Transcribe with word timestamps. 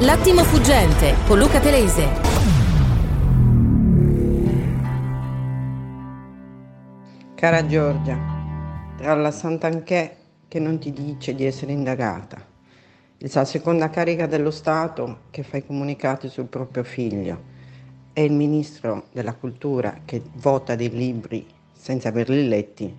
L'attimo 0.00 0.42
fuggente 0.42 1.14
con 1.24 1.38
Luca 1.38 1.60
Telese. 1.60 2.08
Cara 7.36 7.64
Giorgia, 7.64 8.18
tra 8.96 9.14
la 9.14 9.30
Sant'Anché 9.30 10.16
che 10.48 10.58
non 10.58 10.80
ti 10.80 10.92
dice 10.92 11.36
di 11.36 11.44
essere 11.44 11.70
indagata, 11.70 12.44
la 13.18 13.44
seconda 13.44 13.88
carica 13.88 14.26
dello 14.26 14.50
Stato 14.50 15.18
che 15.30 15.44
fa 15.44 15.58
i 15.58 15.64
comunicati 15.64 16.28
sul 16.28 16.46
proprio 16.46 16.82
figlio 16.82 17.52
e 18.12 18.24
il 18.24 18.32
ministro 18.32 19.04
della 19.12 19.34
cultura 19.34 20.00
che 20.04 20.20
vota 20.34 20.74
dei 20.74 20.90
libri 20.90 21.46
senza 21.72 22.08
averli 22.08 22.48
letti, 22.48 22.92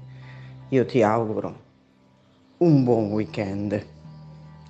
io 0.69 0.85
ti 0.85 1.03
auguro 1.03 1.63
un 2.59 2.85
buon 2.85 3.11
weekend. 3.11 3.93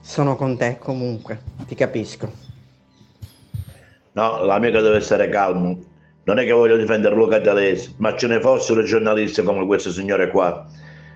Sono 0.05 0.35
con 0.35 0.55
te 0.55 0.77
comunque, 0.77 1.39
ti 1.65 1.73
capisco. 1.73 2.31
No, 4.11 4.45
l'amico 4.45 4.79
deve 4.79 4.99
stare 4.99 5.29
calmo. 5.29 5.79
Non 6.25 6.37
è 6.37 6.45
che 6.45 6.51
voglio 6.51 6.77
difendere 6.77 7.15
Luca 7.15 7.41
Talesi, 7.41 7.95
ma 7.97 8.15
ce 8.15 8.27
ne 8.27 8.39
fossero 8.39 8.83
giornalisti 8.83 9.41
come 9.41 9.65
questo 9.65 9.89
signore 9.89 10.29
qua. 10.29 10.63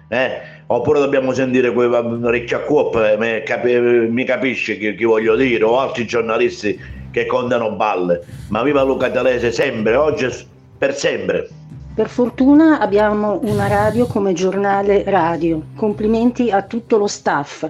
Eh? 0.08 0.42
Oppure 0.66 1.00
dobbiamo 1.00 1.34
sentire 1.34 1.72
quei 1.72 1.88
ricchi 2.32 2.56
a 2.56 2.62
cuop, 2.62 3.16
mi, 3.20 3.44
capi, 3.44 3.76
mi 3.80 4.24
capisci 4.26 4.80
chi, 4.80 4.96
chi, 4.96 5.04
voglio 5.04 5.36
dire, 5.36 5.64
o 5.64 5.80
altri 5.80 6.08
giornalisti 6.08 6.78
che 7.12 7.28
contano 7.28 7.76
balle. 7.76 8.26
Ma 8.48 8.64
viva 8.64 8.82
Luca 8.82 9.12
Talese 9.12 9.52
sempre, 9.52 9.96
oggi 9.96 10.28
per 10.80 10.96
sempre. 10.96 11.48
Per 11.94 12.10
fortuna 12.10 12.80
abbiamo 12.80 13.40
una 13.44 13.68
radio 13.68 14.08
come 14.08 14.34
giornale 14.34 15.04
radio. 15.06 15.62
Complimenti 15.76 16.50
a 16.50 16.64
tutto 16.64 16.98
lo 16.98 17.08
staff. 17.08 17.70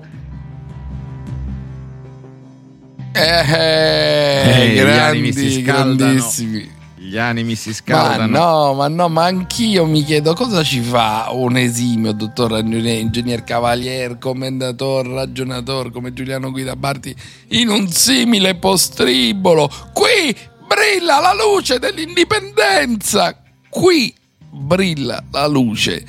Eh, 3.19 4.71
eh, 4.71 4.75
grandi, 4.75 5.61
grandissimi. 5.61 6.77
Gli 6.95 7.17
animi 7.17 7.55
si 7.55 7.73
scaldano. 7.73 8.27
Ma 8.27 8.37
no, 8.37 8.73
ma 8.75 8.87
no, 8.87 9.09
ma 9.09 9.25
anch'io 9.25 9.85
mi 9.85 10.03
chiedo 10.03 10.33
cosa 10.35 10.63
ci 10.63 10.79
fa 10.79 11.29
un 11.31 11.57
esimio 11.57 12.11
dottor 12.11 12.59
ingegner 12.59 13.43
cavalier, 13.43 14.17
commendator, 14.19 15.07
ragionator 15.07 15.91
come 15.91 16.13
Giuliano 16.13 16.51
Guidabarti 16.51 17.15
in 17.49 17.69
un 17.69 17.87
simile 17.87 18.55
postribolo. 18.55 19.71
Qui 19.91 20.35
brilla 20.67 21.19
la 21.19 21.33
luce 21.33 21.79
dell'indipendenza. 21.79 23.35
Qui 23.69 24.13
brilla 24.51 25.23
la 25.31 25.47
luce 25.47 26.05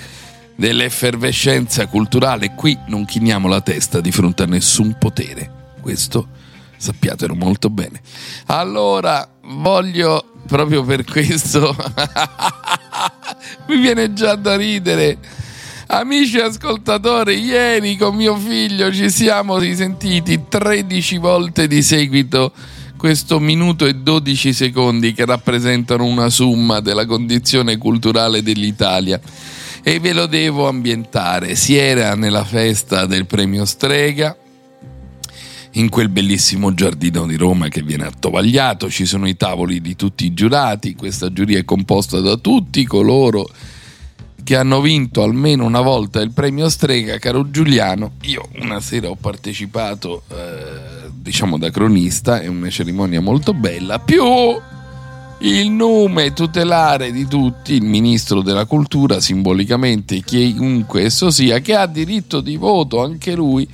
dell'effervescenza 0.54 1.86
culturale. 1.86 2.54
Qui 2.54 2.76
non 2.88 3.06
chiniamo 3.06 3.48
la 3.48 3.62
testa 3.62 4.02
di 4.02 4.12
fronte 4.12 4.42
a 4.42 4.46
nessun 4.46 4.96
potere. 4.98 5.50
Questo 5.80 6.28
sappiatelo 6.80 7.34
molto 7.34 7.68
bene. 7.68 8.00
Allora, 8.46 9.28
voglio 9.42 10.24
proprio 10.46 10.82
per 10.82 11.04
questo 11.04 11.76
mi 13.68 13.76
viene 13.76 14.14
già 14.14 14.34
da 14.34 14.56
ridere. 14.56 15.18
Amici 15.88 16.38
ascoltatori, 16.38 17.42
ieri 17.42 17.96
con 17.96 18.14
mio 18.14 18.36
figlio 18.36 18.92
ci 18.92 19.10
siamo 19.10 19.58
risentiti 19.58 20.44
13 20.48 21.18
volte 21.18 21.66
di 21.66 21.82
seguito 21.82 22.52
questo 22.96 23.40
minuto 23.40 23.86
e 23.86 23.94
12 23.94 24.52
secondi 24.52 25.12
che 25.12 25.24
rappresentano 25.24 26.04
una 26.04 26.28
somma 26.28 26.80
della 26.80 27.06
condizione 27.06 27.76
culturale 27.76 28.42
dell'Italia. 28.42 29.20
E 29.82 29.98
ve 29.98 30.12
lo 30.12 30.26
devo 30.26 30.68
ambientare. 30.68 31.56
Si 31.56 31.76
era 31.76 32.14
nella 32.14 32.44
festa 32.44 33.06
del 33.06 33.26
premio 33.26 33.64
Strega, 33.64 34.36
in 35.72 35.88
quel 35.88 36.08
bellissimo 36.08 36.74
giardino 36.74 37.26
di 37.26 37.36
Roma 37.36 37.68
che 37.68 37.82
viene 37.82 38.06
attovagliato, 38.06 38.90
ci 38.90 39.06
sono 39.06 39.28
i 39.28 39.36
tavoli 39.36 39.80
di 39.80 39.94
tutti 39.94 40.24
i 40.24 40.34
giurati, 40.34 40.94
questa 40.94 41.32
giuria 41.32 41.58
è 41.58 41.64
composta 41.64 42.20
da 42.20 42.36
tutti 42.36 42.84
coloro 42.84 43.48
che 44.42 44.56
hanno 44.56 44.80
vinto 44.80 45.22
almeno 45.22 45.64
una 45.64 45.80
volta 45.80 46.20
il 46.20 46.32
premio 46.32 46.68
Strega, 46.68 47.18
caro 47.18 47.50
Giuliano. 47.50 48.12
Io 48.22 48.48
una 48.60 48.80
sera 48.80 49.08
ho 49.08 49.14
partecipato, 49.14 50.22
eh, 50.28 51.08
diciamo 51.12 51.56
da 51.56 51.70
cronista, 51.70 52.40
è 52.40 52.48
una 52.48 52.70
cerimonia 52.70 53.20
molto 53.20 53.54
bella, 53.54 54.00
più 54.00 54.24
il 55.42 55.70
nome 55.70 56.32
tutelare 56.32 57.12
di 57.12 57.26
tutti, 57.26 57.74
il 57.74 57.84
ministro 57.84 58.42
della 58.42 58.64
cultura, 58.64 59.20
simbolicamente 59.20 60.20
chiunque 60.20 61.04
esso 61.04 61.30
sia, 61.30 61.60
che 61.60 61.74
ha 61.74 61.86
diritto 61.86 62.40
di 62.40 62.56
voto 62.56 63.02
anche 63.02 63.34
lui 63.34 63.68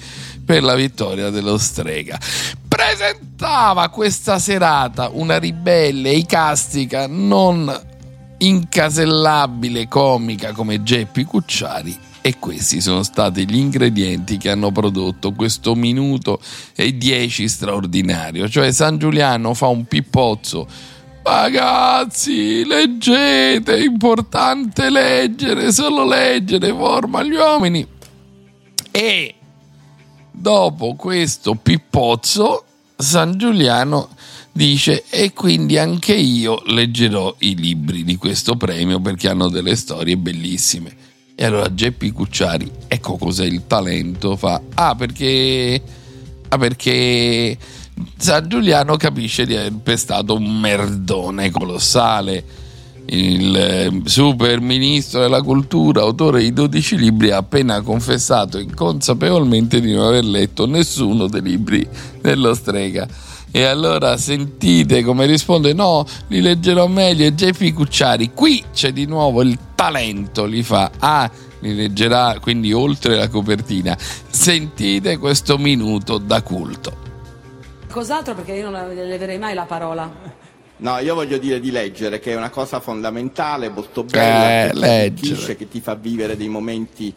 per 0.47 0.63
la 0.63 0.75
vittoria 0.75 1.29
dello 1.29 1.59
Strega. 1.59 2.19
Presentava 2.67 3.89
questa 3.91 4.39
serata 4.39 5.11
una 5.13 5.39
ribelle 5.39 6.13
icastica 6.13 7.07
non 7.09 7.95
incasellabile 8.39 9.89
comica 9.89 10.53
come 10.53 10.83
Geppi 10.83 11.25
Cucciari 11.25 11.99
e 12.21 12.39
questi 12.39 12.81
sono 12.81 13.05
stati 13.05 13.49
gli 13.49 13.57
ingredienti 13.57 14.37
che 14.37 14.51
hanno 14.51 14.73
prodotto 14.73 15.33
questo 15.33 15.77
minuto 15.77 16.41
e 16.75 16.97
dieci 16.97 17.49
straordinario. 17.49 18.49
Cioè 18.49 18.73
San 18.73 18.99
Giuliano 18.99 19.55
fa 19.55 19.69
un 19.69 19.85
pippozzo. 19.85 20.67
Ragazzi, 21.23 22.65
leggete, 22.65 23.77
è 23.77 23.85
importante 23.85 24.91
leggere, 24.91 25.71
solo 25.71 26.05
leggere 26.05 26.71
forma 26.71 27.23
gli 27.23 27.35
uomini. 27.35 27.87
E 28.91 29.36
dopo 30.37 30.95
questo 30.95 31.55
pippozzo, 31.55 32.65
San 32.97 33.37
Giuliano 33.39 34.11
dice 34.53 35.05
e 35.11 35.33
quindi 35.33 35.77
anche 35.79 36.15
io 36.15 36.63
leggerò 36.67 37.35
i 37.41 37.55
libri 37.57 38.05
di 38.05 38.17
questo 38.17 38.57
premio 38.57 39.01
perché 39.01 39.29
hanno 39.29 39.49
delle 39.49 39.77
storie 39.77 40.17
bellissime. 40.17 40.95
E 41.35 41.45
allora 41.45 41.73
Geppi 41.73 42.13
Cucciari, 42.13 42.71
ecco 42.87 43.17
cos'è 43.17 43.45
il 43.45 43.67
talento, 43.67 44.37
fa 44.37 44.61
ah 44.75 44.95
perché 44.95 45.83
ah 46.49 46.59
perché 46.59 47.59
San 48.17 48.49
Giuliano 48.49 48.97
capisce 48.97 49.45
di 49.45 49.57
aver 49.57 49.75
pestato 49.83 50.35
un 50.35 50.59
merdone 50.59 51.51
colossale. 51.51 52.45
Il 53.07 53.57
eh, 53.57 54.01
super 54.05 54.61
ministro 54.61 55.21
della 55.21 55.43
cultura, 55.43 56.03
autore 56.03 56.41
di 56.41 56.53
12 56.53 56.97
libri, 56.97 57.31
ha 57.31 57.39
appena 57.39 57.81
confessato 57.81 58.59
inconsapevolmente 58.59 59.81
di 59.81 59.93
non 59.93 60.07
aver 60.07 60.25
letto 60.25 60.67
nessuno 60.67 61.29
dei 61.29 61.43
libri 61.43 61.89
dello 62.21 62.53
strega 62.55 63.07
e 63.57 63.65
allora 63.65 64.19
sentite 64.19 65.03
come 65.03 65.25
risponde: 65.25 65.73
No, 65.73 66.05
li 66.29 66.43
leggerò 66.43 66.87
meglio. 66.89 67.25
E 67.25 67.33
Jeffy 67.33 67.73
Cucciari, 67.73 68.33
qui 68.35 68.63
c'è 68.71 68.93
di 68.93 69.07
nuovo 69.07 69.41
il 69.41 69.59
talento, 69.75 70.45
li 70.45 70.63
fa. 70.63 70.91
Ah, 70.99 71.31
li 71.61 71.75
leggerà 71.75 72.39
quindi 72.39 72.75
oltre 72.75 73.17
la 73.17 73.29
copertina. 73.29 73.97
Sentite 73.99 75.17
questo 75.17 75.57
minuto 75.57 76.19
da 76.19 76.43
culto. 76.43 77.05
Cos'altro 77.91 78.35
perché 78.35 78.53
io 78.53 78.69
non 78.69 78.89
le 78.95 79.07
leverei 79.07 79.39
mai 79.39 79.55
la 79.55 79.65
parola. 79.65 80.45
No, 80.79 80.99
io 80.99 81.15
voglio 81.15 81.39
dire 81.39 81.59
di 81.59 81.71
leggere, 81.71 82.19
che 82.19 82.33
è 82.33 82.37
una 82.37 82.51
cosa 82.51 82.81
fondamentale, 82.81 83.71
molto 83.71 84.05
bella, 84.05 85.03
eh, 85.03 85.13
che, 85.15 85.35
ti 85.35 85.57
che 85.57 85.69
ti 85.69 85.81
fa 85.81 85.95
vivere 85.95 86.37
dei 86.37 86.49
momenti 86.49 87.13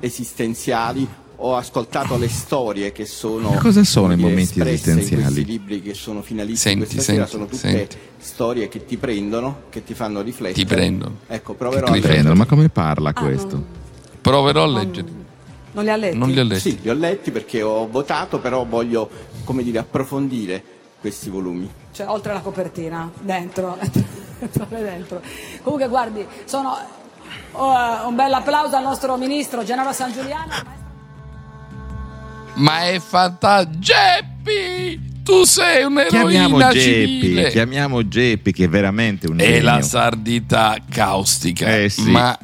esistenziali 0.00 1.06
ho 1.38 1.54
ascoltato 1.54 2.16
le 2.16 2.28
storie 2.28 2.92
che 2.92 3.04
sono 3.04 3.50
Ma 3.50 3.58
cosa 3.58 3.84
sono 3.84 4.12
i 4.12 4.16
momenti 4.16 4.58
esistenziali? 4.60 5.22
questi 5.22 5.44
libri 5.44 5.82
che 5.82 5.92
sono 5.92 6.22
finalisti 6.22 6.68
senti, 6.68 6.78
questa 6.78 7.02
senti, 7.02 7.12
sera 7.12 7.26
sono 7.26 7.44
tutte 7.44 7.58
senti. 7.58 7.96
storie 8.16 8.68
che 8.68 8.86
ti 8.86 8.96
prendono, 8.96 9.64
che 9.68 9.84
ti 9.84 9.92
fanno 9.92 10.22
riflettere. 10.22 10.64
Ti 10.64 10.64
prendono. 10.64 11.16
Ecco, 11.26 11.52
proverò 11.54 11.92
ti 11.92 11.98
a 11.98 12.00
prendono, 12.00 12.34
ma 12.34 12.46
come 12.46 12.70
parla 12.70 13.10
ah, 13.10 13.22
questo? 13.22 13.54
Non... 13.56 13.66
Proverò 14.22 14.62
a 14.62 14.66
leggere. 14.66 15.24
Non 15.72 15.84
li 15.84 15.90
ha 15.90 15.96
letti? 15.96 16.16
Non 16.16 16.30
li 16.30 16.40
ha 16.40 16.44
letti. 16.44 16.70
Sì, 16.70 16.78
li 16.80 16.88
ho 16.88 16.94
letti 16.94 17.30
perché 17.30 17.60
ho 17.60 17.86
votato, 17.86 18.38
però 18.38 18.64
voglio, 18.64 19.10
come 19.44 19.62
dire, 19.62 19.78
approfondire 19.78 20.75
questi 21.00 21.30
volumi. 21.30 21.70
Cioè, 21.92 22.08
oltre 22.08 22.32
la 22.32 22.40
copertina, 22.40 23.10
dentro. 23.20 23.78
dentro. 24.68 25.20
Comunque, 25.62 25.88
guardi, 25.88 26.26
sono 26.44 26.76
uh, 27.52 28.06
un 28.06 28.14
bel 28.14 28.32
applauso 28.32 28.76
al 28.76 28.82
nostro 28.82 29.16
ministro 29.16 29.64
Gennaro 29.64 29.92
San 29.92 30.12
Giuliano 30.12 30.84
ma 32.56 32.88
è 32.88 32.98
fantastico. 33.00 33.78
Geppi! 33.78 35.14
Tu 35.22 35.42
sei 35.42 35.82
un'eroina 35.82 36.28
chiamiamo 36.28 36.70
Geppi, 36.70 37.46
chiamiamo 37.50 38.06
Geppi 38.06 38.52
che 38.52 38.64
è 38.66 38.68
veramente 38.68 39.26
un 39.28 39.40
È 39.40 39.60
la 39.60 39.82
sardità 39.82 40.76
caustica. 40.88 41.78
Eh 41.78 41.88
sì. 41.88 42.08
Ma, 42.10 42.38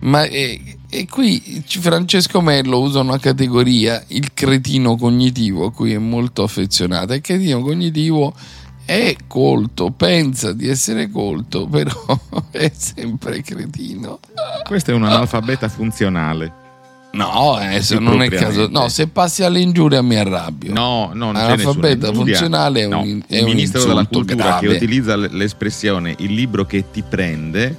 ma 0.00 0.24
e, 0.24 0.60
e 0.94 1.06
qui 1.08 1.64
Francesco 1.66 2.42
Mello 2.42 2.80
usa 2.80 3.00
una 3.00 3.18
categoria, 3.18 4.04
il 4.08 4.34
cretino 4.34 4.96
cognitivo, 4.96 5.64
a 5.66 5.72
cui 5.72 5.94
è 5.94 5.98
molto 5.98 6.42
affezionato. 6.42 7.14
Il 7.14 7.22
cretino 7.22 7.62
cognitivo 7.62 8.34
è 8.84 9.16
colto, 9.26 9.90
pensa 9.90 10.52
di 10.52 10.68
essere 10.68 11.10
colto, 11.10 11.66
però 11.70 11.90
è 12.50 12.70
sempre 12.76 13.40
cretino. 13.40 14.18
Questo 14.66 14.90
è 14.90 14.94
un 14.94 15.04
analfabeta 15.04 15.70
funzionale. 15.70 16.60
No, 17.12 17.58
eh, 17.60 17.80
se 17.82 17.96
Più 17.96 18.04
non 18.04 18.22
è 18.22 18.28
caso. 18.28 18.68
No, 18.70 18.88
se 18.88 19.06
passi 19.06 19.42
all'ingiuria 19.42 20.02
mi 20.02 20.16
arrabbio. 20.16 20.72
No, 20.74 21.10
no, 21.14 21.32
non 21.32 21.36
ingiuria. 22.06 22.12
funzionale 22.12 22.80
è 22.80 22.84
un, 22.84 22.90
No, 22.90 23.24
è 23.26 23.36
il 23.36 23.44
un 23.44 23.50
ministro 23.50 23.80
della 23.84 24.00
insulto 24.00 24.24
cultura 24.24 24.58
che 24.58 24.66
grave. 24.66 24.76
utilizza 24.76 25.16
l- 25.16 25.28
l'espressione 25.32 26.14
il 26.18 26.32
libro 26.32 26.64
che 26.64 26.90
ti 26.90 27.02
prende 27.06 27.76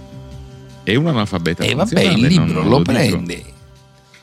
è 0.84 0.96
un 0.96 1.08
analfabeta 1.08 1.64
E 1.64 1.74
vabbè, 1.76 1.90
funzionale, 1.90 2.20
il 2.20 2.26
libro 2.28 2.64
lo 2.64 2.78
dico. 2.78 2.92
prende. 2.92 3.44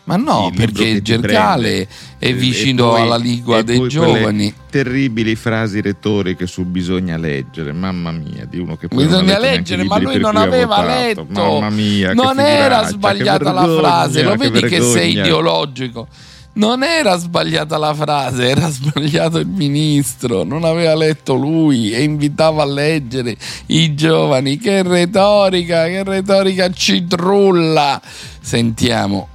Ma 0.03 0.17
no, 0.17 0.49
il 0.51 0.57
perché 0.57 0.85
il 0.85 1.03
prende. 1.03 1.89
è 2.19 2.35
vicino 2.35 2.89
poi- 2.89 3.03
alla 3.03 3.17
lingua 3.17 3.59
e 3.59 3.65
dei 3.65 3.87
giovani. 3.87 4.53
Terribili 4.69 5.37
frasi 5.37 5.81
retoriche 5.81 6.47
su 6.47 6.65
bisogna 6.65 7.17
leggere, 7.17 7.73
mamma 7.73 8.11
mia, 8.11 8.45
di 8.45 8.59
uno 8.59 8.77
che 8.77 8.89
poi 8.89 9.05
Bisogna 9.05 9.39
leggere, 9.39 9.85
ma 9.85 9.99
lui 9.99 10.19
non 10.19 10.37
ha 10.37 10.43
aveva 10.43 10.83
letto. 10.85 11.27
Mamma 11.29 11.71
mia, 11.71 12.13
non 12.13 12.41
era 12.41 12.85
figuraccia, 12.87 12.89
sbagliata 12.89 13.53
la 13.53 13.69
frase. 13.69 14.23
Lo 14.23 14.35
vedi 14.35 14.61
che 14.63 14.81
sei 14.81 15.13
ideologico. 15.13 16.09
Non 16.53 16.83
era 16.83 17.17
sbagliata 17.17 17.79
la 17.79 17.95
frase, 17.95 18.49
era 18.49 18.69
sbagliato 18.69 19.39
il 19.39 19.47
ministro. 19.47 20.43
Non 20.43 20.65
aveva 20.65 20.95
letto 20.95 21.35
lui 21.35 21.93
e 21.93 22.03
invitava 22.03 22.63
a 22.63 22.67
leggere 22.67 23.37
i 23.67 23.95
giovani. 23.95 24.59
Che 24.59 24.83
retorica, 24.83 25.85
che 25.87 26.03
retorica 26.03 26.71
citrulla. 26.71 28.01
Sentiamo, 28.41 29.29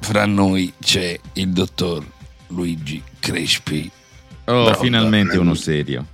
fra 0.00 0.24
noi 0.24 0.72
c'è 0.80 1.18
il 1.34 1.48
dottor 1.48 2.04
Luigi 2.48 3.02
Crespi. 3.18 3.90
Oh, 4.44 4.64
Bravo, 4.64 4.80
finalmente 4.80 5.36
uno 5.38 5.54
serio. 5.54 6.06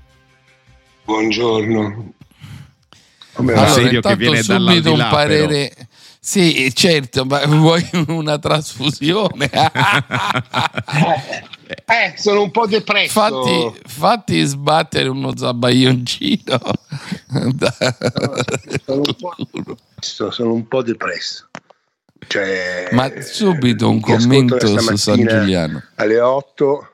Buongiorno. 1.04 2.12
Come 3.34 3.52
Allora, 3.52 3.68
serio 3.68 3.88
che 3.88 3.96
intanto 3.96 4.18
viene 4.18 4.42
subito 4.42 4.92
un 4.92 5.06
parere. 5.10 5.72
Sì, 6.24 6.72
certo, 6.72 7.24
ma 7.24 7.44
vuoi 7.46 7.84
una 8.06 8.38
trasfusione? 8.38 9.50
Eh, 11.86 12.12
sono 12.16 12.42
un 12.42 12.50
po' 12.50 12.66
depresso. 12.66 13.18
fatti, 13.18 13.80
fatti 13.86 14.44
sbattere 14.44 15.08
uno 15.08 15.34
zabaglioncino. 15.34 16.60
sono, 18.84 19.00
un 19.00 19.16
po', 19.18 19.34
depresso, 19.50 20.30
sono 20.30 20.52
un 20.52 20.68
po' 20.68 20.82
depresso. 20.82 21.48
Cioè, 22.26 22.90
Ma 22.92 23.10
subito 23.20 23.88
un 23.88 24.00
commento 24.00 24.66
su 24.66 24.96
San 24.96 25.26
Giuliano. 25.26 25.82
Alle 25.94 26.20
8 26.20 26.90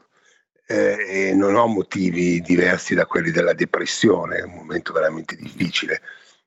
eh, 0.66 0.96
e 1.08 1.34
non 1.34 1.56
ho 1.56 1.66
motivi 1.66 2.40
diversi 2.40 2.94
da 2.94 3.04
quelli 3.04 3.32
della 3.32 3.52
depressione, 3.52 4.36
è 4.36 4.42
un 4.42 4.54
momento 4.54 4.92
veramente 4.92 5.34
difficile. 5.34 6.02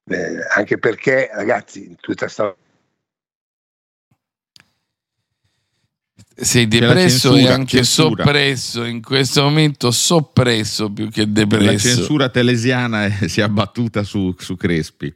Eh, 0.06 0.38
anche 0.56 0.78
perché, 0.78 1.30
ragazzi, 1.34 1.86
in 1.86 1.98
tutta 1.98 2.30
sta 2.30 2.56
Sei 6.42 6.64
la 6.64 6.68
depresso 6.88 7.30
e 7.30 7.32
censura, 7.36 7.54
anche 7.54 7.76
censura. 7.78 8.24
soppresso, 8.24 8.84
in 8.84 9.02
questo 9.02 9.44
momento 9.44 9.92
soppresso 9.92 10.90
più 10.92 11.10
che 11.10 11.22
La 11.22 11.32
depresso. 11.32 11.88
censura 11.96 12.30
telesiana 12.30 13.06
è- 13.06 13.28
si 13.28 13.40
è 13.42 13.44
abbattuta 13.44 14.04
su, 14.04 14.34
su 14.38 14.56
Crespi. 14.56 15.14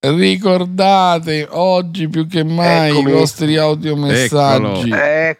Ricordate 0.00 1.46
oggi 1.50 2.08
più 2.08 2.26
che 2.28 2.44
mai 2.44 2.90
Eccomi. 2.90 3.10
i 3.10 3.12
vostri 3.14 3.56
audiomessaggi. 3.56 4.90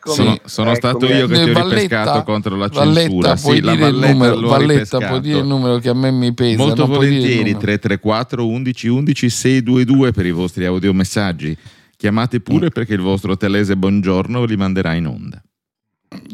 Sono, 0.05 0.39
sono 0.45 0.75
stato 0.75 1.07
io 1.07 1.27
che 1.29 1.35
ti 1.45 1.51
ho 1.51 1.53
Valletta- 1.53 1.75
ripescato 1.75 2.23
contro 2.25 2.57
la 2.57 2.67
Valletta, 2.67 3.01
censura. 3.01 3.35
puoi 3.37 3.57
Sì, 3.57 3.61
la 3.63 3.75
dire 3.75 3.87
il 3.87 3.93
Valletta 3.95 4.13
numero, 4.13 4.49
Valletta, 4.49 4.99
puoi 4.99 5.21
dire 5.21 5.39
il 5.39 5.45
numero 5.47 5.79
che 5.79 5.89
a 5.89 5.95
me 5.95 6.11
mi 6.11 6.35
pesa. 6.35 6.57
Molto 6.57 6.87
volentieri 6.87 7.37
numero. 7.53 7.59
334 7.59 8.47
11 8.47 8.89
11 8.89 9.31
622 9.31 10.11
per 10.13 10.27
i 10.27 10.31
vostri 10.33 10.65
audiomessaggi. 10.65 11.57
Chiamate 12.01 12.37
Mm. 12.39 12.43
pure 12.45 12.69
perché 12.71 12.95
il 12.95 13.01
vostro 13.01 13.37
Telese 13.37 13.77
Buongiorno 13.77 14.45
li 14.45 14.57
manderà 14.57 14.93
in 14.95 15.07
onda. 15.09 15.43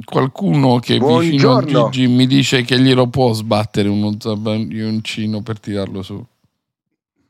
Qualcuno 0.04 0.78
che 0.78 0.98
vicino 0.98 1.56
a. 1.56 1.64
Gigi 1.64 2.06
mi 2.06 2.26
dice 2.26 2.60
che 2.62 2.78
glielo 2.78 3.08
può 3.08 3.32
sbattere 3.32 3.88
uno 3.88 4.14
zabaglioncino 4.18 5.40
per 5.40 5.58
tirarlo 5.58 6.02
su. 6.02 6.22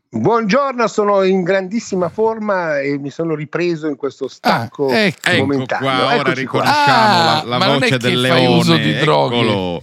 Buongiorno, 0.08 0.86
sono 0.88 1.22
in 1.22 1.44
grandissima 1.44 2.08
forma 2.08 2.80
e 2.80 2.98
mi 2.98 3.10
sono 3.10 3.36
ripreso 3.36 3.86
in 3.86 3.94
questo 3.96 4.26
stacco 4.26 4.88
Ah, 4.88 4.98
ecco. 4.98 5.28
Ecco 5.28 5.38
momentaneo. 5.46 5.88
qua, 5.88 6.04
ora 6.04 6.14
Eccoci 6.14 6.24
qua. 6.46 6.60
riconosciamo 6.60 7.14
Ah, 7.14 7.24
la, 7.24 7.42
la 7.46 7.58
ma 7.58 7.66
non 7.66 7.76
è 7.76 7.78
voce 7.78 7.98
che 7.98 8.08
del 8.08 8.26
fai 8.26 8.40
leone. 8.42 8.56
uso 8.58 8.76
di 8.76 8.94
droghe. 8.98 9.36
Eccolo. 9.38 9.82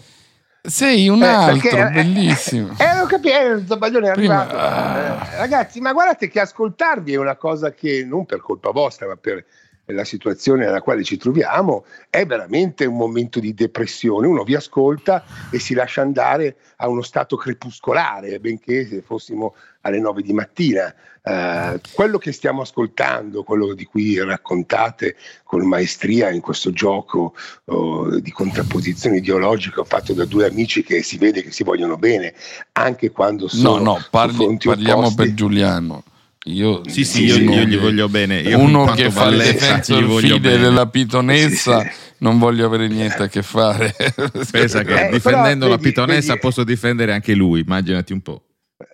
Sei 0.63 1.09
un 1.09 1.23
Eh, 1.23 1.27
altro, 1.27 1.69
perché- 1.69 1.89
bellissimo. 1.91 2.75
Eh, 2.77 2.99
ho 2.99 3.05
capito, 3.07 3.35
eh, 3.35 3.63
Zabaglione 3.65 4.11
è 4.11 4.13
Prima- 4.13 4.41
arrivato. 4.47 4.57
ah. 4.57 5.27
Eh, 5.33 5.37
ragazzi, 5.37 5.81
ma 5.81 5.91
guardate 5.91 6.27
che 6.27 6.39
ascoltarvi 6.39 7.13
è 7.13 7.17
una 7.17 7.35
cosa 7.35 7.71
che 7.73 8.05
non 8.07 8.25
per 8.25 8.41
colpa 8.41 8.69
vostra, 8.71 9.07
ma 9.07 9.15
per 9.15 9.43
la 9.85 10.03
situazione 10.05 10.65
nella 10.65 10.81
quale 10.81 11.03
ci 11.03 11.17
troviamo, 11.17 11.85
è 12.09 12.25
veramente 12.25 12.85
un 12.85 12.95
momento 12.97 13.39
di 13.39 13.53
depressione. 13.53 14.27
Uno 14.27 14.43
vi 14.43 14.55
ascolta 14.55 15.23
e 15.49 15.59
si 15.59 15.73
lascia 15.73 16.01
andare 16.01 16.55
a 16.77 16.87
uno 16.87 17.01
stato 17.01 17.35
crepuscolare, 17.35 18.39
benché 18.39 18.87
se 18.87 19.01
fossimo 19.01 19.55
alle 19.81 19.99
9 19.99 20.21
di 20.21 20.33
mattina. 20.33 20.93
Eh, 21.23 21.79
quello 21.91 22.17
che 22.17 22.31
stiamo 22.31 22.61
ascoltando, 22.61 23.43
quello 23.43 23.73
di 23.73 23.85
cui 23.85 24.19
raccontate 24.19 25.15
con 25.43 25.67
maestria 25.67 26.31
in 26.31 26.41
questo 26.41 26.71
gioco 26.71 27.35
oh, 27.65 28.19
di 28.19 28.31
contrapposizione 28.31 29.17
ideologica 29.17 29.83
fatto 29.83 30.13
da 30.13 30.25
due 30.25 30.47
amici 30.47 30.81
che 30.83 31.03
si 31.03 31.17
vede 31.17 31.43
che 31.43 31.51
si 31.51 31.63
vogliono 31.63 31.97
bene, 31.97 32.33
anche 32.73 33.11
quando 33.11 33.43
No, 33.43 33.49
sono 33.49 33.83
no, 33.83 33.97
su 33.99 34.09
parli- 34.09 34.57
parliamo 34.63 34.99
opposti. 35.01 35.15
per 35.17 35.33
Giuliano. 35.33 36.03
Io, 36.45 36.81
Sì, 36.89 37.05
sì, 37.05 37.23
io, 37.25 37.37
io 37.37 37.63
gli 37.65 37.77
voglio 37.77 38.09
bene. 38.09 38.39
Io 38.39 38.57
uno 38.57 38.85
che 38.85 39.11
fa 39.11 39.27
il 39.27 39.37
defensor 39.37 40.19
fide 40.19 40.57
della 40.57 40.87
pitonessa, 40.87 41.81
Sì, 41.83 41.89
non 42.19 42.39
voglio 42.39 42.65
avere 42.65 42.87
niente 42.87 43.23
a 43.23 43.27
che 43.27 43.43
fare. 43.43 43.93
Pensa 44.51 44.81
che 44.83 45.07
Eh, 45.07 45.11
difendendo 45.11 45.65
però, 45.65 45.71
la 45.71 45.77
vedi- 45.77 45.89
pitonessa 45.89 46.29
vedi- 46.33 46.39
posso 46.39 46.63
difendere 46.63 47.13
anche 47.13 47.35
lui, 47.35 47.59
immaginati 47.61 48.11
un 48.13 48.21
po'. 48.21 48.43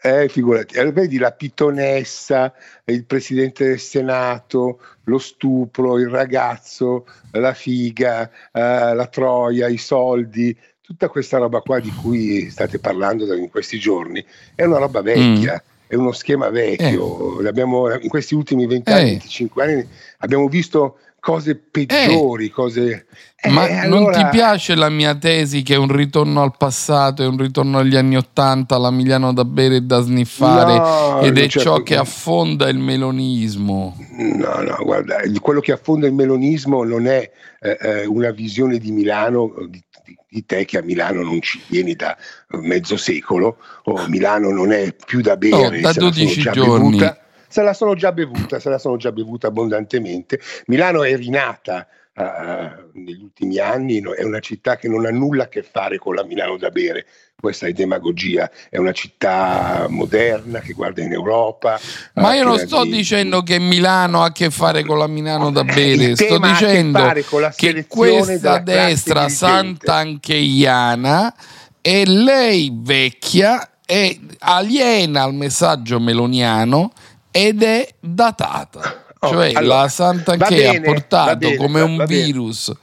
Eh, 0.02 0.28
figurati, 0.28 0.76
Eh, 0.76 0.92
vedi 0.92 1.18
la 1.18 1.32
pitonessa, 1.32 2.54
il 2.84 3.06
presidente 3.06 3.66
del 3.66 3.80
Senato, 3.80 4.82
lo 5.06 5.18
stupro, 5.18 5.98
il 6.00 6.10
ragazzo, 6.10 7.06
la 7.32 7.54
figa, 7.54 8.30
eh, 8.52 8.94
la 8.94 9.08
troia, 9.10 9.70
i 9.70 9.78
soldi, 9.78 10.54
tutta 10.82 11.08
questa 11.08 11.38
roba 11.38 11.62
qua 11.62 11.80
di 11.80 11.94
cui 12.02 12.50
state 12.50 12.80
parlando 12.80 13.34
in 13.34 13.50
questi 13.50 13.80
giorni 13.80 14.24
è 14.54 14.66
una 14.66 14.80
roba 14.80 15.02
vecchia. 15.02 15.64
È 15.88 15.96
uno 15.96 16.12
schema 16.12 16.50
vecchio, 16.50 17.40
L'abbiamo- 17.42 17.92
in 17.94 18.10
questi 18.10 18.36
ultimi 18.36 18.66
20 18.68 18.92
anni, 18.92 19.02
Eh. 19.02 19.12
25 19.12 19.64
anni 19.64 19.88
abbiamo 20.20 20.48
visto 20.48 20.98
cose 21.20 21.56
peggiori, 21.56 22.50
cose... 22.50 23.06
Eh, 23.40 23.50
Ma 23.50 23.68
non 23.86 23.98
allora- 24.06 24.18
ti 24.30 24.38
piace 24.38 24.76
la 24.76 24.90
mia 24.90 25.14
tesi 25.16 25.62
che 25.62 25.74
è 25.74 25.78
un 25.78 25.94
ritorno 25.94 26.42
al 26.42 26.56
passato, 26.58 27.22
è 27.22 27.28
un 27.28 27.38
ritorno 27.38 27.80
agli 27.80 27.96
anni 27.98 28.16
Ottanta, 28.16 28.78
la 28.78 28.92
Miliano 28.92 29.34
da 29.34 29.44
bere 29.46 29.78
e 29.78 29.82
da 29.82 30.00
sniffare 30.00 30.78
No, 30.78 31.22
ed 31.22 31.36
è 31.38 31.42
non 31.42 31.50
ciò 31.50 31.84
che 31.84 31.96
affonda 31.98 32.70
il 32.70 32.78
melonismo? 32.80 33.96
No, 34.18 34.62
no, 34.62 34.78
guarda, 34.84 35.18
quello 35.42 35.60
che 35.60 35.72
affonda 35.74 36.08
il 36.08 36.14
melonismo 36.14 36.84
non 36.84 37.08
è 37.08 37.30
eh, 37.60 37.78
eh, 37.82 38.06
una 38.06 38.32
visione 38.32 38.78
di 38.78 38.92
Milano, 38.92 39.54
di, 39.70 39.84
di- 40.30 40.46
te 40.46 40.66
che 40.66 40.78
a 40.78 40.82
Milano 40.82 41.22
non 41.22 41.42
ci 41.42 41.62
vieni 41.68 41.96
da 41.96 42.16
mezzo 42.60 42.96
secolo, 42.98 43.58
o 43.84 44.08
Milano 44.08 44.52
non 44.52 44.72
è 44.72 44.94
più 44.94 45.22
da 45.22 45.36
bere, 45.38 45.56
No, 45.56 45.70
da 45.70 45.70
se 45.70 45.82
la 45.82 45.92
sono 45.94 46.10
12 46.12 46.42
già 46.42 46.52
giorni. 46.52 46.90
bevuta, 46.90 47.20
se 47.48 47.62
la 47.64 47.74
sono 47.74 47.96
già 47.96 48.12
bevuta, 48.12 48.60
se 48.60 48.70
la 48.70 48.78
sono 48.78 48.98
già 48.98 49.12
bevuta 49.12 49.48
abbondantemente. 49.48 50.40
Milano 50.68 51.04
è 51.04 51.16
rinata 51.16 51.88
eh, 52.20 52.72
negli 52.94 53.22
ultimi 53.22 53.60
anni, 53.60 54.00
no, 54.00 54.14
è 54.14 54.24
una 54.24 54.40
città 54.40 54.76
che 54.76 54.88
non 54.88 55.06
ha 55.06 55.12
nulla 55.12 55.44
a 55.44 55.48
che 55.48 55.62
fare 55.62 56.00
con 56.00 56.16
la 56.16 56.24
Milano 56.24 56.58
da 56.58 56.70
bere. 56.70 57.06
Questa 57.40 57.68
è 57.68 57.74
demagogia, 57.74 58.50
è 58.72 58.78
una 58.78 58.94
città 58.94 59.86
moderna 59.88 60.60
che 60.60 60.74
guarda 60.74 61.04
in 61.04 61.12
Europa. 61.12 61.80
Ma 62.14 62.34
eh, 62.34 62.38
io 62.38 62.46
non 62.46 62.56
piena 62.56 62.68
sto 62.68 62.84
di- 62.86 62.90
dicendo 62.90 63.44
che 63.44 63.60
Milano 63.60 64.24
ha 64.24 64.26
a 64.26 64.32
che 64.32 64.50
fare 64.50 64.84
con 64.84 64.98
la 64.98 65.06
Milano 65.06 65.52
da 65.52 65.64
bere, 65.64 66.16
sto 66.16 66.40
che 66.40 66.48
dicendo 66.48 67.14
che 67.56 67.86
questa 67.86 68.58
destra 68.58 69.30
sant'ancheiana 69.30 71.36
è 71.80 72.04
lei 72.04 72.72
vecchia, 72.74 73.74
è 73.86 74.18
aliena 74.40 75.22
al 75.22 75.36
messaggio 75.36 76.00
meloniano 76.00 76.92
ed 77.30 77.62
è 77.62 77.88
datata. 78.00 79.06
Oh, 79.20 79.30
cioè 79.30 79.52
allora, 79.54 79.82
la 79.82 79.88
Sant'Anchea 79.88 80.48
va 80.48 80.72
bene, 80.74 80.78
ha 80.88 80.92
portato 80.92 81.38
bene, 81.38 81.56
come 81.56 81.80
va- 81.80 81.86
un 81.86 82.06
virus 82.06 82.74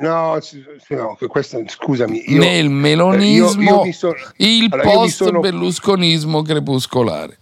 no, 0.00 0.38
no, 0.88 1.16
questa, 1.28 1.58
scusami. 1.66 2.24
Io, 2.32 2.38
nel 2.38 2.64
eh, 2.66 2.68
melonismo 2.68 3.62
io- 3.62 3.84
io 3.86 3.92
sono- 3.92 4.16
il 4.36 4.68
allora, 4.70 4.82
io 4.88 4.90
mi 4.90 4.96
post 4.96 5.16
sono- 5.16 5.40
berlusconismo 5.40 6.42
crepuscolare. 6.42 7.38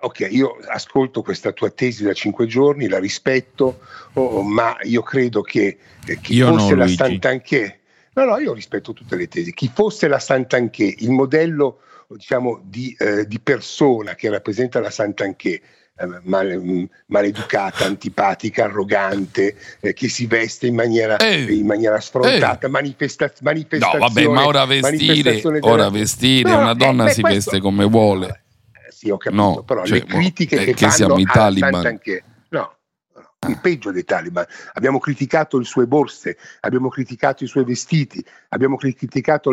Ok, 0.00 0.26
io 0.30 0.58
ascolto 0.68 1.22
questa 1.22 1.52
tua 1.52 1.70
tesi 1.70 2.04
da 2.04 2.12
cinque 2.12 2.46
giorni, 2.46 2.88
la 2.88 2.98
rispetto, 2.98 3.80
oh, 4.14 4.42
ma 4.42 4.76
io 4.82 5.02
credo 5.02 5.40
che 5.40 5.78
eh, 6.04 6.20
chi 6.20 6.34
Io 6.34 6.50
no, 6.50 6.58
fosse 6.58 6.74
la 6.74 6.84
Luigi. 6.84 6.96
Sant'Anché, 6.96 7.80
no, 8.14 8.24
no, 8.24 8.38
io 8.38 8.52
rispetto 8.52 8.92
tutte 8.92 9.16
le 9.16 9.26
tesi, 9.26 9.52
chi 9.54 9.70
fosse 9.72 10.06
la 10.08 10.18
Sant'Anché, 10.18 10.94
il 10.98 11.10
modello 11.10 11.80
diciamo 12.08 12.60
di, 12.62 12.94
eh, 12.98 13.26
di 13.26 13.40
persona 13.40 14.14
che 14.14 14.28
rappresenta 14.30 14.78
la 14.80 14.90
Sant'Anché, 14.90 15.60
eh, 15.98 16.20
male, 16.24 16.56
mm, 16.58 16.84
maleducata, 17.06 17.84
antipatica, 17.86 18.64
arrogante, 18.64 19.56
eh, 19.80 19.92
che 19.94 20.08
si 20.08 20.26
veste 20.26 20.66
in 20.66 20.74
maniera, 20.74 21.16
in 21.52 21.66
maniera 21.66 21.98
sfrontata, 22.00 22.68
manifesta- 22.68 23.26
No, 23.26 23.32
manifestazione. 23.40 23.98
vabbè, 24.06 24.26
ma 24.28 24.46
ora 24.46 24.64
vestire, 24.66 25.40
ora 25.60 25.88
vestire, 25.90 26.50
No, 26.50 26.58
una 26.60 26.70
eh, 26.72 26.74
donna 26.76 27.04
beh, 27.04 27.10
si 27.12 27.20
questo- 27.22 27.50
veste 27.50 27.60
come 27.60 27.84
vuole. 27.86 28.26
Eh, 28.28 28.92
Sì, 28.92 29.10
ho 29.10 29.16
capito, 29.18 29.42
No, 29.42 29.62
però 29.62 29.84
cioè, 29.84 29.98
le 29.98 30.04
critiche 30.04 30.56
eh, 30.56 30.64
che, 30.64 30.72
che 30.72 30.76
fanno 30.76 30.92
siamo 30.92 31.18
i 31.18 31.24
Taliban. 31.24 31.72
Sant'Anché, 31.72 32.24
no, 32.50 32.76
no, 33.14 33.48
il 33.48 33.58
peggio 33.60 33.90
dei 33.92 34.04
Taliban. 34.04 34.44
Abbiamo 34.74 34.98
criticato 34.98 35.58
le 35.58 35.64
sue 35.64 35.86
borse, 35.86 36.36
abbiamo 36.60 36.88
criticato 36.88 37.44
i 37.44 37.46
suoi 37.46 37.64
vestiti, 37.64 38.24
abbiamo 38.50 38.76
criticato 38.76 39.50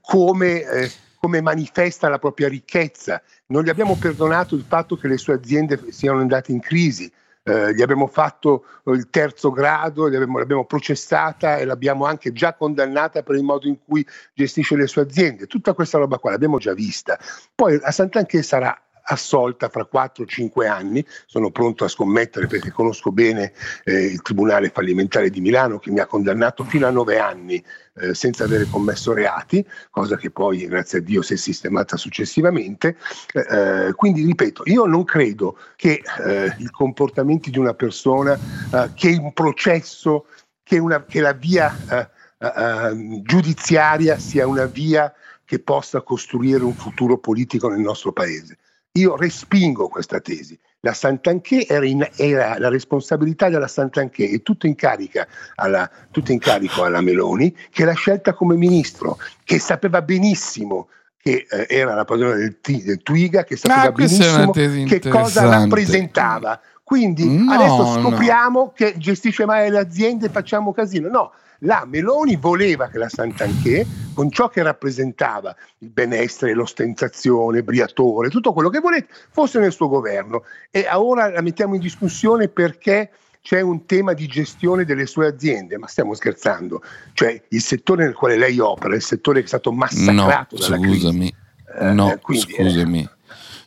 come, 0.00 0.60
eh, 0.62 0.90
come 1.24 1.40
manifesta 1.40 2.10
la 2.10 2.18
propria 2.18 2.48
ricchezza. 2.48 3.22
Non 3.46 3.62
gli 3.62 3.70
abbiamo 3.70 3.96
perdonato 3.96 4.54
il 4.54 4.62
fatto 4.68 4.94
che 4.94 5.08
le 5.08 5.16
sue 5.16 5.32
aziende 5.32 5.90
siano 5.90 6.20
andate 6.20 6.52
in 6.52 6.60
crisi. 6.60 7.10
Eh, 7.42 7.74
gli 7.74 7.80
abbiamo 7.80 8.06
fatto 8.06 8.66
eh, 8.84 8.90
il 8.92 9.08
terzo 9.08 9.50
grado, 9.50 10.06
l'abbiamo, 10.06 10.36
l'abbiamo 10.36 10.66
processata 10.66 11.56
e 11.56 11.64
l'abbiamo 11.64 12.04
anche 12.04 12.32
già 12.32 12.52
condannata 12.52 13.22
per 13.22 13.36
il 13.36 13.42
modo 13.42 13.66
in 13.66 13.78
cui 13.82 14.06
gestisce 14.34 14.76
le 14.76 14.86
sue 14.86 15.00
aziende. 15.00 15.46
Tutta 15.46 15.72
questa 15.72 15.96
roba 15.96 16.18
qua 16.18 16.32
l'abbiamo 16.32 16.58
già 16.58 16.74
vista. 16.74 17.18
Poi 17.54 17.80
a 17.82 17.90
Sant'Anché 17.90 18.42
sarà 18.42 18.78
assolta 19.04 19.68
fra 19.68 19.88
4-5 19.90 20.68
anni, 20.68 21.04
sono 21.26 21.50
pronto 21.50 21.84
a 21.84 21.88
scommettere 21.88 22.46
perché 22.46 22.70
conosco 22.70 23.12
bene 23.12 23.52
eh, 23.84 24.04
il 24.04 24.22
Tribunale 24.22 24.70
fallimentare 24.70 25.30
di 25.30 25.40
Milano 25.40 25.78
che 25.78 25.90
mi 25.90 26.00
ha 26.00 26.06
condannato 26.06 26.64
fino 26.64 26.86
a 26.86 26.90
9 26.90 27.18
anni 27.18 27.62
eh, 27.96 28.14
senza 28.14 28.44
avere 28.44 28.66
commesso 28.70 29.12
reati, 29.12 29.64
cosa 29.90 30.16
che 30.16 30.30
poi 30.30 30.66
grazie 30.66 30.98
a 30.98 31.02
Dio 31.02 31.22
si 31.22 31.34
è 31.34 31.36
sistemata 31.36 31.96
successivamente. 31.96 32.96
Eh, 33.32 33.92
quindi 33.94 34.24
ripeto, 34.24 34.62
io 34.66 34.86
non 34.86 35.04
credo 35.04 35.58
che 35.76 36.02
eh, 36.24 36.54
i 36.58 36.70
comportamenti 36.70 37.50
di 37.50 37.58
una 37.58 37.74
persona, 37.74 38.34
eh, 38.34 38.90
che 38.94 39.16
un 39.20 39.32
processo, 39.32 40.26
che, 40.62 40.78
una, 40.78 41.04
che 41.04 41.20
la 41.20 41.32
via 41.32 41.76
eh, 41.90 42.08
eh, 42.38 43.20
giudiziaria 43.22 44.18
sia 44.18 44.46
una 44.46 44.66
via 44.66 45.12
che 45.44 45.58
possa 45.58 46.00
costruire 46.00 46.64
un 46.64 46.74
futuro 46.74 47.18
politico 47.18 47.68
nel 47.68 47.80
nostro 47.80 48.12
paese. 48.12 48.58
Io 48.96 49.16
respingo 49.16 49.88
questa 49.88 50.20
tesi. 50.20 50.56
La 50.80 50.92
Sant'Anché 50.92 51.66
era, 51.66 51.84
in- 51.84 52.08
era 52.14 52.56
la 52.60 52.68
responsabilità 52.68 53.48
della 53.48 53.66
Sant'Anché 53.66 54.28
e 54.30 54.42
tutto 54.42 54.68
in, 54.68 54.76
carica 54.76 55.26
alla, 55.56 55.90
tutto 56.12 56.30
in 56.30 56.38
carico 56.38 56.84
alla 56.84 57.00
Meloni, 57.00 57.52
che 57.70 57.84
l'ha 57.84 57.94
scelta 57.94 58.34
come 58.34 58.54
ministro, 58.54 59.18
che 59.42 59.58
sapeva 59.58 60.00
benissimo 60.00 60.88
che 61.16 61.44
eh, 61.50 61.66
era 61.68 61.94
la 61.94 62.04
padrona 62.04 62.34
del, 62.34 62.56
del 62.60 63.02
Twiga, 63.02 63.42
che 63.42 63.56
sapeva 63.56 63.82
Ah, 63.88 63.90
benissimo 63.90 64.50
che 64.52 65.00
cosa 65.08 65.48
rappresentava. 65.48 66.60
Quindi 66.84 67.26
No, 67.26 67.50
adesso 67.52 67.98
no. 67.98 68.00
scopriamo 68.00 68.72
che 68.76 68.94
gestisce 68.98 69.44
male 69.44 69.70
le 69.70 69.78
aziende 69.78 70.26
e 70.26 70.28
facciamo 70.28 70.72
casino. 70.72 71.08
No, 71.08 71.32
la 71.64 71.84
Meloni 71.86 72.36
voleva 72.36 72.88
che 72.88 72.98
la 72.98 73.08
Sant'Anché, 73.08 73.86
con 74.14 74.30
ciò 74.30 74.48
che 74.48 74.62
rappresentava 74.62 75.54
il 75.78 75.88
benessere, 75.90 76.54
l'ostentazione, 76.54 77.62
Briatore, 77.62 78.28
tutto 78.30 78.52
quello 78.52 78.68
che 78.70 78.80
volete, 78.80 79.08
fosse 79.30 79.58
nel 79.58 79.72
suo 79.72 79.88
governo. 79.88 80.44
E 80.70 80.86
ora 80.92 81.30
la 81.30 81.40
mettiamo 81.40 81.74
in 81.74 81.80
discussione 81.80 82.48
perché 82.48 83.10
c'è 83.40 83.60
un 83.60 83.84
tema 83.86 84.12
di 84.14 84.26
gestione 84.26 84.84
delle 84.84 85.06
sue 85.06 85.26
aziende. 85.26 85.76
Ma 85.78 85.86
stiamo 85.86 86.14
scherzando? 86.14 86.82
Cioè 87.12 87.42
il 87.48 87.60
settore 87.60 88.04
nel 88.04 88.14
quale 88.14 88.36
lei 88.36 88.58
opera, 88.58 88.94
il 88.94 89.02
settore 89.02 89.40
che 89.40 89.44
è 89.44 89.48
stato 89.48 89.70
No, 89.70 89.76
massacrato 89.76 90.56
dalla 90.56 90.78
crisi. 90.78 91.00
scusami. 91.00 91.34
Eh, 91.80 91.92
No, 91.92 92.12
eh, 92.12 92.18
quindi, 92.20 92.52
eh, 92.52 92.62
scusami. 92.64 93.08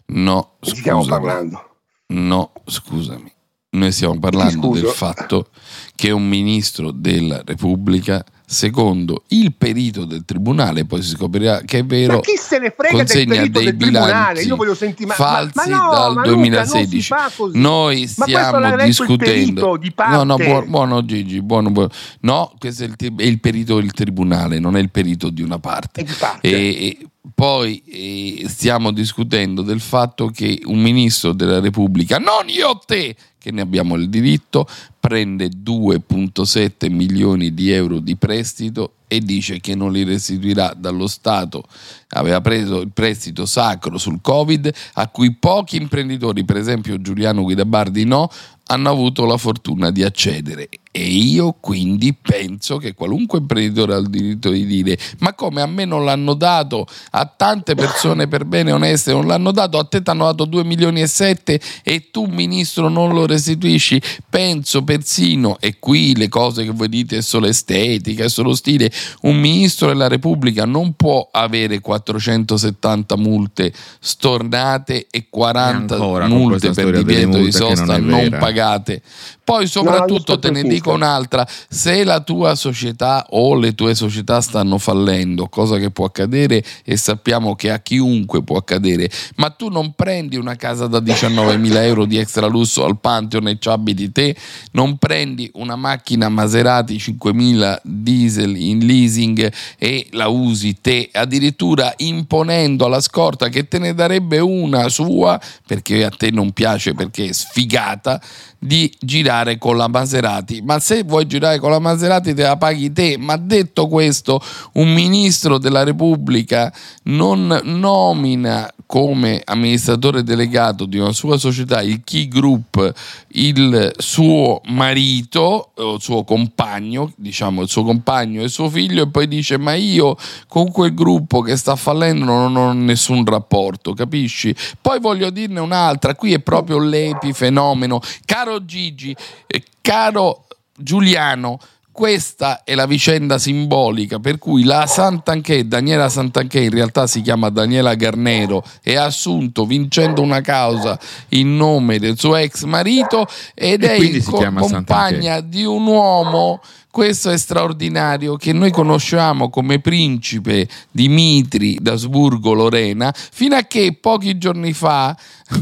No, 0.09 0.55
di 0.59 0.71
chi 0.71 0.77
stiamo 0.77 1.01
scusami. 1.03 1.23
parlando? 1.25 1.69
No, 2.07 2.53
scusami. 2.65 3.33
Noi 3.77 3.91
stiamo 3.91 4.17
parlando 4.17 4.69
del 4.69 4.88
fatto 4.88 5.50
che 5.96 6.10
un 6.10 6.27
ministro 6.27 6.89
della 6.91 7.43
Repubblica, 7.46 8.25
secondo 8.49 9.23
il 9.27 9.53
perito 9.53 10.05
del 10.05 10.23
tribunale, 10.23 10.85
poi 10.85 11.01
si 11.01 11.09
scoprirà 11.09 11.59
che 11.65 11.79
è 11.79 11.85
vero, 11.85 12.13
Ma 12.13 12.19
chi 12.21 12.37
se 12.37 12.59
ne 12.59 12.73
frega 12.75 13.03
del 13.03 13.27
perito 13.27 13.59
dei 13.59 13.65
del 13.65 13.77
tribunale? 13.77 14.41
Io 14.41 14.55
voglio 14.55 14.73
sentire 14.73 15.09
ma- 15.09 15.13
falsi 15.15 15.51
ma- 15.55 15.65
ma 15.67 15.75
no, 15.75 15.91
dal 15.91 16.13
ma 16.13 16.25
Luca, 16.25 16.29
non 16.29 16.65
si 16.65 16.71
2016. 16.71 17.07
fa 17.07 17.31
così. 17.35 17.59
Noi 17.59 18.07
stiamo 18.07 18.75
discutendo. 18.77 19.75
di 19.75 19.91
parte. 19.91 20.15
No, 20.15 20.23
no, 20.23 20.35
buono, 20.37 20.65
buono 20.65 21.05
Gigi, 21.05 21.41
buono, 21.41 21.71
buono. 21.71 21.89
No, 22.21 22.53
questo 22.57 22.85
è 22.85 22.87
il, 22.87 22.95
è 23.17 23.23
il 23.23 23.39
perito 23.41 23.75
del 23.81 23.91
tribunale, 23.91 24.59
non 24.59 24.77
è 24.77 24.79
il 24.79 24.91
perito 24.91 25.29
di 25.29 25.41
una 25.41 25.59
parte. 25.59 26.03
Di 26.03 26.13
parte. 26.17 26.47
E, 26.47 26.85
e 26.87 27.07
poi 27.35 27.83
eh, 27.85 28.45
stiamo 28.47 28.91
discutendo 28.91 29.61
del 29.61 29.81
fatto 29.81 30.27
che 30.27 30.61
un 30.63 30.79
ministro 30.79 31.33
della 31.33 31.59
Repubblica, 31.59 32.17
non 32.17 32.47
io 32.47 32.79
te, 32.85 33.13
che 33.37 33.51
ne 33.51 33.61
abbiamo 33.61 33.95
il 33.95 34.09
diritto, 34.09 34.65
prende 35.07 35.49
2,7 35.49 36.91
milioni 36.91 37.53
di 37.53 37.71
euro 37.71 37.99
di 37.99 38.17
prestito 38.17 38.95
e 39.07 39.21
dice 39.21 39.61
che 39.61 39.73
non 39.73 39.93
li 39.93 40.03
restituirà 40.03 40.73
dallo 40.75 41.07
Stato. 41.07 41.63
Aveva 42.09 42.41
preso 42.41 42.81
il 42.81 42.91
prestito 42.91 43.45
sacro 43.45 43.97
sul 43.97 44.19
Covid, 44.21 44.69
a 44.95 45.07
cui 45.07 45.33
pochi 45.33 45.77
imprenditori, 45.77 46.43
per 46.43 46.57
esempio 46.57 46.99
Giuliano 46.99 47.43
Guidabardi, 47.43 48.03
no, 48.03 48.29
hanno 48.65 48.89
avuto 48.89 49.25
la 49.25 49.37
fortuna 49.37 49.91
di 49.91 50.03
accedere. 50.03 50.67
E 50.97 51.09
io 51.09 51.55
quindi 51.59 52.11
penso 52.15 52.77
che 52.77 52.95
qualunque 52.95 53.37
imprenditore 53.37 53.93
ha 53.93 53.97
il 53.97 54.09
diritto 54.09 54.49
di 54.49 54.65
dire: 54.65 54.97
Ma 55.19 55.35
come 55.35 55.61
a 55.61 55.67
me 55.67 55.85
non 55.85 56.03
l'hanno 56.03 56.33
dato, 56.33 56.87
a 57.11 57.23
tante 57.27 57.75
persone 57.75 58.27
per 58.27 58.45
bene 58.45 58.71
oneste 58.71 59.11
non 59.11 59.27
l'hanno 59.27 59.51
dato, 59.51 59.77
a 59.77 59.83
te 59.83 60.01
ti 60.01 60.09
hanno 60.09 60.25
dato 60.25 60.45
2 60.45 60.63
milioni 60.63 61.01
e 61.01 61.05
7 61.05 61.61
e 61.83 62.09
tu, 62.09 62.25
ministro, 62.25 62.89
non 62.89 63.13
lo 63.13 63.27
restituisci. 63.27 64.01
Penso 64.27 64.83
persino, 64.83 65.57
e 65.59 65.75
qui 65.77 66.15
le 66.15 66.29
cose 66.29 66.63
che 66.63 66.71
voi 66.71 66.89
dite 66.89 67.17
è 67.17 67.21
solo 67.21 67.45
estetica, 67.45 68.23
è 68.23 68.29
solo 68.29 68.55
stile. 68.55 68.91
Un 69.21 69.37
ministro 69.37 69.89
della 69.89 70.07
Repubblica 70.07 70.65
non 70.65 70.95
può 70.95 71.29
avere 71.31 71.79
470 71.79 73.17
multe 73.17 73.71
stornate 73.99 75.05
e 75.11 75.27
40 75.29 75.93
ancora 75.93 76.25
multe 76.25 76.71
per 76.71 76.89
divieto 77.03 77.37
di 77.37 77.43
non 77.43 77.51
sosta 77.51 77.99
non 77.99 78.17
vera. 78.17 78.37
pagate. 78.39 79.03
Poi 79.47 79.65
soprattutto 79.65 80.37
te 80.39 80.51
ne 80.51 80.61
dico 80.61 80.91
un'altra, 80.91 81.47
se 81.69 82.03
la 82.03 82.19
tua 82.19 82.53
società 82.55 83.27
o 83.29 83.55
le 83.55 83.75
tue 83.75 83.95
società 83.95 84.41
stanno 84.41 84.77
fallendo, 84.77 85.47
cosa 85.47 85.77
che 85.77 85.89
può 85.89 86.03
accadere 86.03 86.61
e 86.83 86.97
sappiamo 86.97 87.55
che 87.55 87.71
a 87.71 87.79
chiunque 87.79 88.43
può 88.43 88.57
accadere, 88.57 89.09
ma 89.37 89.49
tu 89.51 89.69
non 89.69 89.93
prendi 89.93 90.35
una 90.35 90.57
casa 90.57 90.87
da 90.87 90.99
19.000 90.99 91.75
euro 91.83 92.03
di 92.03 92.17
extra 92.17 92.45
lusso 92.47 92.83
al 92.83 92.99
Pantheon 92.99 93.47
e 93.47 93.57
ci 93.57 93.69
abiti 93.69 94.11
te, 94.11 94.35
non 94.71 94.97
prendi 94.97 95.49
una 95.53 95.77
macchina 95.77 96.27
Maserati 96.27 96.97
5.000 96.97 97.79
diesel 97.83 98.53
in 98.53 98.79
leasing 98.79 99.49
e 99.77 100.07
la 100.11 100.27
usi 100.27 100.81
te, 100.81 101.07
addirittura 101.13 101.93
imponendo 101.95 102.83
alla 102.83 102.99
scorta 102.99 103.47
che 103.47 103.69
te 103.69 103.79
ne 103.79 103.93
darebbe 103.93 104.39
una 104.39 104.89
sua, 104.89 105.39
perché 105.65 106.03
a 106.03 106.09
te 106.09 106.31
non 106.31 106.51
piace 106.51 106.93
perché 106.93 107.29
è 107.29 107.31
sfigata, 107.31 108.21
di 108.67 108.93
girare 109.00 109.57
con 109.57 109.77
la 109.77 109.88
Maserati. 109.88 110.62
Ma 110.62 110.79
se 110.79 111.03
vuoi 111.03 111.25
girare 111.25 111.57
con 111.57 111.71
la 111.71 111.79
Maserati 111.79 112.33
te 112.33 112.43
la 112.43 112.57
paghi 112.57 112.91
te. 112.91 113.17
Ma 113.17 113.38
detto 113.38 113.88
questo, 113.88 114.39
un 114.74 114.93
ministro 114.93 115.57
della 115.57 115.83
Repubblica 115.83 116.71
non 117.03 117.62
nomina 117.63 118.69
come 118.86 119.41
amministratore 119.43 120.24
delegato 120.24 120.86
di 120.86 120.97
una 120.97 121.12
sua 121.12 121.38
società, 121.38 121.81
il 121.81 122.01
Key 122.03 122.27
Group, 122.27 122.93
il 123.38 123.94
suo 123.98 124.62
marito 124.65 125.72
il 125.77 125.98
suo 126.00 126.24
compagno, 126.24 127.12
diciamo 127.15 127.62
il 127.62 127.70
suo 127.70 127.84
compagno 127.84 128.41
e 128.41 128.50
suo 128.50 128.70
figlio, 128.70 129.03
e 129.03 129.10
poi 129.10 129.27
dice: 129.27 129.58
Ma 129.58 129.74
io 129.74 130.15
con 130.48 130.72
quel 130.72 130.94
gruppo 130.94 131.41
che 131.41 131.56
sta 131.56 131.75
fallendo 131.75 132.25
non 132.25 132.56
ho 132.56 132.74
nessun 132.74 133.25
rapporto, 133.25 133.94
capisci? 133.94 134.56
Poi 134.82 135.00
voglio 135.00 135.29
dirne 135.29 135.60
un'altra, 135.60 136.15
qui 136.15 136.34
è 136.34 136.39
proprio 136.39 136.79
l'epifenomeno. 136.79 138.00
Caro 138.25 138.65
Gigi, 138.65 139.15
eh, 139.46 139.63
caro 139.82 140.48
Giuliano, 140.75 141.60
questa 141.97 142.63
è 142.63 142.75
la 142.75 142.85
vicenda 142.85 143.39
simbolica 143.39 144.19
per 144.19 144.37
cui 144.37 144.63
la 144.63 144.85
Santanché, 144.85 145.67
Daniela 145.67 146.09
Santanché 146.09 146.59
in 146.59 146.69
realtà 146.69 147.07
si 147.07 147.21
chiama 147.21 147.49
Daniela 147.49 147.95
Garnero 147.95 148.63
e 148.83 148.97
ha 148.97 149.05
assunto 149.05 149.65
vincendo 149.65 150.21
una 150.21 150.41
causa 150.41 150.99
in 151.29 151.55
nome 151.55 151.97
del 151.97 152.19
suo 152.19 152.35
ex 152.35 152.65
marito 152.65 153.25
ed 153.55 153.81
E 153.81 153.89
è 153.89 153.95
in 153.95 154.23
co- 154.23 154.37
compagna 154.53 155.39
di 155.39 155.63
un 155.63 155.87
uomo. 155.87 156.61
Questo 156.91 157.31
è 157.31 157.37
straordinario 157.37 158.37
che 158.37 158.53
noi 158.53 158.69
conosciamo 158.71 159.49
come 159.49 159.79
principe 159.79 160.67
Dimitri 160.91 161.77
d'Asburgo 161.79 162.53
Lorena, 162.53 163.11
fino 163.13 163.55
a 163.55 163.63
che 163.63 163.97
pochi 163.99 164.37
giorni 164.37 164.73
fa 164.73 165.15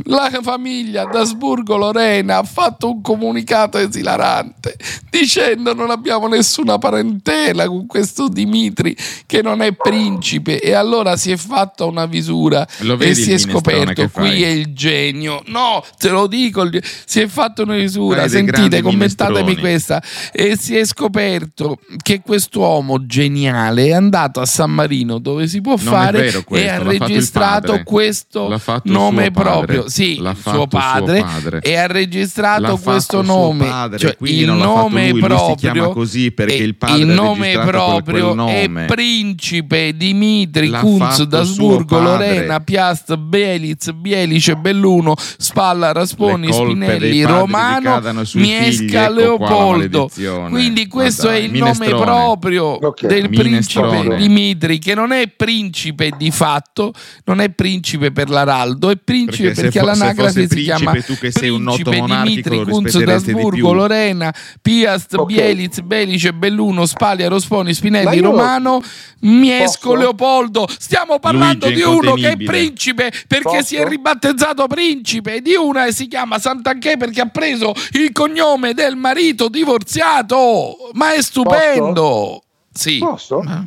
la 0.05 0.31
famiglia 0.41 1.05
d'Asburgo 1.05 1.77
Lorena 1.77 2.37
ha 2.37 2.43
fatto 2.43 2.89
un 2.89 3.01
comunicato 3.01 3.77
esilarante 3.77 4.75
dicendo 5.09 5.73
non 5.73 5.91
abbiamo 5.91 6.27
nessuna 6.27 6.77
parentela 6.77 7.67
con 7.67 7.85
questo 7.85 8.27
Dimitri 8.27 8.95
che 9.25 9.41
non 9.41 9.61
è 9.61 9.73
principe. 9.73 10.59
E 10.59 10.73
allora 10.73 11.17
si 11.17 11.31
è 11.31 11.37
fatta 11.37 11.85
una 11.85 12.05
visura 12.05 12.67
Lo 12.79 12.97
e 12.99 13.13
si 13.13 13.31
è 13.31 13.37
scoperto 13.37 14.09
qui 14.09 14.43
è 14.43 14.47
il 14.47 14.73
genio. 14.73 15.41
No 15.47 15.83
te 15.97 16.09
lo 16.09 16.27
dico 16.27 16.67
si 17.05 17.21
è 17.21 17.27
fatta 17.27 17.61
una 17.61 17.75
visura. 17.75 18.27
Sentite 18.27 18.81
commentatemi 18.81 19.41
minestroni. 19.41 19.55
questa. 19.57 20.03
E 20.31 20.57
si 20.57 20.75
è 20.75 20.85
scoperto 20.85 21.79
che 22.01 22.21
quest'uomo 22.21 23.05
geniale 23.05 23.87
è 23.87 23.93
andato 23.93 24.41
a 24.41 24.45
San 24.45 24.71
Marino 24.71 25.19
dove 25.19 25.47
si 25.47 25.61
può 25.61 25.75
Non 25.75 25.93
fare 25.93 26.43
questo, 26.43 26.55
e 26.55 26.67
ha 26.67 26.81
registrato 26.81 27.81
questo 27.83 28.59
nome 28.83 29.31
padre. 29.31 29.74
Proprio 29.75 29.89
sì 29.89 30.19
L'ha 30.19 30.29
il 30.31 30.35
fatto 30.35 30.55
suo 30.55 30.63
il 30.63 30.69
suo 30.71 30.79
padre, 30.79 31.21
padre. 31.21 31.59
e 31.61 31.75
ha 31.75 31.87
registrato 31.87 32.61
L'ha 32.61 32.67
fatto 32.69 32.81
questo 32.91 33.23
suo 33.23 33.33
nome 33.33 33.65
padre, 33.67 33.97
cioè 33.99 34.17
quindi 34.17 34.39
il 34.41 34.45
non 34.47 34.57
l'ha 34.59 34.65
fatto 34.65 34.79
nome 34.81 35.01
lui, 35.01 35.11
lui 35.11 35.19
si 35.21 35.25
proprio 35.27 35.55
chiama 35.55 35.87
così 35.89 36.31
perché 36.31 36.53
il 36.55 36.75
padre 36.75 36.97
il 37.01 37.07
nome 37.07 37.39
registrato 37.47 37.61
quel- 37.69 37.75
proprio 37.75 38.23
quel 38.25 38.35
nome. 38.35 38.83
è 38.83 38.85
principe 38.87 39.95
Dimitri 39.95 40.67
L'ha 40.67 40.79
Kunz 40.79 41.23
d'Asburgo 41.23 41.97
padre. 41.97 42.33
Lorena 42.35 42.59
Piast 42.59 43.15
Bielic 43.17 43.91
Bielice 43.91 44.55
Belluno 44.55 45.15
Spalla 45.17 45.91
Rasponi 45.91 46.51
Spinelli 46.51 47.23
Romano 47.23 48.23
sui 48.23 48.41
figli, 48.41 48.51
Miesca 48.51 49.03
ecco 49.05 49.13
qua 49.13 49.21
Leopoldo 49.21 49.97
maledizione. 49.99 50.49
quindi 50.49 50.87
questo 50.87 51.27
dai, 51.27 51.41
è 51.41 51.43
il 51.43 51.51
nome 51.51 51.71
minestrone. 51.71 52.03
proprio 52.05 52.65
Ok. 52.65 53.05
del 53.05 53.29
Minestrone. 53.29 53.89
principe 53.99 54.15
Dimitri 54.15 54.79
che 54.79 54.95
non 54.95 55.11
è 55.11 55.27
principe 55.27 56.11
di 56.17 56.31
fatto 56.31 56.93
non 57.25 57.39
è 57.41 57.49
principe 57.49 58.11
per 58.11 58.29
l'araldo 58.29 58.89
è 58.89 58.97
principe 59.03 59.49
Perché 59.51 59.64
perché 59.65 59.79
all'anagrafe 59.79 60.47
si 60.47 60.61
chiama 60.63 60.93
tu 61.01 61.15
che 61.15 61.31
sei 61.31 61.49
un 61.49 61.63
noto 61.63 61.83
principe 61.83 61.99
monarchico, 61.99 62.49
Dimitri 62.49 62.71
Kunz 62.71 63.03
d'Asburgo. 63.03 63.73
Lorena 63.73 64.33
Piast 64.61 65.13
Ok. 65.13 65.25
Bielic 65.25 65.81
Belice 65.81 66.33
Belluno 66.33 66.85
Spalia 66.85 67.27
Rosponi 67.27 67.73
Spinelli 67.73 68.19
Romano 68.19 68.81
Miesco 69.21 69.89
Posso? 69.89 69.95
Leopoldo 69.95 70.67
stiamo 70.77 71.19
parlando 71.19 71.65
Luigi 71.67 71.81
di 71.81 71.87
uno 71.87 72.13
che 72.13 72.31
è 72.31 72.37
principe 72.37 73.11
perché 73.27 73.43
Posso? 73.57 73.63
si 73.63 73.75
è 73.75 73.87
ribattezzato 73.87 74.67
principe 74.67 75.41
di 75.41 75.55
una 75.55 75.85
e 75.85 75.91
si 75.91 76.07
chiama 76.07 76.39
Sant'Anché 76.39 76.97
perché 76.97 77.21
ha 77.21 77.27
preso 77.29 77.73
il 77.93 78.11
cognome 78.11 78.73
del 78.73 78.95
marito 78.95 79.49
divorziato 79.49 80.89
ma 80.93 81.13
è 81.13 81.21
stupendo 81.21 82.41
sì 82.71 82.97
Posso? 82.99 83.39
Ma- 83.41 83.65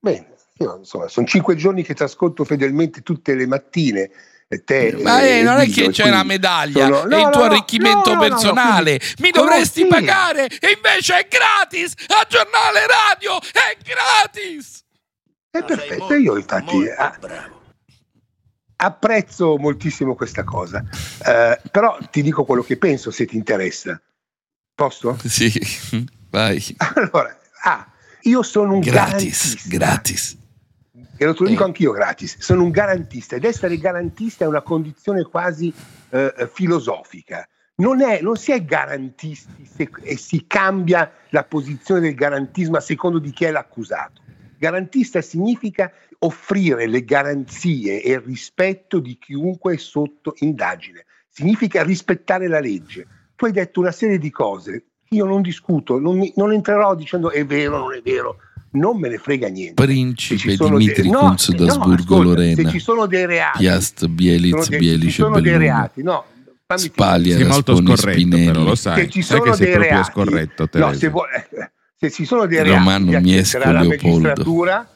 Bene, 0.00 0.26
io, 0.58 0.76
insomma, 0.78 1.08
sono 1.08 1.26
cinque 1.26 1.56
giorni 1.56 1.82
che 1.82 1.92
ti 1.94 2.02
ascolto 2.04 2.44
fedelmente 2.44 3.02
tutte 3.02 3.34
le 3.34 3.46
mattine. 3.48 4.10
E 4.50 4.64
Te, 4.64 4.96
Ma 5.02 5.20
e 5.22 5.40
eh, 5.40 5.42
non 5.42 5.58
è 5.58 5.68
che 5.68 5.90
c'è 5.90 6.08
la 6.08 6.22
medaglia 6.24 6.86
sono- 6.86 7.04
no, 7.04 7.16
il 7.18 7.22
no, 7.24 7.30
tuo 7.30 7.44
no, 7.46 7.50
arricchimento 7.52 8.14
no, 8.14 8.14
no, 8.14 8.22
no, 8.22 8.28
personale. 8.28 8.96
quindi- 8.98 9.14
Mi 9.22 9.30
dovresti 9.30 9.82
sì? 9.82 9.86
pagare 9.88 10.46
e 10.46 10.70
invece 10.74 11.18
è 11.18 11.28
gratis. 11.28 11.92
A 12.08 12.26
giornale 12.28 12.86
radio 12.86 13.38
è 13.40 13.76
gratis. 13.84 14.84
È 15.50 15.62
perfetto, 15.62 16.14
io 16.14 16.36
infatti 16.36 16.88
ah, 16.96 17.18
apprezzo 18.76 19.56
moltissimo 19.58 20.14
questa 20.14 20.44
cosa, 20.44 20.82
Eh, 21.24 21.60
però 21.70 21.98
ti 22.10 22.22
dico 22.22 22.44
quello 22.44 22.62
che 22.62 22.76
penso 22.76 23.10
se 23.10 23.26
ti 23.26 23.36
interessa. 23.36 24.00
Posso? 24.74 25.18
Sì, 25.24 25.52
vai. 26.30 26.62
Allora, 26.94 27.36
ah, 27.64 27.86
io 28.22 28.42
sono 28.42 28.74
un 28.74 28.80
Gratis, 28.80 29.56
garantista. 29.66 29.68
gratis. 29.68 30.36
E 31.20 31.24
lo 31.24 31.34
te 31.34 31.42
lo 31.42 31.48
dico 31.48 31.62
Eh. 31.62 31.66
anch'io 31.66 31.90
gratis, 31.92 32.38
sono 32.38 32.62
un 32.62 32.70
garantista 32.70 33.36
ed 33.36 33.44
essere 33.44 33.76
garantista 33.76 34.44
è 34.44 34.48
una 34.48 34.62
condizione 34.62 35.24
quasi 35.24 35.72
eh, 36.10 36.32
eh, 36.36 36.46
filosofica. 36.46 37.46
Non, 37.76 38.00
è, 38.02 38.20
non 38.22 38.36
si 38.36 38.52
è 38.52 38.64
garantisti 38.64 39.64
se- 39.66 39.90
e 40.02 40.16
si 40.16 40.46
cambia 40.46 41.12
la 41.30 41.44
posizione 41.44 42.00
del 42.00 42.14
garantismo 42.14 42.76
a 42.76 42.80
secondo 42.80 43.18
di 43.18 43.30
chi 43.30 43.44
è 43.44 43.50
l'accusato. 43.50 44.22
Garantista 44.58 45.20
significa 45.20 45.92
offrire 46.20 46.86
le 46.86 47.04
garanzie 47.04 48.02
e 48.02 48.12
il 48.12 48.20
rispetto 48.20 48.98
di 48.98 49.16
chiunque 49.18 49.74
è 49.74 49.76
sotto 49.76 50.34
indagine, 50.38 51.04
significa 51.28 51.82
rispettare 51.84 52.48
la 52.48 52.58
legge. 52.60 53.06
Tu 53.36 53.44
hai 53.44 53.52
detto 53.52 53.78
una 53.78 53.92
serie 53.92 54.18
di 54.18 54.30
cose, 54.30 54.84
io 55.10 55.24
non 55.24 55.42
discuto, 55.42 55.98
non, 56.00 56.18
mi- 56.18 56.32
non 56.36 56.52
entrerò 56.52 56.94
dicendo 56.96 57.30
è 57.30 57.46
vero, 57.46 57.78
non 57.78 57.94
è 57.94 58.02
vero, 58.02 58.38
non 58.78 58.98
me 58.98 59.08
ne 59.08 59.18
frega 59.18 59.48
niente. 59.48 59.74
Principe 59.82 60.56
Dimitri 60.56 61.02
dei- 61.02 61.10
no, 61.10 61.18
Kunz 61.18 61.48
no, 61.48 61.64
d'Asburgo 61.64 61.94
ascolta, 62.14 62.22
Lorena. 62.24 62.54
Se 62.62 62.70
ci 62.70 62.78
sono 62.78 63.06
dei 63.06 63.26
reati, 63.26 63.58
Piast, 63.58 64.06
dei- 64.06 64.62
ci 64.62 64.76
Bielice, 64.78 65.10
sono 65.10 65.34
dei 65.40 65.42
Belluno. 65.42 65.58
reati, 65.58 66.02
no, 66.02 66.24
Spalia, 66.76 67.36
Sei 67.36 67.46
molto 67.46 67.76
scorretto, 67.76 68.10
Spinelli. 68.10 68.46
però 68.46 68.62
lo 68.62 68.74
sai. 68.74 69.00
se 69.04 69.08
ci 69.10 69.22
sai 69.22 69.38
sono 69.38 69.50
che 69.50 69.56
sei 69.56 69.66
dei 69.66 69.74
proprio 69.74 69.94
reati, 69.94 70.10
scorretto, 70.10 70.68
no, 70.72 70.92
se, 70.94 71.08
vuoi- 71.08 71.26
eh, 71.34 71.70
se 71.98 72.10
ci 72.10 72.24
sono 72.24 72.46
dei 72.46 72.62
Romano 72.62 73.10
reati, 73.10 73.24
li 73.24 73.30
Miesco 73.32 73.58
la 73.58 73.70
Leopoldo. 73.72 74.18
magistratura. 74.18 74.88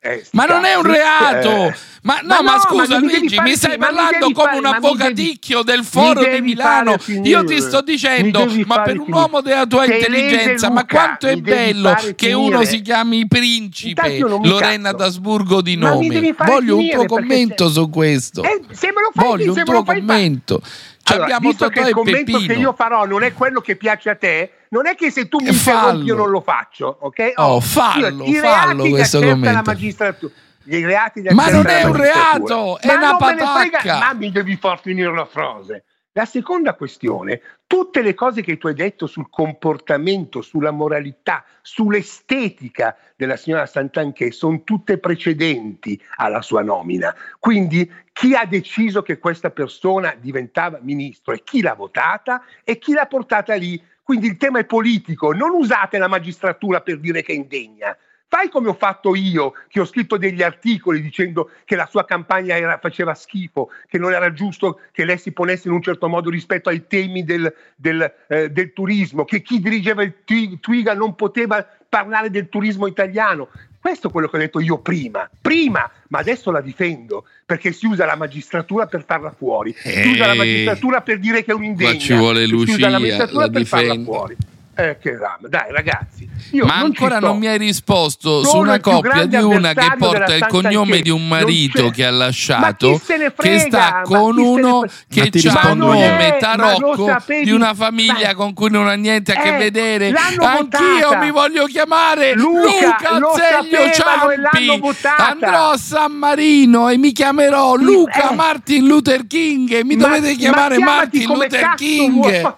Eh, 0.00 0.24
Ma 0.32 0.44
non 0.44 0.64
è 0.64 0.74
un 0.74 0.82
reato! 0.84 1.50
eh, 1.66 1.74
ma 2.02 2.20
no, 2.22 2.36
ma 2.36 2.42
ma, 2.42 2.52
no, 2.54 2.60
scusa 2.60 2.94
ma 2.94 3.00
mi 3.00 3.06
devi 3.08 3.18
Luigi, 3.18 3.40
mi 3.40 3.56
stai 3.56 3.76
ma 3.76 3.88
mi 3.90 3.94
parlando 3.96 4.18
devi 4.20 4.32
come 4.32 4.46
fare- 4.46 4.56
un 4.58 4.62
ma 4.62 4.70
mi 4.70 4.76
avvocaticchio 4.76 5.62
del 5.62 5.78
mi 5.78 5.84
foro 5.84 6.24
di 6.24 6.40
Milano. 6.40 6.96
fare. 6.98 7.18
Io 7.24 7.44
ti 7.44 7.60
sto 7.60 7.78
Mi 7.78 7.92
dicendo, 7.92 8.46
ma 8.66 8.82
per 8.82 8.98
un 8.98 9.04
finire. 9.06 9.20
uomo 9.20 9.40
della 9.40 9.66
tua 9.66 9.84
Sei 9.84 9.96
intelligenza, 9.98 10.70
ma 10.70 10.86
quanto 10.86 11.26
è 11.26 11.34
mi 11.34 11.40
bello 11.40 11.94
che 11.94 12.14
finire. 12.16 12.34
uno 12.34 12.64
si 12.64 12.80
chiami 12.80 13.26
principe 13.26 14.08
mi 14.08 14.48
Lorena 14.48 14.92
d'Asburgo 14.92 15.60
di 15.60 15.76
Ma 15.76 15.96
mi 15.96 16.08
nome. 16.08 16.34
Voglio 16.46 16.76
un 16.78 16.88
tuo 16.90 17.04
commento 17.06 17.66
se- 17.66 17.72
su 17.74 17.90
questo. 17.90 18.42
Eh, 18.44 18.62
se 18.70 18.86
me 18.86 19.00
lo 19.02 19.10
fai, 19.12 19.26
Voglio 19.26 19.52
un 19.52 19.64
tuo 19.64 19.82
commento. 19.82 20.60
Ci 20.62 20.97
Allora, 21.12 21.24
abbiamo 21.24 21.48
visto 21.48 21.68
che 21.68 21.80
il 21.80 21.90
commento 21.90 22.38
che 22.38 22.46
Peppino. 22.46 22.60
io 22.60 22.72
farò 22.72 23.04
non 23.06 23.22
è 23.22 23.32
quello 23.32 23.60
che 23.60 23.76
piace 23.76 24.10
a 24.10 24.16
te, 24.16 24.50
non 24.70 24.86
è 24.86 24.94
che 24.94 25.10
se 25.10 25.28
tu 25.28 25.38
mi 25.40 25.48
Eh, 25.48 25.52
interrompi 25.52 26.04
io 26.06 26.14
non 26.14 26.30
lo 26.30 26.40
faccio, 26.40 26.96
ok? 27.00 27.32
Oh, 27.36 27.60
fallo, 27.60 28.24
io- 28.24 28.40
fallo 28.42 28.88
questo 28.88 29.18
accerta 29.18 29.34
la 29.36 29.44
commento. 29.46 29.70
magistratura. 29.70 30.32
I 30.70 30.84
reati 30.84 31.22
li 31.22 31.28
Ma 31.32 31.48
non 31.48 31.66
è 31.66 31.82
un 31.84 31.96
reato, 31.96 32.78
è 32.78 32.86
Ma 32.88 32.94
una 32.94 33.16
frega- 33.16 33.46
patacca. 33.46 33.98
Ma 33.98 34.12
mi 34.12 34.30
devi 34.30 34.56
far 34.56 34.80
finire 34.80 35.14
la 35.14 35.24
frase. 35.24 35.84
La 36.18 36.24
seconda 36.24 36.74
questione, 36.74 37.40
tutte 37.64 38.02
le 38.02 38.12
cose 38.12 38.42
che 38.42 38.58
tu 38.58 38.66
hai 38.66 38.74
detto 38.74 39.06
sul 39.06 39.30
comportamento, 39.30 40.42
sulla 40.42 40.72
moralità, 40.72 41.44
sull'estetica 41.62 42.96
della 43.14 43.36
signora 43.36 43.66
Santanché 43.66 44.32
sono 44.32 44.64
tutte 44.64 44.98
precedenti 44.98 45.96
alla 46.16 46.42
sua 46.42 46.62
nomina. 46.62 47.14
Quindi 47.38 47.88
chi 48.12 48.34
ha 48.34 48.44
deciso 48.46 49.00
che 49.02 49.20
questa 49.20 49.50
persona 49.50 50.16
diventava 50.18 50.80
ministro 50.82 51.32
e 51.34 51.44
chi 51.44 51.62
l'ha 51.62 51.74
votata 51.74 52.42
e 52.64 52.78
chi 52.78 52.94
l'ha 52.94 53.06
portata 53.06 53.54
lì. 53.54 53.80
Quindi 54.02 54.26
il 54.26 54.38
tema 54.38 54.58
è 54.58 54.64
politico, 54.64 55.32
non 55.32 55.50
usate 55.50 55.98
la 55.98 56.08
magistratura 56.08 56.80
per 56.80 56.98
dire 56.98 57.22
che 57.22 57.30
è 57.30 57.36
indegna. 57.36 57.96
Fai 58.30 58.50
come 58.50 58.68
ho 58.68 58.74
fatto 58.74 59.14
io, 59.14 59.54
che 59.68 59.80
ho 59.80 59.86
scritto 59.86 60.18
degli 60.18 60.42
articoli 60.42 61.00
dicendo 61.00 61.50
che 61.64 61.76
la 61.76 61.88
sua 61.90 62.04
campagna 62.04 62.58
era- 62.58 62.76
faceva 62.76 63.14
schifo, 63.14 63.70
che 63.88 63.96
non 63.96 64.12
era 64.12 64.34
giusto 64.34 64.80
che 64.92 65.06
lei 65.06 65.16
si 65.16 65.32
ponesse 65.32 65.68
in 65.68 65.72
un 65.72 65.80
certo 65.80 66.08
modo 66.08 66.28
rispetto 66.28 66.68
ai 66.68 66.86
temi 66.86 67.24
del, 67.24 67.50
del, 67.74 68.12
eh, 68.28 68.50
del 68.50 68.74
turismo, 68.74 69.24
che 69.24 69.40
chi 69.40 69.60
dirigeva 69.60 70.02
il 70.02 70.12
Twi- 70.26 70.60
Twiga 70.60 70.92
non 70.92 71.14
poteva 71.14 71.66
parlare 71.88 72.28
del 72.28 72.50
turismo 72.50 72.86
italiano. 72.86 73.48
Questo 73.80 74.08
è 74.08 74.10
quello 74.10 74.28
che 74.28 74.36
ho 74.36 74.40
detto 74.40 74.60
io 74.60 74.76
prima, 74.76 75.26
prima, 75.40 75.90
ma 76.08 76.18
adesso 76.18 76.50
la 76.50 76.60
difendo 76.60 77.24
perché 77.46 77.72
si 77.72 77.86
usa 77.86 78.04
la 78.04 78.16
magistratura 78.16 78.84
per 78.84 79.04
farla 79.06 79.30
fuori, 79.30 79.72
si 79.72 80.08
usa 80.08 80.26
la 80.26 80.34
magistratura 80.34 81.00
per 81.00 81.18
dire 81.18 81.42
che 81.42 81.52
è 81.52 81.54
ci 81.98 82.12
vuole 82.12 82.46
si 82.46 82.52
usa 82.52 82.90
la 82.90 82.98
magistratura 82.98 83.44
la 83.46 83.50
per 83.50 83.64
farla 83.64 83.94
fuori. 84.02 84.36
Eh, 84.80 84.96
che 85.00 85.18
rama. 85.18 85.48
Dai 85.48 85.72
ragazzi, 85.72 86.28
io 86.52 86.64
Ma 86.64 86.76
non 86.76 86.84
ancora 86.84 87.18
non 87.18 87.36
mi 87.36 87.48
hai 87.48 87.58
risposto 87.58 88.44
su 88.44 88.48
Sono 88.50 88.60
una 88.62 88.74
il 88.74 88.80
più 88.80 88.92
coppia 88.92 89.24
di 89.26 89.34
una 89.34 89.72
che 89.72 89.90
porta 89.98 90.34
il 90.36 90.46
cognome 90.46 91.00
di 91.00 91.10
un 91.10 91.26
marito 91.26 91.90
che 91.90 92.04
ha 92.06 92.12
lasciato, 92.12 93.00
che 93.38 93.58
sta 93.58 94.02
con 94.04 94.38
uno 94.38 94.84
che 95.08 95.30
ha 95.52 95.70
un 95.72 95.78
nome 95.78 96.36
tarocco 96.38 97.06
sapevi? 97.06 97.44
di 97.46 97.50
una 97.50 97.74
famiglia 97.74 98.28
Ma- 98.28 98.34
con 98.34 98.54
cui 98.54 98.70
non 98.70 98.86
ha 98.86 98.94
niente 98.94 99.32
a 99.32 99.40
che 99.42 99.52
Eh, 99.56 99.58
vedere. 99.58 100.10
Anch'io 100.10 101.08
votata. 101.08 101.18
mi 101.24 101.30
voglio 101.32 101.64
chiamare 101.66 102.34
Luca, 102.34 103.18
Luca, 103.18 103.34
Zeglio 103.34 103.90
Ciampi. 103.92 104.80
Andrò 105.16 105.70
a 105.70 105.76
San 105.76 106.12
Marino 106.12 106.88
e 106.88 106.96
mi 106.98 107.10
chiamerò 107.10 107.74
Luca 107.74 108.30
eh. 108.30 108.34
Martin 108.36 108.86
Luther 108.86 109.26
King. 109.26 109.72
e 109.72 109.82
Mi 109.84 109.96
Ma- 109.96 110.04
dovete 110.04 110.30
ma 110.34 110.38
chiamare 110.38 110.78
Martin 110.78 111.32
Luther 111.32 111.74
King. 111.74 112.54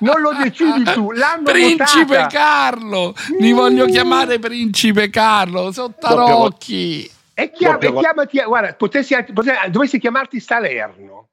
Non 0.00 0.20
lo 0.20 0.32
decidi 0.42 0.82
tu, 0.92 1.12
l'hanno 1.12 1.44
Principe 1.44 2.04
votata. 2.04 2.26
Carlo, 2.26 3.14
mi 3.38 3.52
Mm. 3.52 3.56
voglio 3.56 3.86
chiamare 3.86 4.38
Principe 4.38 5.10
Carlo, 5.10 5.72
sono 5.72 5.94
tarocchi. 5.98 7.10
E, 7.34 7.50
chiam- 7.50 7.82
e 7.82 7.92
chiamati, 7.92 8.40
guarda, 8.46 8.74
potessi, 8.74 9.14
potessi- 9.32 9.70
dovessi 9.70 9.98
chiamarti 9.98 10.38
Salerno. 10.40 11.28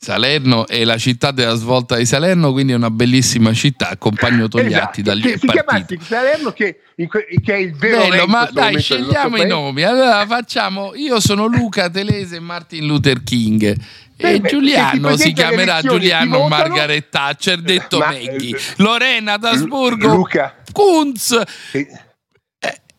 Salerno 0.00 0.68
è 0.68 0.84
la 0.84 0.96
città 0.96 1.32
della 1.32 1.54
svolta 1.54 1.96
di 1.96 2.06
Salerno, 2.06 2.52
quindi 2.52 2.72
è 2.72 2.76
una 2.76 2.90
bellissima 2.90 3.52
città. 3.52 3.88
Accompagno 3.88 4.46
Togliatti 4.46 5.00
Esatto, 5.00 5.20
dal 5.20 5.20
che 5.20 5.38
si 5.38 5.46
chiamasse 5.48 5.98
Salerno 6.00 6.52
che, 6.52 6.80
che 6.94 7.54
è 7.54 7.56
il 7.56 7.74
vero 7.74 8.06
Bello, 8.06 8.26
ma 8.28 8.48
dai, 8.52 8.78
scegliamo 8.80 9.34
i 9.34 9.40
paese. 9.40 9.46
nomi. 9.48 9.82
Allora 9.82 10.24
facciamo. 10.24 10.94
Io 10.94 11.18
sono 11.18 11.46
Luca 11.46 11.90
Telese 11.90 12.36
e 12.36 12.40
Martin 12.40 12.86
Luther 12.86 13.24
King. 13.24 13.76
E 14.20 14.30
Eh 14.34 14.40
beh, 14.40 14.48
Giuliano 14.48 15.16
si 15.16 15.32
chiamerà 15.32 15.80
Giuliano 15.80 16.38
votano- 16.38 16.48
Margaret 16.48 17.08
Thatcher, 17.08 17.60
detto 17.60 17.98
Ma, 17.98 18.08
Meghi. 18.10 18.50
eh, 18.50 18.58
Lorena 18.78 19.36
d'Asburgo, 19.36 20.12
Luca, 20.12 20.56
Kunz. 20.72 21.40
eh, 21.70 21.86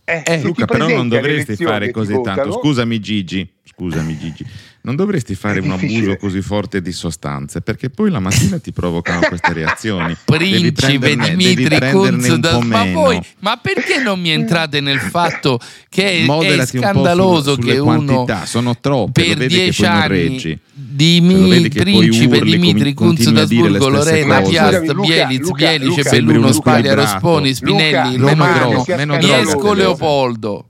eh, 0.05 0.23
ti 0.39 0.41
Luca, 0.43 0.65
però 0.65 0.87
non 0.87 1.09
dovresti 1.09 1.57
fare 1.57 1.91
così 1.91 2.13
tanto. 2.13 2.29
votano- 2.29 2.51
Scusami, 2.53 2.99
Gigi. 3.01 3.53
Scusami, 3.65 4.17
Gigi. 4.17 4.45
Non 4.89 4.97
dovresti 4.97 5.35
fare 5.35 5.59
un 5.59 5.69
abuso 5.69 6.17
così 6.17 6.41
forte 6.41 6.81
di 6.81 6.91
sostanze, 6.91 7.61
perché 7.61 7.91
poi 7.91 8.09
la 8.09 8.19
mattina 8.19 8.57
ti 8.57 8.71
provocano 8.71 9.19
queste 9.19 9.53
reazioni. 9.53 10.17
Principe 10.25 11.15
Dimitri 11.15 11.91
Kunz 11.91 12.27
ma 12.63 12.85
voi 12.85 13.21
ma 13.37 13.57
perché 13.57 14.01
non 14.01 14.19
mi 14.19 14.31
entrate 14.31 14.81
nel 14.81 14.97
fatto 14.97 15.59
che 15.89 16.09
è, 16.09 16.21
è 16.21 16.25
Moderati 16.25 16.77
un 16.77 16.81
scandaloso 16.81 17.53
su- 17.53 17.59
che 17.61 17.77
uno 17.77 18.05
quantità, 18.05 18.45
sono 18.47 18.79
troppe, 18.79 19.27
lo 19.27 19.35
per 19.35 19.47
dieci 19.47 19.81
poi 19.83 19.91
non 19.91 20.01
anni 20.01 20.07
reggi. 20.07 20.59
Dimi, 20.73 21.33
Cioè, 21.33 21.41
lo 21.41 21.47
vedi 21.49 21.69
che 21.69 21.83
poi 21.83 21.97
principe 21.99 22.37
urli, 22.37 22.51
Dimitri 22.51 22.93
Kunz 22.95 23.29
d'Asburgo, 23.29 23.89
Lorena. 23.89 24.41
Piast, 24.41 24.87
Luca, 24.87 25.27
Bielice, 25.53 26.09
Belluno, 26.09 26.51
Spaglia. 26.51 26.95
Rosponi, 26.95 27.53
Spinelli, 27.53 28.17
Luca, 28.17 28.95
meno 28.95 29.17
Miesco. 29.17 29.73
Leopoldo. 29.73 30.68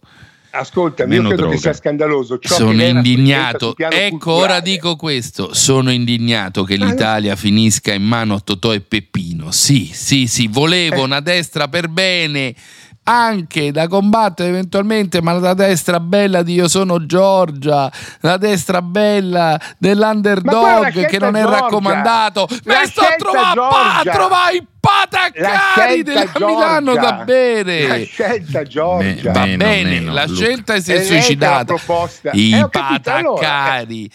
Ascoltami, 0.60 1.10
Meno 1.10 1.22
io 1.22 1.28
credo 1.30 1.41
droga. 1.43 1.56
che 1.56 1.62
sia 1.62 1.74
scandaloso. 1.74 2.38
Ciò 2.39 2.56
Sono 2.56 2.84
indignato. 2.84 3.74
Ecco, 3.78 4.17
culturale. 4.17 4.43
ora 4.43 4.60
dico 4.60 4.95
questo. 4.95 5.54
Sono 5.54 5.91
indignato 5.91 6.63
che 6.63 6.76
l'Italia 6.76 7.36
finisca 7.36 7.93
in 7.93 8.04
mano 8.04 8.36
a 8.36 8.39
Totò 8.39 8.74
e 8.74 8.82
Peppino. 8.82 9.52
Sì, 9.52 9.89
sì, 9.93 10.28
sì, 10.28 10.48
volevo 10.48 11.04
una 11.04 11.19
destra 11.22 11.67
per 11.67 11.88
bene. 11.88 12.54
Anche 13.02 13.72
da 13.72 13.88
combattere 13.88 14.50
eventualmente, 14.50 15.19
ma 15.22 15.32
la 15.34 15.56
destra 15.56 16.00
bella 16.00 16.43
di 16.43 16.54
Io 16.54 16.67
sono 16.67 17.08
Giorgia, 17.08 17.91
la 18.19 18.38
destra 18.38 18.84
bella 18.84 19.58
Ma 19.60 19.76
dell'underdog 19.80 21.06
che 21.08 21.17
non 21.17 21.36
è 21.36 21.39
scelta 21.41 21.60
raccomandato. 21.60 22.48
Me 22.65 22.86
sto 22.86 23.02
a 23.02 23.15
trovare 23.17 23.54
Giorgia. 23.56 24.12
a 24.12 24.13
trovare 24.13 24.63
i 25.02 25.42
La 25.42 25.50
pataccari 25.50 26.04
scelta 26.04 26.12
della 26.12 26.26
Giorgia. 26.32 26.46
Milano 26.48 26.94
da 26.96 27.02
La 27.02 27.24
bere. 27.24 28.06
scelta 28.06 28.64
Giorgia. 28.64 29.32
Me- 29.32 29.32
Va 29.32 29.46
Meno, 29.46 29.58
bene, 29.58 29.90
meno, 29.90 30.14
la 30.14 30.26
Luca. 30.26 30.36
scelta 30.36 30.74
è 30.76 30.82
si 30.82 30.92
è 30.92 30.96
l'ha 30.98 31.04
suicidata. 31.04 31.64
proposta. 31.66 32.30
I 32.34 32.54
Eh, 32.54 32.70
pataccari 32.70 34.12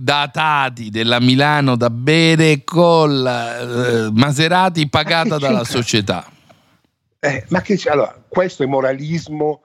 datati 0.00 0.90
della 0.90 1.20
Milano 1.20 1.76
da 1.76 1.90
bere 1.90 2.62
con 2.64 3.22
la, 3.22 3.58
eh, 3.58 4.10
Maserati 4.12 4.88
pagata 4.88 5.30
Ma 5.30 5.36
che 5.38 5.42
dalla 5.46 5.64
società. 5.64 6.24
Eh, 7.20 7.44
ma 7.48 7.60
che 7.62 7.76
c'è? 7.76 7.90
Allora, 7.90 8.14
questo 8.28 8.62
è 8.62 8.66
moralismo. 8.66 9.62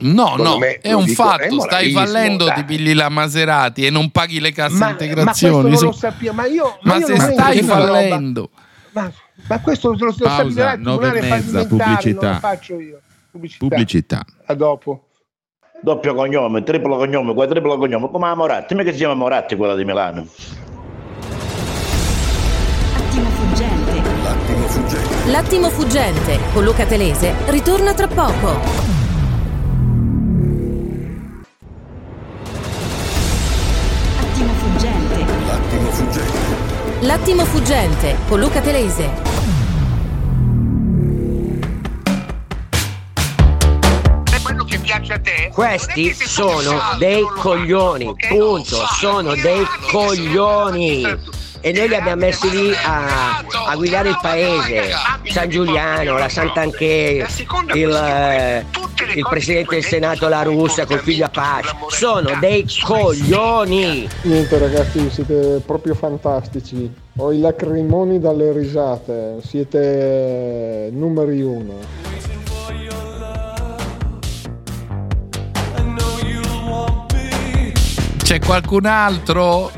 No, 0.00 0.36
no, 0.36 0.56
me, 0.56 0.78
è 0.78 0.92
un 0.92 1.04
dico, 1.04 1.22
fatto. 1.24 1.42
è 1.42 1.50
Stai 1.60 1.90
fallendo, 1.90 2.44
dai. 2.46 2.54
ti 2.54 2.64
pigli 2.64 2.94
la 2.94 3.08
Maserati 3.08 3.84
e 3.84 3.90
non 3.90 4.10
paghi 4.10 4.38
le 4.40 4.52
casse 4.52 4.76
Ma, 4.76 4.84
ma 4.86 4.90
integrazioni. 4.92 5.68
questo 5.68 5.68
non 5.68 5.76
su- 5.76 5.84
lo 5.86 5.92
sappiamo. 6.12 6.40
Ma, 6.40 6.46
io, 6.46 6.78
Ma 6.82 6.96
io 6.96 7.06
se 7.06 7.16
stai 7.18 7.34
questa 7.58 7.74
roba. 7.80 7.86
fallendo, 7.92 8.50
Ma, 8.92 9.12
ma 9.48 9.60
questo 9.60 9.92
lo, 9.92 9.96
lo 9.98 10.14
Pausa, 10.16 10.34
stabilirà 10.34 10.72
il 10.74 10.80
nove 10.80 11.10
tribunale 11.10 11.18
e 11.18 11.30
mezza, 11.30 11.44
fallimentare, 11.44 11.66
pubblicità. 11.68 12.26
non 12.26 12.32
lo 12.32 12.38
faccio 12.38 12.80
io. 12.80 13.00
Pubblicità. 13.30 13.66
Pubblicità. 13.66 14.24
A 14.46 14.54
dopo. 14.54 15.08
Doppio 15.80 16.14
cognome, 16.14 16.62
triplo 16.62 16.96
cognome, 16.96 17.34
quadruplo 17.34 17.76
cognome, 17.76 18.08
come 18.10 18.26
la 18.28 18.34
Moratti. 18.34 18.74
Mica 18.74 18.90
si 18.90 18.96
chiama 18.96 19.14
Moratti 19.14 19.56
quella 19.56 19.74
di 19.74 19.84
Milano. 19.84 20.26
Attimo 22.96 23.28
fuggente. 23.28 23.94
L'attimo 25.30 25.68
fuggente 25.68 26.38
con 26.52 26.64
Luca 26.64 26.86
Telese 26.86 27.34
ritorna 27.46 27.92
tra 27.92 28.06
poco. 28.06 29.03
L'attimo 37.04 37.44
fuggente 37.44 38.16
con 38.26 38.40
Luca 38.40 38.62
Telese. 38.62 39.12
Questi 45.52 46.14
sono 46.14 46.96
dei 46.96 47.22
coglioni, 47.36 48.10
punto, 48.26 48.86
sono 48.98 49.34
dei 49.34 49.66
coglioni. 49.90 51.02
E 51.66 51.72
noi 51.72 51.88
li 51.88 51.94
abbiamo 51.94 52.20
messi 52.20 52.50
lì 52.50 52.74
a, 52.74 53.38
a 53.38 53.74
guidare 53.74 54.10
il 54.10 54.18
paese. 54.20 54.90
San 55.30 55.48
Giuliano, 55.48 56.18
la 56.18 56.28
Sant'Anché, 56.28 57.26
il, 57.72 57.90
eh, 57.90 58.66
il 59.14 59.26
presidente 59.26 59.76
del 59.76 59.84
Senato 59.84 60.28
La 60.28 60.42
Russia 60.42 60.84
col 60.84 60.98
figlio 60.98 61.24
Apache. 61.24 61.74
Sono 61.88 62.36
dei 62.38 62.66
coglioni. 62.82 64.06
Niente 64.24 64.58
ragazzi, 64.58 65.08
siete 65.08 65.62
proprio 65.64 65.94
fantastici. 65.94 66.92
Ho 67.16 67.32
i 67.32 67.40
lacrimoni 67.40 68.20
dalle 68.20 68.52
risate, 68.52 69.38
siete 69.42 70.90
numeri 70.92 71.40
uno. 71.40 72.12
c'è 78.34 78.38
qualcun 78.40 78.86
altro? 78.86 79.70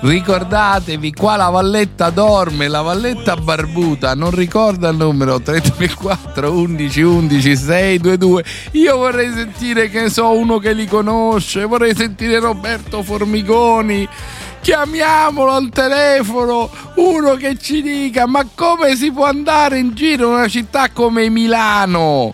Ricordatevi, 0.00 1.12
qua 1.12 1.34
la 1.34 1.48
valletta 1.48 2.10
dorme, 2.10 2.68
la 2.68 2.82
valletta 2.82 3.34
barbuta, 3.34 4.14
non 4.14 4.30
ricorda 4.30 4.90
il 4.90 4.96
numero 4.96 5.40
334 5.40 6.52
11 6.52 7.02
11 7.02 7.56
622. 7.56 8.44
Io 8.72 8.96
vorrei 8.96 9.32
sentire 9.32 9.88
che 9.88 10.08
so 10.08 10.30
uno 10.38 10.58
che 10.58 10.72
li 10.72 10.86
conosce, 10.86 11.64
vorrei 11.64 11.96
sentire 11.96 12.38
Roberto 12.38 13.02
Formigoni. 13.02 14.08
Chiamiamolo 14.60 15.50
al 15.50 15.68
telefono, 15.70 16.70
uno 16.94 17.34
che 17.34 17.58
ci 17.58 17.82
dica 17.82 18.26
ma 18.26 18.46
come 18.54 18.94
si 18.94 19.10
può 19.10 19.24
andare 19.24 19.78
in 19.78 19.94
giro 19.94 20.28
in 20.28 20.34
una 20.34 20.48
città 20.48 20.90
come 20.90 21.28
Milano? 21.28 22.32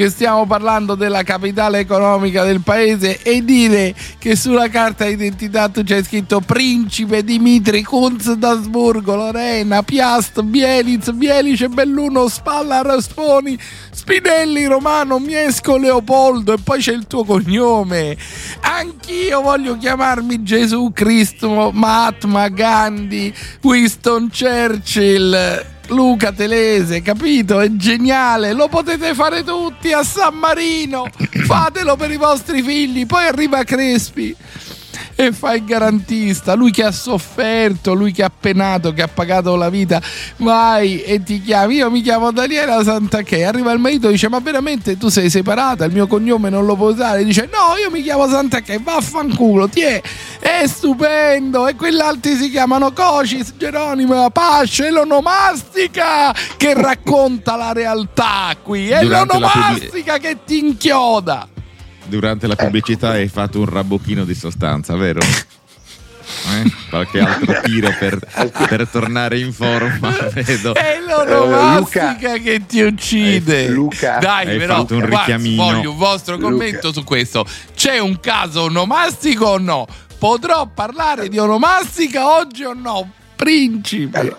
Che 0.00 0.08
stiamo 0.08 0.46
parlando 0.46 0.94
della 0.94 1.22
capitale 1.22 1.80
economica 1.80 2.42
del 2.42 2.62
paese 2.62 3.20
e 3.20 3.44
dire 3.44 3.94
che 4.16 4.34
sulla 4.34 4.70
carta 4.70 5.04
d'identità 5.04 5.68
tu 5.68 5.82
c'hai 5.84 6.02
scritto 6.02 6.40
Principe 6.40 7.22
Dimitri 7.22 7.82
Kunz 7.82 8.32
d'Asburgo, 8.32 9.14
Lorena, 9.14 9.82
Piast, 9.82 10.40
Bieliz, 10.40 11.10
Bielice, 11.10 11.68
Belluno, 11.68 12.28
Spalla, 12.28 12.80
Rasponi, 12.80 13.58
Spinelli, 13.90 14.64
Romano, 14.64 15.18
Miesco, 15.18 15.76
Leopoldo 15.76 16.54
e 16.54 16.58
poi 16.64 16.80
c'è 16.80 16.94
il 16.94 17.06
tuo 17.06 17.24
cognome. 17.24 18.16
Anch'io 18.62 19.42
voglio 19.42 19.76
chiamarmi 19.76 20.42
Gesù 20.42 20.92
Cristo, 20.94 21.72
Mahatma 21.74 22.48
Gandhi, 22.48 23.34
Winston 23.60 24.30
Churchill. 24.30 25.78
Luca 25.90 26.32
Telese, 26.32 27.02
capito? 27.02 27.60
È 27.60 27.68
geniale, 27.70 28.52
lo 28.52 28.68
potete 28.68 29.14
fare 29.14 29.42
tutti 29.44 29.92
a 29.92 30.02
San 30.02 30.34
Marino, 30.36 31.06
fatelo 31.46 31.96
per 31.96 32.10
i 32.10 32.16
vostri 32.16 32.62
figli, 32.62 33.06
poi 33.06 33.26
arriva 33.26 33.62
Crespi 33.64 34.36
e 35.26 35.32
fa 35.32 35.52
il 35.54 35.64
garantista, 35.64 36.54
lui 36.54 36.70
che 36.70 36.82
ha 36.82 36.92
sofferto, 36.92 37.92
lui 37.92 38.10
che 38.10 38.22
ha 38.22 38.30
penato, 38.30 38.92
che 38.94 39.02
ha 39.02 39.08
pagato 39.08 39.54
la 39.54 39.68
vita, 39.68 40.00
vai 40.38 41.02
e 41.02 41.22
ti 41.22 41.42
chiami, 41.42 41.76
io 41.76 41.90
mi 41.90 42.00
chiamo 42.00 42.30
Daniela 42.30 42.82
Santacché, 42.82 43.44
arriva 43.44 43.70
il 43.72 43.78
marito 43.78 44.08
e 44.08 44.12
dice 44.12 44.30
ma 44.30 44.38
veramente 44.38 44.96
tu 44.96 45.08
sei 45.08 45.28
separata, 45.28 45.84
il 45.84 45.92
mio 45.92 46.06
cognome 46.06 46.48
non 46.48 46.64
lo 46.64 46.74
puoi 46.74 46.92
usare, 46.92 47.22
dice 47.22 47.50
no 47.52 47.76
io 47.76 47.90
mi 47.90 48.02
chiamo 48.02 48.26
Santacché, 48.28 48.80
vaffanculo, 48.82 49.68
ti 49.68 49.82
è, 49.82 50.00
è 50.38 50.66
stupendo. 50.66 51.68
E 51.68 51.74
quell'altri 51.74 52.36
si 52.36 52.50
chiamano 52.50 52.92
Cocis, 52.92 53.54
Geronimo, 53.56 54.24
Apache, 54.24 54.86
e 54.86 54.90
l'onomastica 54.90 56.34
che 56.56 56.72
racconta 56.74 57.56
la 57.56 57.72
realtà 57.72 58.56
qui, 58.62 58.88
è 58.88 59.00
Durante 59.00 59.38
l'onomastica 59.38 60.16
che 60.16 60.38
ti 60.46 60.58
inchioda. 60.60 61.46
Durante 62.10 62.46
la 62.46 62.56
pubblicità 62.56 63.10
hai 63.10 63.28
fatto 63.28 63.60
un 63.60 63.66
rabocchino 63.66 64.24
di 64.24 64.34
sostanza, 64.34 64.94
vero? 64.96 65.20
Eh? 66.62 66.72
Qualche 66.88 67.18
altro 67.18 67.60
tiro 67.62 67.92
per, 67.98 68.18
per 68.68 68.88
tornare 68.88 69.38
in 69.40 69.52
forma, 69.52 70.10
vedo. 70.32 70.74
È 70.74 70.96
Eh, 70.98 71.00
l'onomastica 71.04 72.34
che 72.38 72.64
ti 72.66 72.82
uccide. 72.82 73.64
Eh, 73.64 73.68
Luca, 73.70 74.18
Dai, 74.18 74.48
hai 74.48 74.58
però, 74.58 74.76
fatto 74.76 74.94
un 74.94 75.00
guarda, 75.00 75.18
richiamino. 75.18 75.62
voglio 75.64 75.90
un 75.90 75.96
vostro 75.96 76.36
Luca. 76.36 76.50
commento 76.50 76.92
su 76.92 77.02
questo. 77.02 77.44
C'è 77.74 77.98
un 77.98 78.20
caso 78.20 78.62
onomastico 78.62 79.46
o 79.46 79.58
no? 79.58 79.86
Potrò 80.18 80.66
parlare 80.72 81.28
di 81.28 81.36
onomastica 81.38 82.36
oggi 82.36 82.62
o 82.62 82.74
no? 82.74 83.10
Principe. 83.34 84.36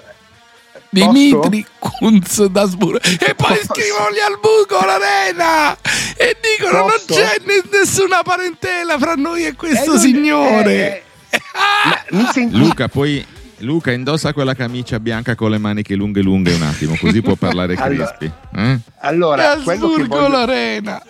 Dimitri 0.92 1.66
Kunz 1.80 2.44
da 2.46 2.66
Sbur 2.66 2.98
e 3.02 3.34
poi 3.34 3.58
Posso? 3.58 3.74
scrivono 3.74 4.12
gli 4.12 4.20
al 4.20 4.38
buco 4.42 4.86
l'arena 4.86 5.76
e 6.18 6.36
dicono 6.58 6.84
Posso? 6.84 7.06
non 7.08 7.18
c'è 7.18 7.38
ne- 7.46 7.80
nessuna 7.80 8.22
parentela 8.24 9.00
fra 9.00 9.14
noi 9.16 9.46
e 9.46 9.56
questo 9.56 9.94
Eh, 9.94 10.00
signore 10.00 11.04
eh, 11.30 11.38
eh, 11.38 12.16
mi 12.16 12.52
Luca, 12.52 12.90
puoi, 12.90 13.26
Luca 13.60 13.92
indossa 13.94 14.34
quella 14.34 14.54
camicia 14.54 15.00
bianca 15.00 15.34
con 15.36 15.50
le 15.52 15.58
maniche 15.60 15.96
lunghe 15.96 16.22
lunghe 16.22 16.54
un 16.54 16.62
attimo, 16.64 16.98
così 17.00 17.22
può 17.22 17.36
parlare 17.36 17.76
Allora- 17.76 18.14
Crispi. 18.18 18.32
Eh? 18.58 18.80
Allora, 19.00 19.56
quello 19.64 19.88
che, 19.88 19.94
Asburgo 19.94 20.16
voglio, 20.20 20.28
Lorena. 20.28 21.02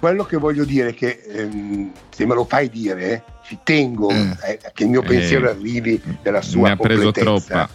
quello 0.00 0.24
che 0.24 0.36
voglio 0.38 0.64
dire 0.64 0.88
è 0.90 0.94
che 0.94 1.22
ehm, 1.30 1.90
se 2.08 2.24
me 2.24 2.34
lo 2.34 2.46
fai 2.46 2.70
dire, 2.70 3.10
eh, 3.12 3.22
ci 3.46 3.58
tengo 3.62 4.08
eh, 4.10 4.58
che 4.72 4.84
il 4.84 4.88
mio 4.88 5.02
Eh, 5.02 5.06
pensiero 5.06 5.50
arrivi 5.50 6.00
nella 6.22 6.40
sua 6.40 6.68
Ne 6.68 6.72
ha 6.72 6.76
preso 6.76 7.02
completezza. 7.12 7.44
troppa. 7.46 7.68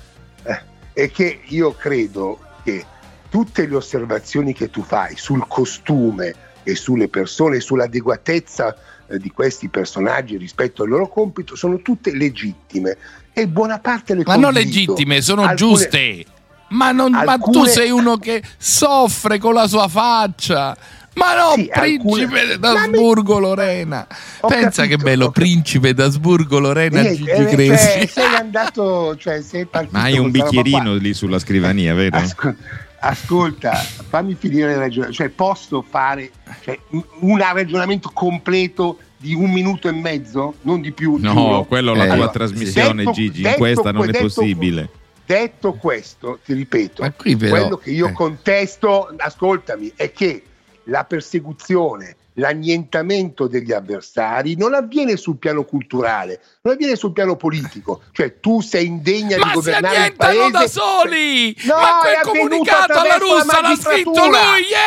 È 0.93 1.10
che 1.12 1.41
io 1.45 1.73
credo 1.73 2.39
che 2.63 2.86
tutte 3.30 3.65
le 3.67 3.75
osservazioni 3.75 4.54
che 4.54 4.69
tu 4.69 4.84
fai 4.84 5.15
sul 5.17 5.45
costume 5.47 6.34
e 6.63 6.75
sulle 6.75 7.08
persone, 7.08 7.60
sull'adeguatezza 7.60 8.75
eh, 9.08 9.17
di 9.17 9.32
questi 9.32 9.67
personaggi 9.69 10.38
rispetto 10.38 10.84
al 10.84 10.89
loro 10.89 11.08
compito 11.08 11.56
sono 11.56 11.82
tutte 11.82 12.13
legittime 12.13 12.97
e 13.34 13.47
buona 13.47 13.80
parte 13.80 14.13
le 14.15 14.23
Ma 14.25 14.36
non 14.36 14.54
legittime, 14.54 15.21
sono 15.21 15.41
Alcune- 15.43 15.56
giuste. 15.58 16.25
Ma, 16.69 16.91
non- 16.91 17.12
ma 17.12 17.23
tu 17.23 17.30
alcune- 17.30 17.69
sei 17.69 17.89
uno 17.91 18.17
che 18.17 18.41
soffre 18.58 19.38
con 19.39 19.54
la 19.54 19.67
sua 19.67 19.88
faccia. 19.89 20.75
Ma 21.13 21.36
no, 21.36 21.54
Sì, 21.56 21.69
alcune- 21.71 22.26
principe 22.28 22.58
d'Asburgo 22.58 23.39
Lorena. 23.39 24.08
Ho 24.41 24.47
Pensa 24.47 24.84
capito, 24.84 24.97
che 24.97 25.04
bello, 25.04 25.26
ho 25.26 25.32
principe 25.32 25.93
d'Asburgo 25.93 26.60
Lorena 26.60 27.02
Niente, 27.02 27.17
Gigi 27.17 27.32
eh, 27.32 27.78
cioè, 27.78 28.06
sei 28.08 28.36
andato, 28.36 29.15
cioè 29.17 29.41
sei 29.41 29.65
partito 29.65 29.97
Ma 29.97 30.04
hai 30.04 30.17
un 30.17 30.32
bicchierino 30.32 30.95
lì 30.95 31.13
sulla 31.13 31.38
scrivania, 31.39 31.93
vero? 31.93 32.15
Ascol- 32.17 32.56
ascolta, 33.02 33.71
fammi 33.74 34.36
finire 34.39 34.71
il 34.71 34.78
ragionamento. 34.78 35.17
Cioè, 35.17 35.30
posso 35.30 35.82
fare 35.88 36.32
cioè, 36.63 36.80
un 37.19 37.38
ragionamento 37.38 38.10
completo 38.13 38.97
di 39.17 39.34
un 39.34 39.52
minuto 39.52 39.88
e 39.89 39.91
mezzo, 39.91 40.56
non 40.62 40.80
di 40.82 40.91
più. 40.93 41.17
No, 41.19 41.34
giuro? 41.34 41.63
quello 41.65 41.93
è 41.93 41.97
la 41.97 42.04
tua 42.06 42.13
Allora, 42.13 42.30
trasmissione, 42.30 43.04
detto- 43.04 43.12
Gigi. 43.12 43.38
In 43.38 43.43
detto 43.43 43.58
questa 43.58 43.91
non 43.91 44.02
que- 44.02 44.10
è 44.10 44.12
detto- 44.13 44.24
possibile. 44.24 44.89
Detto 45.26 45.74
questo, 45.74 46.39
ti 46.43 46.54
ripeto, 46.54 47.04
però- 47.38 47.38
quello 47.50 47.78
che 47.78 47.91
io 47.91 48.08
eh. 48.08 48.12
contesto, 48.13 49.13
ascoltami, 49.17 49.91
è 49.95 50.12
che 50.12 50.43
la 50.85 51.03
persecuzione, 51.05 52.15
l'annientamento 52.33 53.47
degli 53.47 53.71
avversari 53.71 54.55
non 54.55 54.73
avviene 54.73 55.17
sul 55.17 55.37
piano 55.37 55.63
culturale, 55.63 56.41
non 56.63 56.74
avviene 56.76 56.95
sul 56.95 57.12
piano 57.12 57.36
politico. 57.38 58.02
Cioè 58.12 58.39
tu 58.39 58.62
sei 58.62 58.86
indegna 58.86 59.38
Ma 59.38 59.45
di 59.45 59.50
si 59.50 59.56
governare 59.56 60.06
il 60.06 60.15
paese. 60.15 60.52
da 60.52 60.67
soli! 60.67 61.58
No, 61.63 61.76
Ma 61.76 61.97
quel 62.02 62.19
comunicato 62.21 63.00
alla 63.00 63.17
russa 63.17 63.62
l'ha 63.62 63.76
scritto 63.76 64.26
lui 64.28 64.38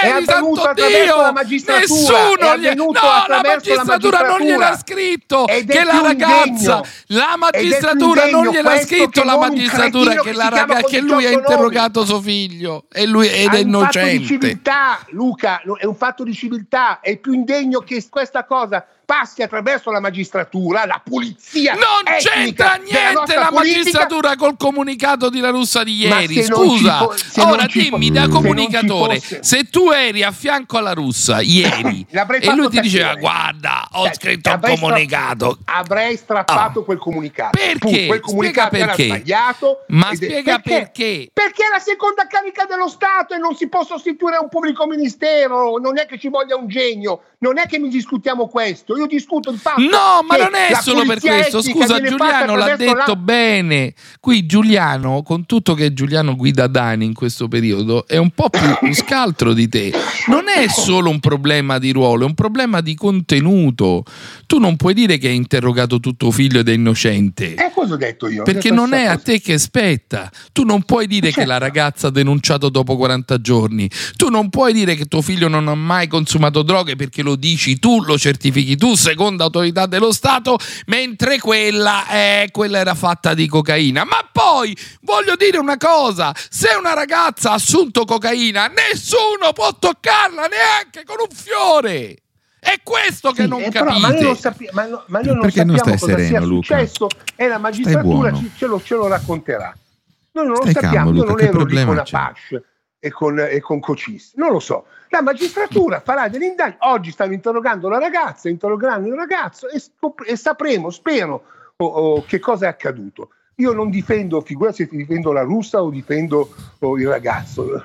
È 0.01 0.07
ieri, 0.07 0.25
santo 0.25 0.73
Dio! 0.75 1.17
la. 1.17 1.33
Nessuno 1.79 2.53
È 2.53 2.59
gli... 2.59 2.75
No, 2.75 2.93
la 2.93 3.41
magistratura 3.43 4.21
non 4.25 4.41
gliel'ha 4.41 4.77
scritto 4.77 5.49
Ed 5.49 5.69
che 5.69 5.83
la 5.83 6.01
ragazza... 6.01 6.81
La 7.07 7.35
magistratura 7.37 8.31
non 8.31 8.47
gliel'ha 8.47 8.79
scritto 8.81 9.25
la 9.25 9.37
magistratura 9.37 10.15
che, 10.15 10.33
la 10.33 10.45
si 10.45 10.51
raga- 10.51 10.81
che 10.83 11.01
lui 11.01 11.25
ha 11.25 11.29
18 11.31 11.39
interrogato 11.39 12.05
suo 12.05 12.21
figlio 12.21 12.85
e 12.93 13.05
lui 13.07 13.27
ed 13.29 13.33
è 13.35 13.35
È 13.35 13.41
un 13.41 13.49
fatto 13.49 13.57
di 13.57 13.69
innocente. 13.69 14.27
civiltà, 14.27 15.01
Luca, 15.09 15.61
è 15.77 15.85
un 15.85 15.97
fatto 15.97 16.23
di 16.23 16.35
civiltà. 16.35 17.01
È 17.01 17.17
più 17.17 17.33
indegno 17.33 17.81
che 17.81 18.05
questa 18.09 18.45
cosa 18.45 18.87
passi 19.05 19.43
attraverso 19.43 19.91
la 19.91 20.01
magistratura, 20.01 20.87
la 20.87 21.01
polizia. 21.05 21.75
Non 21.75 21.83
c'entra 22.19 22.75
niente 22.77 23.35
la 23.35 23.49
politica. 23.51 23.51
magistratura 23.53 24.37
col 24.37 24.57
comunicato 24.57 25.29
di 25.31 25.41
La 25.41 25.51
Russa 25.51 25.83
di 25.83 25.97
ieri. 25.97 26.35
se 26.35 26.45
Scusa, 26.45 27.09
se 27.15 27.43
non 27.43 27.53
ora 27.53 27.67
dimmi 27.67 28.07
se 28.07 28.13
da 28.13 28.29
comunicatore 28.29 29.21
fosse- 29.21 29.43
se 29.43 29.65
tu 29.65 29.91
eri 29.91 30.23
a 30.23 30.31
fianco 30.33 30.79
alla 30.79 30.93
Russa 30.93 31.41
ieri 31.41 32.07
e 32.11 32.55
lui 32.55 32.69
ti 32.69 32.81
diceva 32.81 33.09
tacere. 33.09 33.21
guarda 33.21 33.89
ho 33.93 34.05
Cioè, 34.05 34.15
scritto 34.15 34.49
un 34.51 34.55
avrei 34.57 34.77
stra- 34.77 34.89
comunicato 34.89 35.59
Avrei 35.65 36.17
strappato 36.17 36.85
quel 36.85 36.99
comunicato. 36.99 37.59
Perché? 37.59 37.79
Punto. 37.79 38.07
Quel 38.07 38.21
comunicato 38.21 38.69
Spiega 38.69 38.85
era 38.85 38.95
perché. 38.95 39.07
sbagliato. 39.15 39.85
Ma 39.89 40.11
spiega 40.15 40.59
perché. 40.59 41.31
Perché 41.33 41.63
è 41.65 41.69
la 41.71 41.79
seconda 41.79 42.27
carica 42.27 42.65
dello 42.65 42.89
Stato 42.89 43.35
e 43.35 43.39
non 43.39 43.55
si 43.55 43.69
può 43.69 43.85
sostituire 43.85 44.37
a 44.37 44.43
un 44.43 44.49
pubblico 44.49 44.87
ministero. 44.87 45.77
Non 45.79 45.99
è 45.99 46.07
che 46.07 46.19
ci 46.19 46.29
voglia 46.29 46.57
un 46.57 46.69
genio, 46.69 47.23
non 47.39 47.59
è 47.59 47.67
che 47.67 47.79
mi 47.79 47.89
discutiamo 47.89 48.49
questo. 48.49 48.94
Io 48.97 49.07
discuto 49.07 49.51
il 49.51 49.59
fatto. 49.59 49.81
No, 49.81 50.25
ma 50.29 50.37
non 50.37 50.55
è 50.55 50.75
solo 50.81 51.05
per 51.05 51.21
questo. 51.21 51.63
Scusa, 51.63 52.01
Giuliano 52.01 52.57
l'ha 52.57 52.77
detto 52.77 52.95
la- 53.07 53.17
bene. 53.17 53.95
Qui 54.21 54.47
Giuliano, 54.47 55.23
con 55.23 55.47
tutto 55.47 55.75
che 55.75 55.93
Giuliano 55.93 56.37
guida 56.37 56.67
Dani 56.67 57.05
in 57.05 57.15
questo 57.15 57.49
periodo, 57.49 58.07
è 58.07 58.17
un 58.17 58.31
po' 58.31 58.49
più 58.51 58.93
scaltro 58.95 59.53
di 59.53 59.69
te. 59.69 59.93
Non 60.29 60.45
è 60.49 60.67
solo 60.69 61.11
un 61.11 61.21
problema 61.21 61.79
di 61.79 61.93
ruolo, 61.93 62.25
è 62.25 62.27
un 62.27 62.35
problema 62.35 62.81
di 62.81 62.95
contenuto. 62.95 64.05
Tu 64.47 64.59
non 64.59 64.77
puoi 64.77 64.95
dire 64.95 65.19
che 65.19 65.29
hai 65.29 65.37
interrogato 65.37 65.99
tuo 66.01 66.31
figlio 66.31 66.61
ed 66.61 66.69
è 66.69 66.73
innocente. 66.73 67.55
Eh, 67.55 67.71
cosa 67.75 67.95
ho 67.95 67.97
detto 67.97 68.29
io? 68.29 68.43
Perché 68.43 68.71
detto 68.71 68.75
non 68.75 68.93
è 68.95 69.05
a 69.07 69.17
te 69.17 69.41
che 69.41 69.59
spetta. 69.59 70.31
Tu 70.53 70.65
non 70.65 70.83
puoi 70.83 71.07
dire 71.07 71.31
che 71.31 71.45
la 71.45 71.59
ragazza 71.59 72.09
ha 72.09 72.11
denunciato 72.11 72.69
dopo 72.69 72.97
40 72.97 73.41
giorni. 73.41 73.89
Tu 74.17 74.29
non 74.29 74.51
puoi 74.51 74.73
dire 74.73 74.95
che 74.95 75.07
tuo 75.07 75.23
figlio 75.23 75.49
non 75.49 75.69
ha 75.69 75.75
mai 75.75 76.09
consumato 76.09 76.63
droghe 76.63 76.97
perché 76.97 77.23
lo 77.23 77.37
dici 77.37 77.79
tu, 77.79 78.03
lo 78.03 78.19
certifichi 78.19 78.77
tu, 78.77 78.84
secondo 78.93 79.43
autorità 79.45 79.87
dello 79.87 80.13
Stato, 80.13 80.59
mentre 80.87 81.39
quella, 81.39 82.07
eh, 82.09 82.49
quella 82.53 82.79
era 82.79 82.95
fatta 82.95 83.33
di 83.33 83.49
cocaina. 83.49 84.05
Ma 84.05 84.29
poi 84.31 84.77
voglio 85.01 85.35
dire 85.37 85.57
una 85.57 85.79
cosa: 85.79 86.33
se 86.51 86.75
una 86.79 86.93
ragazza 86.93 87.53
ha 87.53 87.55
assunto 87.55 88.05
cocaina, 88.05 88.67
nessuno 88.67 89.53
può 89.55 89.75
toccarla 89.79 90.47
neanche 90.47 91.05
con 91.05 91.17
un 91.21 91.35
fiore. 91.35 92.19
È 92.61 92.81
questo 92.83 93.33
che 93.33 93.43
Sì, 93.43 93.49
non 93.49 93.61
eh, 93.63 93.71
però, 93.71 93.85
capite. 93.87 94.01
ma 94.01 94.13
noi 94.13 94.23
non, 94.23 94.37
sappi- 94.37 94.69
ma 94.73 94.87
no- 94.87 95.05
ma 95.09 95.21
noi 95.21 95.33
non 95.35 95.41
Perché 95.41 95.65
non 95.65 95.77
sappiamo 95.77 95.99
stai 95.99 96.09
cosa 96.11 96.23
sereno, 96.23 96.29
sia 96.39 96.47
Luca? 96.49 96.67
successo 96.79 97.09
e 97.37 97.49
la 97.49 97.59
magistratura 97.59 98.33
ci- 98.33 98.51
ce, 98.57 98.67
lo, 98.67 98.83
ce 98.83 98.95
lo 98.95 99.07
racconterà. 99.07 99.77
Noi 100.33 100.47
non 100.47 100.57
Stai 100.57 100.67
lo 100.69 100.73
sappiamo, 100.73 100.95
calmo, 100.95 101.11
io 101.11 101.15
Luca, 101.15 101.29
non 101.29 101.37
che 101.37 101.45
ero 101.45 101.65
lì 101.65 101.85
con? 101.85 102.03
PASH 102.11 102.61
e 102.99 103.11
con, 103.11 103.39
e 103.39 103.61
con 103.61 103.81
Cocis, 103.81 104.33
non 104.37 104.51
lo 104.53 104.61
so. 104.61 104.87
La 105.15 105.23
magistratura 105.23 106.01
farà 106.01 106.27
delle 106.27 106.47
indagini, 106.47 106.79
oggi 106.81 107.13
stanno 107.13 107.35
interrogando 107.35 107.89
la 107.89 108.01
ragazza, 108.01 108.49
interrogeranno 108.49 109.07
il 109.07 109.15
ragazzo 109.15 109.69
e, 109.69 109.79
scop- 109.79 110.25
e 110.27 110.35
sapremo, 110.35 110.91
spero, 110.91 111.45
o- 111.77 111.87
o 111.87 112.25
che 112.25 112.41
cosa 112.41 112.67
è 112.67 112.69
accaduto. 112.69 113.29
Io 113.59 113.73
non 113.73 113.91
difendo, 113.91 114.41
figurati 114.41 114.89
se 114.89 114.89
difendo 114.91 115.31
la 115.31 115.43
russa 115.43 115.81
o 115.85 115.91
difendo 115.91 116.53
o 116.81 116.99
il 116.99 117.07
ragazzo. 117.07 117.85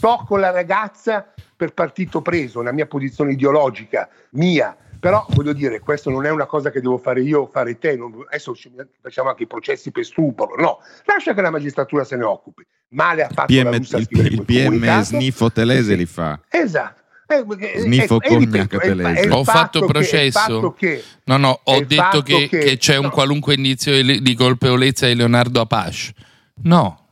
Tocco 0.00 0.36
la 0.36 0.50
ragazza 0.50 1.32
per 1.54 1.74
partito 1.74 2.22
preso, 2.22 2.58
una 2.58 2.72
mia 2.72 2.86
posizione 2.86 3.30
ideologica, 3.30 4.08
mia. 4.30 4.76
Però 5.02 5.26
voglio 5.30 5.52
dire, 5.52 5.80
questo 5.80 6.10
non 6.10 6.26
è 6.26 6.30
una 6.30 6.46
cosa 6.46 6.70
che 6.70 6.80
devo 6.80 6.96
fare 6.96 7.22
io 7.22 7.40
o 7.40 7.46
fare 7.48 7.76
te. 7.76 7.96
non- 7.96 8.24
adesso 8.28 8.54
ci- 8.54 8.70
facciamo 9.00 9.30
anche 9.30 9.42
i 9.42 9.46
processi 9.48 9.90
per 9.90 10.04
stupro. 10.04 10.54
No, 10.56 10.78
lascia 11.06 11.34
che 11.34 11.40
la 11.40 11.50
magistratura 11.50 12.04
se 12.04 12.14
ne 12.14 12.22
occupi. 12.22 12.64
Male 12.90 13.24
ha 13.24 13.28
fatto 13.28 13.52
la 13.52 13.62
PM, 13.64 13.76
russa 13.78 13.96
a 13.96 13.98
il, 14.00 14.06
il 14.32 14.44
PM 14.44 15.02
sniffo 15.02 15.50
telese 15.50 15.96
li 15.96 16.06
fa. 16.06 16.38
Esatto. 16.48 17.00
Eh, 17.26 17.44
eh, 17.58 17.78
Sniffo 17.80 18.20
ecco, 18.22 18.32
e 18.34 18.38
ripeto, 18.38 18.78
cognac 18.78 18.96
telese. 18.96 19.28
Ho 19.30 19.42
fatto 19.42 19.80
che- 19.80 19.86
processo. 19.86 20.38
fatto 20.38 20.72
che- 20.74 21.02
No, 21.24 21.36
no, 21.36 21.60
ho 21.64 21.80
detto 21.84 22.22
che, 22.22 22.46
che- 22.48 22.58
che 22.58 22.76
c'è 22.76 22.94
un 22.96 23.06
no. 23.06 23.10
qualunque 23.10 23.54
indizio 23.54 24.00
di 24.04 24.34
colpevolezza 24.36 25.08
di 25.08 25.16
Leonardo 25.16 25.60
Apache. 25.62 26.12
No. 26.62 27.06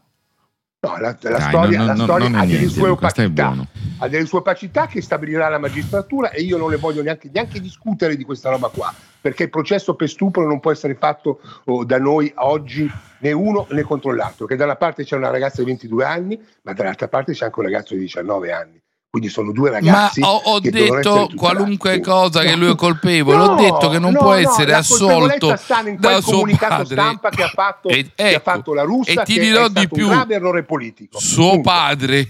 No, 0.82 0.96
la, 0.96 1.16
la 1.20 1.30
Dai, 1.38 1.40
storia, 1.48 1.78
non- 1.78 1.86
la 1.88 1.94
non- 1.94 2.04
storia 2.06 2.28
non 2.28 2.38
è 2.38 2.42
ha 2.42 2.46
delle 2.46 2.58
niente, 2.58 2.74
sue 2.74 2.88
opacità, 2.88 3.26
buono. 3.46 3.66
Ha 4.00 4.08
delle 4.08 4.26
sue 4.26 4.38
opacità 4.38 4.86
che 4.86 5.00
stabilirà 5.02 5.48
la 5.48 5.58
magistratura 5.58 6.30
e 6.30 6.40
io 6.42 6.56
non 6.56 6.70
le 6.70 6.76
voglio 6.76 7.02
neanche, 7.02 7.30
neanche 7.32 7.60
discutere 7.60 8.16
di 8.16 8.24
questa 8.24 8.50
roba 8.50 8.68
qua, 8.68 8.92
perché 9.20 9.44
il 9.44 9.50
processo 9.50 9.94
per 9.94 10.08
stupro 10.08 10.46
non 10.46 10.58
può 10.60 10.72
essere 10.72 10.94
fatto 10.94 11.40
oh, 11.66 11.84
da 11.84 11.98
noi 11.98 12.32
oggi 12.36 12.90
né 13.18 13.32
uno 13.32 13.66
né 13.70 13.82
contro 13.82 14.14
l'altro, 14.14 14.46
che 14.46 14.56
da 14.56 14.64
una 14.64 14.76
parte 14.76 15.04
c'è 15.04 15.16
una 15.16 15.30
ragazza 15.30 15.60
di 15.62 15.66
22 15.68 16.04
anni, 16.04 16.40
ma 16.62 16.72
dall'altra 16.72 17.08
parte 17.08 17.32
c'è 17.32 17.44
anche 17.44 17.58
un 17.58 17.64
ragazzo 17.66 17.94
di 17.94 18.00
19 18.00 18.52
anni. 18.52 18.80
Quindi 19.10 19.28
sono 19.28 19.50
due 19.50 19.70
Ma 19.70 19.76
ragazzi. 19.80 20.20
ho, 20.22 20.40
ho 20.44 20.60
essere 20.62 20.70
detto 21.00 21.30
qualunque 21.34 21.98
cosa 21.98 22.42
che 22.42 22.54
lui 22.54 22.70
è 22.70 22.74
colpevole, 22.76 23.38
ho 23.42 23.46
No, 23.46 23.54
detto 23.56 23.88
che 23.88 23.98
non 23.98 24.12
no, 24.12 24.20
può 24.20 24.30
no, 24.30 24.36
essere 24.36 24.72
assolto 24.72 25.56
sta 25.56 25.80
in 25.80 25.96
da 25.98 26.20
suo 26.20 26.32
comunicato 26.34 26.74
padre. 26.76 26.94
stampa 26.94 27.28
che 27.30 27.42
ha 27.42 27.48
fatto, 27.48 27.88
E- 27.88 28.12
che 28.14 28.22
ha 28.22 28.28
ecco, 28.28 28.40
fatto 28.40 28.72
la 28.72 28.82
russa, 28.84 29.22
e 29.22 29.24
ti 29.24 29.40
dirò 29.40 29.64
è 29.66 29.70
di 29.70 29.88
più. 29.88 30.04
un 30.06 30.12
grave 30.12 30.34
errore 30.36 30.62
politico. 30.62 31.18
Suo 31.18 31.54
Punto. 31.54 31.60
padre 31.68 32.28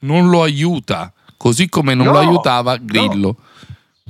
non 0.00 0.28
lo 0.28 0.42
aiuta, 0.42 1.12
così 1.36 1.68
come 1.68 1.94
non 1.94 2.06
No, 2.06 2.12
lo 2.12 2.18
aiutava 2.18 2.76
Grillo. 2.76 3.36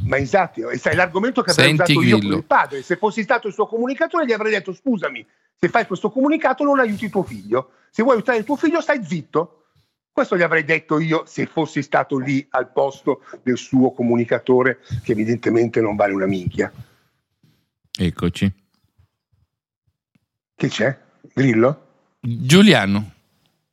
Ma 0.02 0.16
esatto, 0.16 0.62
sai, 0.78 0.96
l'argomento 0.96 1.42
che 1.42 1.50
avrei 1.50 1.76
Senti, 1.76 1.92
usato 1.92 2.06
io 2.06 2.16
Grillo. 2.16 2.30
con 2.30 2.38
il 2.38 2.44
padre, 2.46 2.82
se 2.82 2.96
fossi 2.96 3.22
stato 3.22 3.48
il 3.48 3.52
suo 3.54 3.66
comunicatore 3.66 4.24
gli 4.24 4.32
avrei 4.32 4.52
detto 4.52 4.72
scusami, 4.72 5.26
se 5.56 5.68
fai 5.68 5.86
questo 5.86 6.10
comunicato 6.10 6.64
non 6.64 6.78
aiuti 6.80 7.10
tuo 7.10 7.22
figlio, 7.22 7.72
se 7.90 8.02
vuoi 8.02 8.14
aiutare 8.14 8.38
il 8.38 8.44
tuo 8.44 8.56
figlio 8.56 8.80
stai 8.80 9.04
zitto. 9.04 9.56
Questo 10.12 10.36
gli 10.36 10.42
avrei 10.42 10.64
detto 10.64 10.98
io 10.98 11.24
se 11.26 11.46
fossi 11.46 11.82
stato 11.82 12.18
lì 12.18 12.44
al 12.50 12.72
posto 12.72 13.20
del 13.42 13.56
suo 13.56 13.92
comunicatore 13.92 14.80
che 15.04 15.12
evidentemente 15.12 15.80
non 15.80 15.94
vale 15.96 16.12
una 16.14 16.26
minchia. 16.26 16.72
Eccoci. 17.96 18.52
Che 20.56 20.68
c'è? 20.68 20.98
Grillo? 21.32 21.86
Giuliano, 22.20 23.12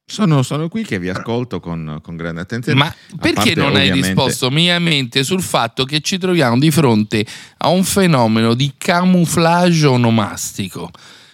Sono, 0.10 0.42
sono 0.42 0.70
qui 0.70 0.86
che 0.86 1.00
vi 1.00 1.10
ascolto 1.10 1.60
con, 1.60 2.00
con 2.02 2.16
grande 2.16 2.40
attenzione. 2.40 2.80
ma 2.80 2.96
perché 3.20 3.34
parte, 3.34 3.56
non 3.56 3.76
hai 3.76 3.90
ovviamente, 3.90 4.08
risposto 4.08 4.50
minimamente 4.50 5.24
sul 5.26 5.42
fatto 5.42 5.84
che 5.84 6.00
ci 6.00 6.18
troviamo 6.18 6.58
di 6.58 6.72
fronte 6.72 7.26
a 7.58 7.68
un 7.68 7.84
fenomeno 7.84 8.54
di 8.54 8.72
camouflage 8.78 9.86
onomastico? 9.86 10.92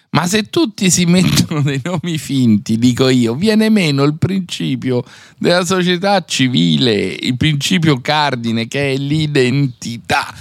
Ma 0.09 0.25
se 0.25 0.49
tutti 0.49 0.89
si 0.89 1.05
mettono 1.05 1.61
dei 1.61 1.81
nomi 1.83 2.17
finti, 2.17 2.79
dico 2.79 3.09
io, 3.09 3.35
viene 3.35 3.69
meno 3.69 4.01
il 4.01 4.17
principio 4.17 5.03
della 5.37 5.65
società 5.65 6.25
civile, 6.25 7.15
il 7.19 7.37
principio 7.37 8.01
cardine 8.01 8.67
che 8.67 8.93
è 8.93 8.97
l'identità. 8.97 10.33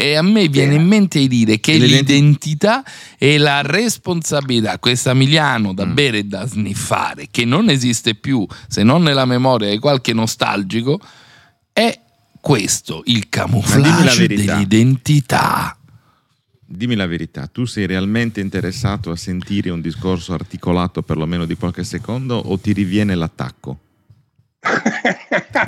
E 0.00 0.14
a 0.14 0.22
me 0.22 0.48
viene 0.48 0.76
in 0.76 0.86
mente 0.86 1.18
di 1.18 1.28
dire 1.28 1.60
che 1.60 1.76
l'identità 1.76 2.82
e 3.18 3.36
la 3.36 3.60
responsabilità, 3.60 4.78
questo 4.78 5.10
Emiliano 5.10 5.74
da 5.74 5.84
bere 5.84 6.18
e 6.18 6.24
da 6.24 6.46
sniffare, 6.46 7.28
che 7.30 7.44
non 7.44 7.68
esiste 7.68 8.14
più 8.14 8.46
se 8.66 8.82
non 8.82 9.02
nella 9.02 9.26
memoria 9.26 9.68
di 9.68 9.78
qualche 9.78 10.14
nostalgico, 10.14 10.98
è 11.70 12.00
questo 12.40 13.02
il 13.04 13.28
camouflage 13.28 14.26
dell'identità. 14.26 15.76
Dimmi 16.64 16.94
la 16.94 17.06
verità, 17.06 17.46
tu 17.46 17.66
sei 17.66 17.84
realmente 17.84 18.40
interessato 18.40 19.10
a 19.10 19.16
sentire 19.16 19.68
un 19.68 19.82
discorso 19.82 20.32
articolato 20.32 21.02
perlomeno 21.02 21.44
di 21.44 21.56
qualche 21.56 21.84
secondo 21.84 22.36
o 22.36 22.58
ti 22.58 22.72
riviene 22.72 23.14
l'attacco? 23.14 23.80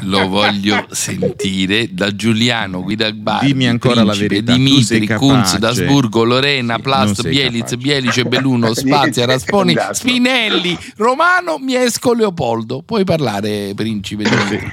Lo 0.02 0.28
voglio 0.28 0.86
sentire 0.90 1.88
da 1.92 2.14
Giuliano 2.14 2.82
Guidabardi, 2.82 3.46
Dimmi 3.46 3.66
ancora 3.66 4.02
la 4.02 4.12
Principe, 4.12 4.42
verità, 4.42 4.52
tu 4.54 4.58
sei 4.58 4.98
Dimitri, 4.98 5.06
capace. 5.06 5.26
Kunz, 5.26 5.58
D'Asburgo, 5.58 6.24
Lorena, 6.24 6.74
Sì, 6.76 6.82
Plast, 6.82 7.22
capace. 7.22 7.76
Bielice, 7.76 8.24
Belluno, 8.24 8.74
Spazia, 8.74 9.24
Rasponi, 9.24 9.72
Esatto. 9.72 9.94
Spinelli, 9.94 10.78
Romano, 10.96 11.58
Miesco, 11.58 12.12
Leopoldo. 12.12 12.82
Puoi 12.82 13.04
parlare, 13.04 13.72
Principe 13.74 14.24
Dimitri. 14.24 14.70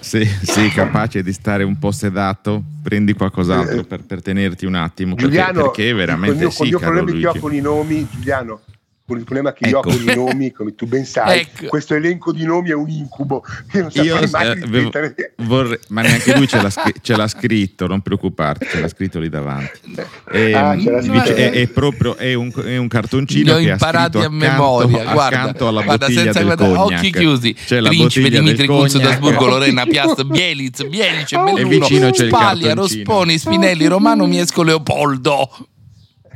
Se 0.00 0.24
sei 0.42 0.68
capace 0.70 1.22
di 1.22 1.32
stare 1.32 1.64
un 1.64 1.78
po' 1.78 1.92
sedato, 1.92 2.62
prendi 2.82 3.14
qualcos'altro 3.14 3.84
per, 3.84 4.04
per 4.04 4.22
tenerti 4.22 4.66
un 4.66 4.74
attimo. 4.74 5.14
Perché, 5.14 5.30
Giuliano, 5.30 5.62
perché 5.62 5.92
veramente 5.94 6.34
con 6.34 6.36
il 6.36 6.42
mio, 6.42 6.50
sì, 6.50 6.56
con 6.58 6.66
il 6.66 6.70
mio 6.72 6.78
caro 6.78 7.04
problema 7.04 7.32
che 7.32 7.38
ho 7.38 7.40
con 7.40 7.54
i 7.54 7.60
nomi, 7.60 8.06
Giuliano, 8.10 8.60
il 9.14 9.24
problema 9.24 9.52
che 9.52 9.68
io 9.68 9.78
Ecco. 9.78 9.88
ho 9.88 9.92
con 9.92 10.02
i 10.02 10.14
nomi, 10.14 10.50
come 10.50 10.74
tu 10.74 10.86
ben 10.86 11.04
sai, 11.06 11.40
Ecco. 11.40 11.66
questo 11.66 11.94
elenco 11.94 12.32
di 12.32 12.44
nomi 12.44 12.70
è 12.70 12.74
un 12.74 12.88
incubo. 12.88 13.44
Io 13.74 13.82
non 13.82 13.90
Io 14.04 14.18
mai 14.30 14.48
eh, 14.50 15.32
vorrei- 15.44 15.78
ma 15.90 16.02
neanche 16.02 16.34
lui 16.36 16.48
ce 16.48 16.60
l'ha, 16.60 16.70
scri- 16.70 16.94
ce 17.00 17.14
l'ha 17.16 17.28
scritto, 17.28 17.86
non 17.86 18.00
preoccuparti, 18.00 18.66
ce 18.68 18.80
l'ha 18.80 18.88
scritto 18.88 19.20
lì 19.20 19.28
davanti. 19.28 19.78
E, 20.32 20.52
Ah, 20.54 20.76
ce 20.76 20.90
l'ha 20.90 21.00
dice- 21.00 21.34
è, 21.36 21.50
è 21.52 21.68
proprio 21.68 22.16
è 22.16 22.34
un, 22.34 22.50
è 22.64 22.76
un 22.76 22.88
cartoncino 22.88 23.44
Li 23.44 23.50
ho 23.50 23.64
che 23.64 23.70
ha 23.70 23.72
imparati 23.74 24.18
scritto 24.18 24.18
a 24.18 24.36
accanto, 24.36 24.56
memoria. 24.88 25.12
Guarda, 25.12 25.38
accanto 25.40 25.68
alla 25.68 25.82
guarda 25.82 26.06
bottiglia 26.06 26.32
senza 26.32 26.54
del 26.54 26.56
cognac. 26.56 26.98
occhi 26.98 27.12
chiusi. 27.12 27.54
C'è 27.54 27.80
la 27.80 27.88
Principe 27.90 28.28
Dimitri 28.30 28.66
cognac. 28.66 28.96
D'Asburgo, 28.98 29.46
Lorena, 29.46 29.84
Piast, 29.86 30.24
Bieliz, 30.24 30.84
Bielice, 30.88 31.36
Belluno, 31.36 32.10
c'è 32.10 32.24
il 32.24 32.28
Spaglia. 32.30 32.74
Rosponi, 32.74 33.38
Spinelli, 33.38 33.86
Romano, 33.86 34.26
Miesco, 34.26 34.62
Leopoldo. 34.64 35.48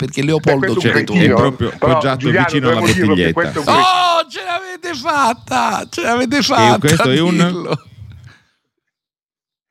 Perché 0.01 0.23
Leopoldo 0.23 0.73
Questo 0.73 0.89
è 0.89 0.97
un 0.97 1.05
c'è. 1.05 1.25
È 1.25 1.29
proprio 1.35 1.69
Però, 1.79 1.93
poggiato 1.93 2.17
Giuliano, 2.17 2.47
vicino 2.47 2.71
alla 2.71 2.81
bottiglietta. 2.81 3.33
questo 3.35 3.61
Oh, 3.67 4.27
ce 4.31 4.43
l'avete 4.45 4.95
fatta! 4.99 5.87
Ce 5.91 6.01
l'avete 6.01 6.43
fatta! 6.43 6.79
questo 6.79 7.03
a 7.03 7.13
è 7.13 7.21
un-. 7.21 7.79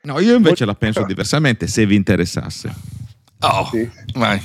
No, 0.04 0.20
io 0.20 0.36
invece 0.36 0.66
la 0.66 0.76
penso 0.76 1.04
diversamente 1.04 1.66
se 1.66 1.88
vi 1.88 1.96
interessasse. 1.96 2.72
Oh, 3.40 3.68
Sì. 3.72 3.90
vai. 4.14 4.40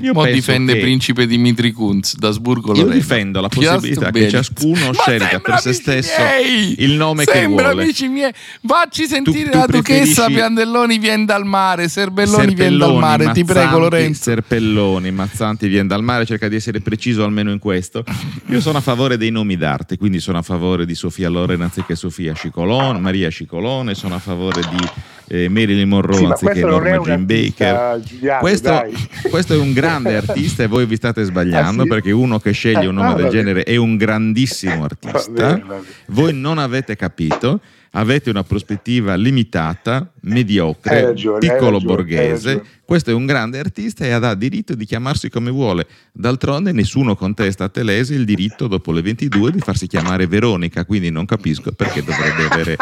Io 0.00 0.12
Mo 0.12 0.20
penso 0.22 0.34
difende 0.36 0.74
che- 0.74 0.80
Principe 0.80 1.26
Dimitri 1.26 1.72
Kunz, 1.72 2.16
D'Asburgo, 2.16 2.68
Io 2.72 2.82
Lorena. 2.82 2.94
difendo 2.94 3.40
la 3.40 3.48
possibilità 3.48 4.10
che 4.10 4.28
ciascuno 4.28 4.92
scelga 4.92 5.28
sembra 5.28 5.40
per 5.40 5.60
se 5.60 5.72
stesso 5.72 6.20
miei! 6.22 6.74
il 6.84 6.92
nome 6.92 7.24
che 7.24 7.32
Sembra 7.32 7.66
vuole. 7.70 7.82
amici 7.82 8.08
miei. 8.08 8.32
Facci 8.64 9.06
sentire 9.06 9.50
tu 9.50 9.58
la 9.58 9.66
duchessa 9.66 10.02
preferisci- 10.24 10.32
Piandelloni 10.34 10.98
viene 10.98 11.24
dal 11.24 11.44
mare, 11.44 11.88
Serbelloni 11.88 12.54
viene 12.54 12.76
dal 12.76 12.94
mare, 12.96 13.32
ti 13.32 13.44
prego 13.44 13.60
Mazzanti, 13.60 13.80
Lorenzo. 13.80 14.22
Serpelloni, 14.22 15.10
Mazzanti 15.10 15.68
viene 15.68 15.88
dal 15.88 16.02
mare, 16.02 16.24
cerca 16.26 16.48
di 16.48 16.56
essere 16.56 16.80
preciso 16.80 17.24
almeno 17.24 17.50
in 17.50 17.58
questo. 17.58 18.04
Io 18.46 18.60
sono 18.60 18.78
a 18.78 18.80
favore 18.80 19.16
dei 19.16 19.30
nomi 19.30 19.56
d'arte, 19.56 19.96
quindi 19.96 20.20
sono 20.20 20.38
a 20.38 20.42
favore 20.42 20.86
di 20.86 20.94
Sofia 20.94 21.28
Loren 21.28 21.60
anziché 21.62 21.96
Sofia 21.96 22.34
Scicolone, 22.34 22.98
Maria 23.00 23.28
Scicolone, 23.30 23.94
sono 23.94 24.14
a 24.14 24.18
favore 24.18 24.62
di 24.70 24.88
eh, 25.28 25.48
Marilyn 25.48 25.88
Monroe 25.88 26.16
Sì, 26.16 26.24
anziché 26.24 26.60
Norma 26.60 26.98
Jean 26.98 27.26
Baker. 27.26 28.00
Giuliano, 28.02 28.40
Questo, 28.40 28.84
questo 29.30 29.54
è 29.54 29.58
un 29.58 29.72
grande 29.72 30.16
artista 30.18 30.62
e 30.62 30.66
voi 30.66 30.86
vi 30.86 30.96
state 30.96 31.22
sbagliando 31.24 31.82
Ah, 31.82 31.84
sì? 31.84 31.88
perché 31.90 32.10
uno 32.10 32.38
che 32.38 32.52
sceglie 32.52 32.86
un 32.86 32.94
nome 32.94 33.10
Ah, 33.10 33.14
del 33.14 33.28
genere 33.28 33.62
è 33.62 33.76
un 33.76 33.96
grandissimo 33.96 34.84
artista. 34.84 35.30
bene, 35.30 35.62
va 35.66 35.74
bene. 35.74 35.82
Voi 36.06 36.32
non 36.34 36.58
avete 36.58 36.96
capito, 36.96 37.60
avete 37.92 38.30
una 38.30 38.42
prospettiva 38.44 39.14
limitata, 39.14 40.10
mediocre, 40.22 41.02
ragione, 41.02 41.38
piccolo 41.38 41.72
ragione, 41.78 41.84
borghese. 41.84 42.62
Questo 42.84 43.10
è 43.10 43.14
un 43.14 43.26
grande 43.26 43.58
artista 43.58 44.04
e 44.04 44.10
ha 44.12 44.34
diritto 44.34 44.74
di 44.74 44.84
chiamarsi 44.86 45.28
come 45.28 45.50
vuole. 45.50 45.86
D'altronde 46.12 46.72
nessuno 46.72 47.16
contesta 47.16 47.64
a 47.64 47.68
Telese 47.68 48.14
il 48.14 48.24
diritto 48.24 48.66
dopo 48.66 48.92
le 48.92 49.02
22 49.02 49.52
di 49.52 49.58
farsi 49.60 49.86
chiamare 49.86 50.26
Veronica, 50.26 50.84
quindi 50.86 51.10
non 51.10 51.26
capisco 51.26 51.72
perché 51.72 52.02
dovrebbe 52.02 52.44
avere... 52.50 52.76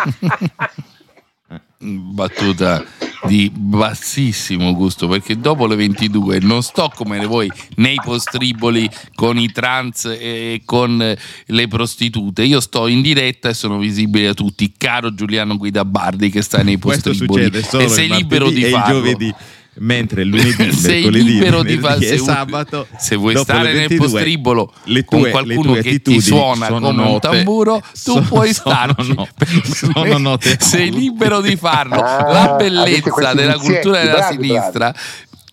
Battuta 1.78 2.84
di 3.26 3.50
bassissimo 3.54 4.74
gusto 4.74 5.08
perché 5.08 5.38
dopo 5.38 5.66
le 5.66 5.76
22 5.76 6.38
non 6.40 6.62
sto 6.62 6.90
come 6.94 7.26
voi 7.26 7.50
nei 7.76 8.00
postriboli 8.02 8.88
con 9.14 9.38
i 9.38 9.50
trans 9.52 10.06
e 10.18 10.62
con 10.64 11.16
le 11.46 11.68
prostitute. 11.68 12.44
Io 12.44 12.60
sto 12.60 12.86
in 12.86 13.02
diretta 13.02 13.50
e 13.50 13.54
sono 13.54 13.78
visibile 13.78 14.28
a 14.28 14.34
tutti. 14.34 14.72
Caro 14.76 15.12
Giuliano 15.14 15.56
Guidabardi 15.56 16.30
che 16.30 16.42
sta 16.42 16.62
nei 16.62 16.78
postriboli 16.78 17.44
e 17.44 17.88
sei 17.88 18.08
libero 18.08 18.48
di 18.50 18.64
farlo 18.64 19.02
mentre 19.78 20.24
lunedì, 20.24 20.72
sei 20.76 21.02
mercoledì, 21.02 21.38
venerdì 21.38 22.06
e 22.06 22.18
sabato 22.18 22.86
se 22.98 23.16
vuoi 23.16 23.36
stare 23.36 23.72
le 23.72 23.78
nel 23.80 23.88
22, 23.88 23.98
postribolo 24.08 24.72
le 24.84 25.04
con 25.04 25.20
tue- 25.20 25.30
qualcuno 25.30 25.74
le 25.74 25.82
tue 25.82 25.90
che 25.90 26.02
ti 26.02 26.20
suona 26.20 26.66
sono 26.66 26.80
come 26.80 27.02
un 27.02 27.08
note, 27.08 27.28
tamburo 27.28 27.80
tu 27.80 27.86
sono- 27.92 28.20
puoi 28.22 28.52
sono 28.52 28.74
starci. 28.74 29.14
sono 29.74 30.02
me 30.04 30.18
note 30.18 30.56
sei 30.60 30.90
libero 30.90 31.40
di 31.40 31.56
farlo. 31.56 32.00
Ah, 32.00 32.32
la 32.32 32.54
bellezza 32.56 33.34
della 33.34 33.58
cultura 33.58 34.00
della 34.00 34.18
bravi, 34.18 34.34
sinistra 34.34 34.94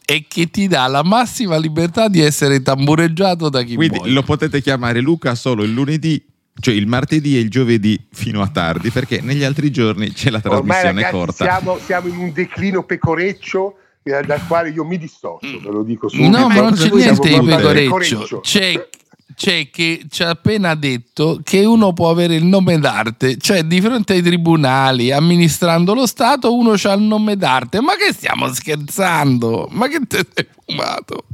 è 0.06 0.26
che 0.28 0.50
ti 0.50 0.68
dà 0.68 0.88
la 0.88 1.04
massima 1.04 1.58
libertà 1.58 2.08
di 2.10 2.20
essere 2.22 2.62
tambureggiato 2.62 3.50
da 3.50 3.64
chi 3.64 3.76
Quindi 3.76 3.98
vuoi 3.98 4.12
lo 4.12 4.22
potete 4.24 4.62
chiamare 4.62 5.00
Luca 5.00 5.34
solo 5.34 5.64
il 5.64 5.72
lunedì, 5.72 6.22
cioè 6.60 6.74
il 6.74 6.88
martedì 6.88 7.38
e 7.38 7.40
il 7.40 7.50
giovedì 7.50 8.00
fino 8.12 8.42
a 8.42 8.48
tardi, 8.48 8.90
perché 8.90 9.22
negli 9.22 9.44
altri 9.44 9.72
giorni 9.72 10.12
c'è 10.12 10.30
la 10.30 10.42
Ormai 10.44 10.62
trasmissione 10.62 10.94
ragazzi 11.02 11.14
corta. 11.14 11.44
siamo, 11.46 11.80
siamo 11.84 12.08
in 12.10 12.18
un 12.18 12.34
declino 12.34 12.84
pecoreccio 12.84 13.78
dal 14.04 14.46
quale 14.48 14.70
io 14.70 14.84
mi 14.84 14.98
dissocio, 14.98 15.60
ve 15.62 15.70
lo 15.70 15.84
dico 15.84 16.10
subito. 16.10 16.38
No, 16.38 16.48
ma 16.50 16.62
non 16.62 16.74
c'è 16.74 16.90
niente 16.90 17.40
di 17.40 17.46
pecoreccio. 17.46 18.42
C'è, 18.42 18.90
c'è 19.36 19.70
che 19.70 20.06
ci 20.10 20.24
ha 20.24 20.30
appena 20.30 20.76
detto 20.76 21.40
che 21.44 21.64
uno 21.64 21.94
può 21.94 22.10
avere 22.10 22.36
il 22.36 22.44
nome 22.44 22.80
d'arte, 22.80 23.38
cioè 23.38 23.64
di 23.64 23.80
fronte 23.80 24.14
ai 24.14 24.22
tribunali, 24.22 25.12
amministrando 25.12 25.94
lo 25.94 26.06
Stato, 26.06 26.54
uno 26.54 26.74
ha 26.74 26.94
il 26.94 27.02
nome 27.02 27.38
d'arte. 27.38 27.80
Ma 27.80 27.96
che 27.96 28.12
stiamo 28.14 28.54
scherzando? 28.54 29.70
Ma 29.72 29.88
che 29.88 30.02
te 30.06 30.26
sei 30.34 30.48
fumato? 30.66 31.26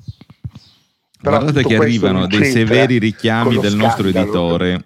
Però 1.21 1.39
Guardate 1.39 1.67
che 1.67 1.75
arrivano 1.75 2.27
dei 2.27 2.51
severi 2.51 2.99
richiami 2.99 3.57
del 3.57 3.75
nostro 3.75 4.09
scandalo. 4.09 4.25
editore. 4.25 4.85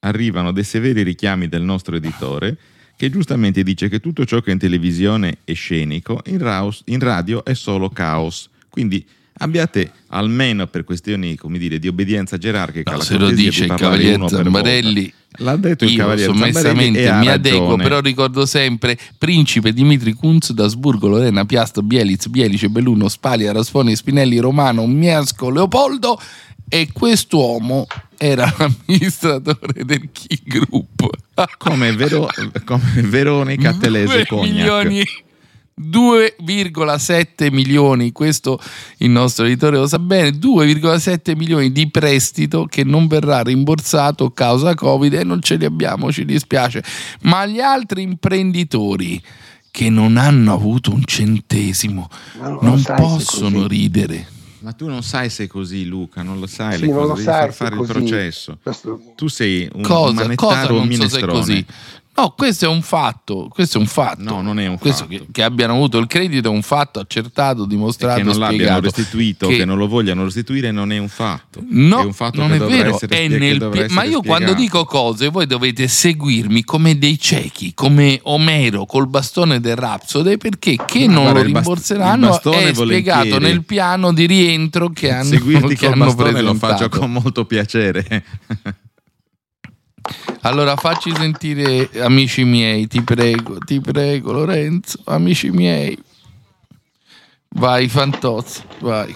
Arrivano 0.00 0.50
dei 0.52 0.64
severi 0.64 1.02
richiami 1.02 1.48
del 1.48 1.62
nostro 1.62 1.94
editore 1.94 2.56
che 3.00 3.08
giustamente 3.08 3.62
dice 3.62 3.88
che 3.88 3.98
tutto 3.98 4.26
ciò 4.26 4.42
che 4.42 4.50
in 4.50 4.58
televisione 4.58 5.38
è 5.44 5.54
scenico, 5.54 6.20
in, 6.26 6.36
raus- 6.36 6.82
in 6.84 6.98
radio 6.98 7.42
è 7.46 7.54
solo 7.54 7.88
caos. 7.88 8.50
Quindi 8.68 9.02
abbiate 9.38 9.90
almeno 10.08 10.66
per 10.66 10.84
questioni 10.84 11.34
come 11.34 11.56
dire, 11.56 11.78
di 11.78 11.88
obbedienza 11.88 12.36
gerarchica 12.36 12.90
No, 12.90 12.98
la 12.98 13.02
se 13.02 13.16
lo 13.16 13.30
dice 13.30 13.64
di 13.64 13.70
il 13.70 13.78
Cavaliere 13.78 14.28
Zambarelli. 14.28 15.14
L'ha 15.38 15.56
detto 15.56 15.86
il 15.86 15.96
Cavaliere 15.96 16.30
sommessamente 16.30 17.10
mi 17.14 17.28
adeguo, 17.28 17.76
però 17.76 18.00
ricordo 18.00 18.44
sempre 18.44 18.98
Principe 19.16 19.72
Dimitri 19.72 20.12
Kunz, 20.12 20.52
D'Asburgo, 20.52 21.08
Lorena, 21.08 21.46
Piast, 21.46 21.80
Bieliz, 21.80 22.26
Bielice, 22.26 22.68
Belluno, 22.68 23.08
Spalia, 23.08 23.52
Rasfoni, 23.52 23.96
Spinelli, 23.96 24.38
Romano, 24.40 24.86
Miasco, 24.86 25.48
Leopoldo 25.48 26.20
e 26.70 26.88
quest'uomo 26.92 27.86
era 28.16 28.52
l'amministratore 28.56 29.84
del 29.84 30.08
Key 30.12 30.38
Group. 30.44 31.10
come, 31.58 31.92
Vero- 31.92 32.28
come 32.64 33.02
Veronica 33.02 33.74
Telese 33.74 34.24
Cognac. 34.26 34.52
milioni 34.52 35.04
2,7 35.80 37.50
milioni, 37.50 38.12
questo 38.12 38.60
il 38.98 39.10
nostro 39.10 39.46
editore 39.46 39.78
lo 39.78 39.86
sa 39.86 39.98
bene, 39.98 40.30
2,7 40.38 41.34
milioni 41.34 41.72
di 41.72 41.90
prestito 41.90 42.66
che 42.66 42.84
non 42.84 43.06
verrà 43.06 43.40
rimborsato 43.40 44.30
causa 44.30 44.74
Covid 44.74 45.14
e 45.14 45.24
non 45.24 45.40
ce 45.40 45.56
li 45.56 45.64
abbiamo, 45.64 46.12
ci 46.12 46.26
dispiace. 46.26 46.84
Ma 47.22 47.46
gli 47.46 47.60
altri 47.60 48.02
imprenditori 48.02 49.20
che 49.70 49.88
non 49.88 50.18
hanno 50.18 50.52
avuto 50.52 50.92
un 50.92 51.04
centesimo 51.04 52.08
non 52.38 52.58
non 52.60 52.82
possono 52.96 53.66
ridere. 53.66 54.38
Ma 54.60 54.72
tu 54.72 54.88
non 54.88 55.02
sai 55.02 55.30
se 55.30 55.44
è 55.44 55.46
così, 55.46 55.86
Luca, 55.86 56.22
non 56.22 56.38
lo 56.38 56.46
sai. 56.46 56.74
Sì, 56.76 56.82
le 56.82 56.86
non 56.92 56.96
cose, 57.08 57.12
devi 57.14 57.24
far 57.24 57.52
fare 57.52 57.76
il 57.76 57.86
processo. 57.86 58.58
Questo- 58.62 59.00
Tu 59.16 59.26
sei 59.28 59.68
un 59.72 59.82
Cosa, 59.82 60.10
cosa 60.10 60.22
manettaro 60.22 60.74
non 60.76 60.92
so 60.92 61.08
se 61.08 61.18
è 61.20 61.26
così? 61.26 61.66
No, 62.16 62.34
questo 62.36 62.66
è 62.66 62.68
un 62.68 62.82
fatto, 62.82 63.48
questo 63.50 63.78
è 63.78 63.80
un 63.80 63.86
fatto. 63.86 64.22
No, 64.22 64.42
non 64.42 64.58
è 64.60 64.66
un 64.66 64.76
Questo 64.78 65.04
fatto. 65.04 65.16
Che, 65.16 65.26
che 65.32 65.42
abbiano 65.42 65.72
avuto 65.74 65.96
il 65.96 66.06
credito 66.06 66.48
è 66.48 66.50
un 66.50 66.60
fatto 66.60 67.00
accertato, 67.00 67.64
dimostrato, 67.64 68.18
che 68.18 68.22
non 68.24 68.32
l'abbiano 68.38 68.54
spiegato. 68.56 68.80
restituito, 68.82 69.46
che- 69.48 69.56
che... 69.58 69.64
non 69.64 69.78
lo 69.78 69.86
vogliano 69.88 70.24
restituire, 70.24 70.70
non 70.70 70.92
è 70.92 70.98
un 70.98 71.08
fatto. 71.08 71.62
No, 71.68 72.00
è 72.02 72.04
un 72.04 72.12
fatto 72.12 72.40
non 72.40 72.52
è 72.52 72.58
vero, 72.58 72.98
è 73.00 73.28
nel 73.28 73.88
ma 73.90 74.02
io 74.02 74.20
quando 74.20 74.48
spiegato. 74.52 74.54
dico 74.54 74.84
cose 74.84 75.28
voi 75.28 75.46
dovete 75.46 75.88
seguirmi 75.88 76.62
come 76.64 76.98
dei 76.98 77.18
ciechi, 77.18 77.72
come 77.74 78.18
Omero 78.24 78.84
col 78.84 79.06
bastone 79.06 79.58
del 79.60 79.76
Rapsode, 79.76 80.36
perché 80.36 80.76
che 80.84 81.06
Ma 81.06 81.12
non 81.14 81.22
guarda, 81.22 81.38
lo 81.40 81.44
rimborseranno 81.46 82.24
il 82.26 82.30
bastone 82.32 82.68
è 82.68 82.74
spiegato 82.74 83.18
volentieri. 83.28 83.44
nel 83.44 83.64
piano 83.64 84.12
di 84.12 84.26
rientro 84.26 84.90
che 84.90 85.10
hanno, 85.10 85.24
Seguirti 85.24 85.74
che 85.76 85.86
hanno 85.86 86.04
bastone 86.06 86.40
lo 86.42 86.54
faccio 86.54 86.66
presentato. 86.88 86.98
con 86.98 87.12
molto 87.12 87.44
piacere. 87.46 88.24
Allora 90.42 90.74
facci 90.76 91.14
sentire, 91.14 91.90
amici 92.00 92.44
miei, 92.44 92.86
ti 92.86 93.02
prego, 93.02 93.58
ti 93.58 93.80
prego 93.80 94.32
Lorenzo, 94.32 94.98
amici 95.04 95.50
miei. 95.50 95.98
Vai 97.50 97.88
Fantozzi, 97.88 98.62
vai. 98.78 99.14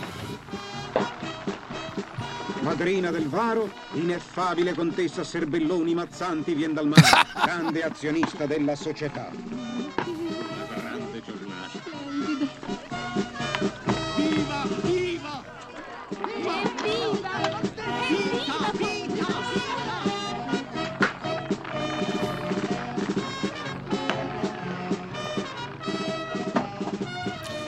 Madrina 2.60 3.10
del 3.10 3.28
Varo, 3.28 3.70
ineffabile 3.92 4.74
contessa 4.74 5.24
Serbelloni 5.24 5.94
Mazzanti 5.94 6.54
vien 6.54 6.74
dal 6.74 6.88
mare, 6.88 7.02
grande 7.44 7.82
azionista 7.82 8.44
della 8.46 8.74
società. 8.76 9.30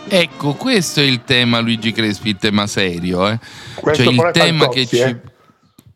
Ecco, 0.08 0.54
questo 0.54 1.00
è 1.00 1.04
il 1.04 1.24
tema 1.24 1.58
Luigi 1.58 1.92
Crespi, 1.92 2.30
il 2.30 2.36
tema 2.36 2.66
serio, 2.66 3.28
eh. 3.28 3.38
Questo 3.74 4.04
cioè 4.04 4.12
il 4.12 4.30
tema 4.32 4.64
Fantozzi, 4.64 4.78
che 4.78 4.86
ci 4.86 4.96
eh. 5.02 5.20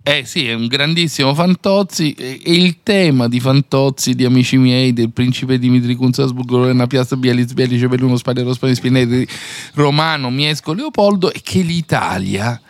Eh 0.03 0.25
sì, 0.25 0.49
è 0.49 0.55
un 0.55 0.67
grandissimo 0.67 1.35
Fantozzi 1.35 2.13
e 2.13 2.41
il 2.45 2.79
tema 2.83 3.29
di 3.29 3.39
Fantozzi, 3.39 4.15
di 4.15 4.25
amici 4.25 4.57
miei, 4.57 4.95
del 4.95 5.13
principe 5.13 5.59
Dimitri 5.59 5.95
Kunzasburg, 5.95 6.51
Lorena 6.51 6.87
Piazza, 6.87 7.17
Bializ, 7.17 7.53
Bialice, 7.53 7.87
Belluno, 7.87 8.17
Spaliero, 8.17 8.55
Spani, 8.55 8.75
Spinelli, 8.75 9.27
Romano, 9.75 10.31
Miesco, 10.31 10.73
Leopoldo 10.73 11.31
è 11.31 11.41
che 11.43 11.61
l'Italia 11.61 12.61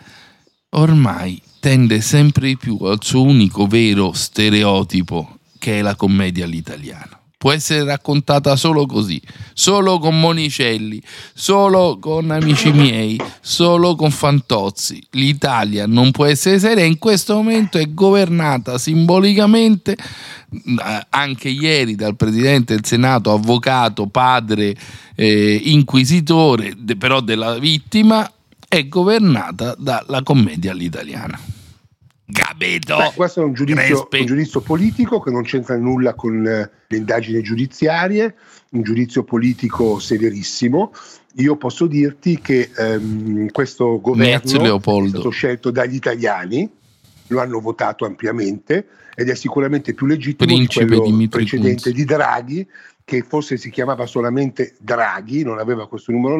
ormai 0.71 1.41
tende 1.61 2.01
sempre 2.01 2.47
di 2.47 2.57
più 2.57 2.77
al 2.81 3.01
suo 3.01 3.23
unico 3.23 3.65
vero 3.65 4.11
stereotipo 4.11 5.37
che 5.57 5.79
è 5.79 5.81
la 5.81 5.95
commedia 5.95 6.43
all'italiano. 6.43 7.20
Può 7.41 7.51
essere 7.51 7.83
raccontata 7.83 8.55
solo 8.55 8.85
così, 8.85 9.19
solo 9.53 9.97
con 9.97 10.19
Monicelli, 10.19 11.01
solo 11.33 11.97
con 11.99 12.29
amici 12.29 12.71
miei, 12.71 13.19
solo 13.41 13.95
con 13.95 14.11
Fantozzi. 14.11 15.03
L'Italia 15.13 15.87
non 15.87 16.11
può 16.11 16.25
essere 16.25 16.59
seria, 16.59 16.83
in 16.83 16.99
questo 16.99 17.33
momento 17.33 17.79
è 17.79 17.91
governata 17.91 18.77
simbolicamente 18.77 19.93
eh, 19.93 21.07
anche 21.09 21.49
ieri 21.49 21.95
dal 21.95 22.15
Presidente 22.15 22.75
del 22.75 22.85
Senato, 22.85 23.31
avvocato, 23.31 24.05
padre, 24.05 24.75
eh, 25.15 25.61
inquisitore, 25.63 26.75
però 26.95 27.21
della 27.21 27.57
vittima, 27.57 28.31
è 28.67 28.87
governata 28.87 29.73
dalla 29.79 30.21
commedia 30.21 30.73
all'italiana. 30.73 31.39
Capito? 32.31 32.97
Beh, 32.97 33.11
questo 33.15 33.41
è 33.41 33.43
un 33.43 33.53
giudizio, 33.53 34.07
un 34.09 34.25
giudizio 34.25 34.61
politico 34.61 35.19
che 35.19 35.31
non 35.31 35.43
c'entra 35.43 35.77
nulla 35.77 36.13
con 36.13 36.41
le 36.41 36.97
indagini 36.97 37.41
giudiziarie, 37.41 38.35
un 38.71 38.83
giudizio 38.83 39.23
politico 39.23 39.99
severissimo. 39.99 40.93
Io 41.35 41.55
posso 41.55 41.87
dirti 41.87 42.39
che 42.39 42.69
ehm, 42.75 43.49
questo 43.51 43.99
governo 44.01 44.77
è 44.77 45.07
stato 45.07 45.29
scelto 45.29 45.71
dagli 45.71 45.95
italiani, 45.95 46.69
lo 47.27 47.39
hanno 47.39 47.59
votato 47.59 48.05
ampiamente 48.05 48.87
ed 49.15 49.29
è 49.29 49.35
sicuramente 49.35 49.93
più 49.93 50.05
legittimo 50.05 50.53
Principe 50.53 50.85
di 50.85 50.87
quello 50.87 51.03
Dimitri 51.03 51.39
precedente 51.39 51.83
Kunz. 51.83 51.95
di 51.95 52.05
Draghi, 52.05 52.67
che 53.03 53.23
forse 53.23 53.57
si 53.57 53.69
chiamava 53.69 54.05
solamente 54.05 54.75
Draghi, 54.79 55.43
non 55.43 55.59
aveva 55.59 55.87
questo 55.87 56.11
numero, 56.11 56.37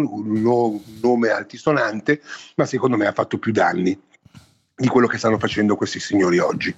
nome 1.01 1.29
altisonante, 1.29 2.21
ma 2.55 2.65
secondo 2.65 2.97
me 2.97 3.07
ha 3.07 3.13
fatto 3.13 3.37
più 3.37 3.51
danni 3.51 3.97
di 4.81 4.87
quello 4.87 5.05
che 5.07 5.19
stanno 5.19 5.37
facendo 5.37 5.75
questi 5.75 5.99
signori 5.99 6.39
oggi. 6.39 6.73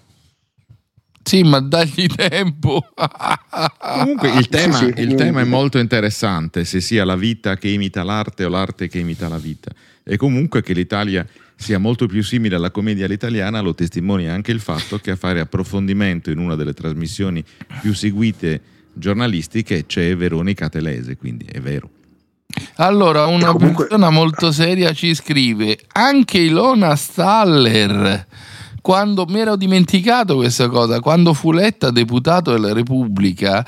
Sì, 1.24 1.42
ma 1.44 1.62
dagli 1.62 2.06
tempo. 2.08 2.86
Comunque 3.80 4.30
il 4.32 4.50
tema, 4.50 4.78
Sì, 4.78 4.92
sì. 4.94 5.02
il 5.02 5.16
tema 5.16 5.40
è 5.40 5.46
molto 5.46 5.80
interessante, 5.80 6.66
se 6.66 6.82
sia 6.82 7.06
la 7.06 7.16
vita 7.16 7.56
che 7.56 7.70
imita 7.70 8.04
l'arte 8.04 8.44
o 8.44 8.50
l'arte 8.50 8.90
che 8.90 9.00
imita 9.00 9.30
la 9.30 9.38
vita. 9.38 9.72
E 10.04 10.18
comunque 10.18 10.62
che 10.62 10.74
l'Italia 10.74 11.26
sia 11.56 11.78
molto 11.78 12.08
più 12.08 12.22
simile 12.22 12.56
alla 12.58 12.72
commedia 12.72 13.06
all'italiana 13.06 13.62
lo 13.62 13.74
testimonia 13.74 14.34
anche 14.34 14.52
il 14.52 14.60
fatto 14.60 15.00
che 15.00 15.12
a 15.12 15.16
fare 15.16 15.40
approfondimento 15.40 16.30
in 16.30 16.40
una 16.40 16.56
delle 16.56 16.74
trasmissioni 16.74 17.42
più 17.80 17.94
seguite 17.94 18.60
giornalistiche 18.92 19.86
c'è 19.86 20.14
Veronica 20.18 20.68
Telese, 20.68 21.16
quindi 21.16 21.46
è 21.46 21.62
vero. 21.62 21.90
Allora, 22.78 23.26
una 23.26 23.52
comunque- 23.52 23.86
persona 23.86 24.10
molto 24.10 24.52
seria 24.52 24.94
ci 24.94 25.14
scrive: 25.14 25.78
anche 25.94 26.40
Ilona 26.40 26.96
Staller. 26.96 28.28
Quando 28.82 29.26
mi 29.30 29.40
ero 29.40 29.56
dimenticato 29.56 30.36
questa 30.36 30.68
cosa, 30.68 31.00
quando 31.00 31.34
fu 31.34 31.52
eletta 31.54 31.90
deputato 31.90 32.52
della 32.52 32.74
Repubblica, 32.74 33.66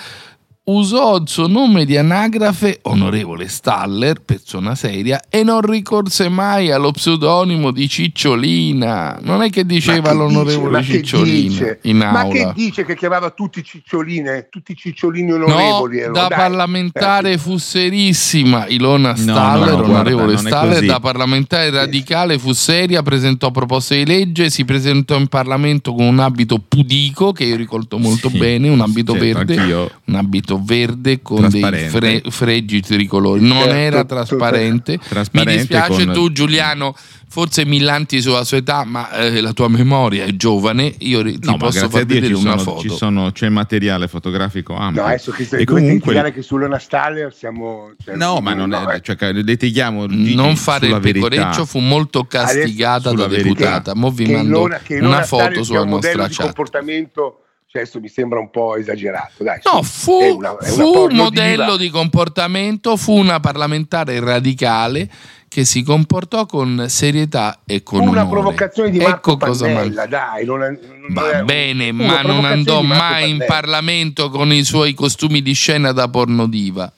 usò 0.67 1.17
il 1.17 1.23
suo 1.27 1.47
nome 1.47 1.85
di 1.85 1.95
anagrafe, 1.95 2.79
onorevole 2.83 3.47
Staller, 3.47 4.21
persona 4.21 4.73
seria, 4.75 5.21
e 5.29 5.43
non 5.43 5.61
ricorse 5.61 6.27
mai 6.29 6.71
allo 6.71 6.91
pseudonimo 6.91 7.71
di 7.71 7.87
Cicciolina. 7.87 9.19
Non 9.21 9.41
è 9.43 9.49
che 9.49 9.65
diceva 9.65 10.01
Ma 10.01 10.09
che 10.09 10.15
l'onorevole 10.15 10.79
dice? 10.79 10.91
Ma 10.93 10.99
Cicciolina 10.99 11.77
in 11.83 11.97
Ma 11.97 12.19
aula. 12.21 12.33
che 12.33 12.51
dice 12.55 12.83
che 12.85 12.95
chiamava 12.95 13.29
tutti 13.29 13.63
ciccioline, 13.63 14.47
tutti 14.49 14.75
cicciolini 14.75 15.29
No, 15.29 15.45
onorevoli? 15.45 15.99
erano? 15.99 16.13
da 16.13 16.27
Dai. 16.27 16.37
parlamentare 16.37 17.37
fu 17.37 17.57
serissima 17.57 18.65
Ilona 18.67 19.15
Staller, 19.15 19.69
no, 19.69 19.75
guarda, 19.75 19.83
onorevole 19.91 20.33
non 20.33 20.47
è 20.47 20.49
Staller, 20.49 20.85
da 20.85 20.99
parlamentare 20.99 21.69
radicale 21.69 22.39
fu 22.39 22.53
seria, 22.53 23.03
presentò 23.03 23.51
proposte 23.51 23.97
di 23.97 24.05
legge, 24.05 24.49
si 24.49 24.65
presentò 24.65 25.15
in 25.17 25.27
Parlamento 25.27 25.93
con 25.93 26.05
un 26.05 26.19
abito 26.19 26.59
pudico 26.59 27.31
che 27.31 27.43
io 27.45 27.55
ricordo 27.55 27.97
molto 27.97 28.29
Sì, 28.29 28.37
bene, 28.37 28.69
un 28.69 28.81
abito 28.81 29.13
certo, 29.13 29.25
verde, 29.25 29.57
anch'io. 29.57 29.91
un 30.05 30.15
abito 30.15 30.54
verde 30.63 31.21
con 31.21 31.41
dei 31.49 31.61
Trasparente. 31.61 31.89
fre- 31.89 32.31
fregi 32.31 32.81
tricolori, 32.81 33.41
non 33.41 33.57
Certo, 33.59 33.73
era 33.75 34.01
tutto- 34.01 34.13
trasparente. 34.15 34.91
Mi 34.93 35.07
Trasparente 35.07 35.57
dispiace 35.57 36.05
con- 36.05 36.13
tu 36.13 36.31
Giuliano, 36.31 36.95
forse 37.27 37.65
millanti 37.65 38.21
sulla 38.21 38.43
sua 38.43 38.57
età, 38.57 38.83
ma 38.85 39.11
eh, 39.11 39.41
la 39.41 39.51
tua 39.53 39.67
memoria 39.67 40.23
è 40.25 40.31
giovane, 40.35 40.93
io 40.99 41.21
ri- 41.21 41.37
ti 41.39 41.47
No, 41.49 41.57
posso 41.57 41.89
far 41.89 42.05
vedere 42.05 42.27
ci 42.27 42.33
una 42.33 42.51
sono, 42.57 42.61
foto. 42.61 42.81
ci 42.81 42.89
sono- 42.89 43.31
c'è 43.31 43.49
materiale 43.49 44.07
fotografico 44.07 44.75
ampio. 44.75 45.01
No, 45.01 45.07
adesso 45.07 45.31
che 45.31 45.43
e 45.43 45.45
dovete 45.47 45.65
comunque 45.65 46.31
che 46.31 46.41
su 46.41 46.57
Lona 46.57 46.79
Staller 46.79 47.33
siamo... 47.33 47.91
cioè, 48.03 48.15
No, 48.15 48.39
ma 48.39 48.53
non 48.53 48.69
no, 48.69 48.89
è, 48.89 48.95
eh. 48.95 49.01
cioè, 49.01 49.31
litighiamo 49.33 50.05
non 50.07 50.55
fare 50.55 50.87
il 50.87 50.97
verità. 50.99 51.27
pecoreccio 51.27 51.65
fu 51.65 51.79
molto 51.79 52.23
castigata 52.25 53.09
sulla 53.09 53.27
da 53.27 53.35
deputata. 53.35 53.95
Mo 53.95 54.11
vi 54.11 54.25
che 54.25 54.31
mando 54.33 54.69
una 55.01 55.23
foto 55.23 55.63
sulla 55.63 55.83
nostra 55.83 56.27
di 56.27 56.33
chat. 56.33 56.45
comportamento, 56.45 57.44
adesso 57.79 57.99
mi 57.99 58.07
sembra 58.07 58.39
un 58.39 58.49
po' 58.49 58.75
esagerato. 58.75 59.43
Dai, 59.43 59.59
No, 59.71 59.81
fu, 59.83 60.19
è 60.21 60.29
una- 60.29 60.57
è 60.57 60.65
fu 60.65 60.81
un 61.05 61.15
modello 61.15 61.63
diva. 61.63 61.77
di 61.77 61.89
comportamento, 61.89 62.95
fu 62.97 63.13
una 63.13 63.39
parlamentare 63.39 64.19
radicale 64.19 65.09
che 65.47 65.63
si 65.63 65.83
comportò 65.83 66.45
con 66.45 66.85
serietà 66.89 67.59
e 67.65 67.81
con 67.81 68.01
una 68.01 68.21
onore. 68.23 68.29
provocazione 68.29 68.89
di 68.89 68.99
Marco 68.99 69.33
ecco 69.33 69.45
cosa 69.45 69.65
Pannella, 69.67 70.01
man- 70.01 70.09
dai. 70.09 70.45
Non 70.45 70.63
è- 70.63 70.69
non 70.69 71.13
Va 71.13 71.31
è- 71.39 71.43
bene, 71.43 71.89
una 71.91 72.03
ma 72.05 72.21
non 72.21 72.43
andò 72.45 72.81
mai 72.81 73.29
in. 73.29 73.43
Parlamento 73.47 74.29
con 74.29 74.51
i 74.51 74.63
suoi 74.63 74.93
costumi 74.93 75.41
di 75.41 75.53
scena 75.53 75.91
da 75.93 76.09
pornodiva. 76.09 76.91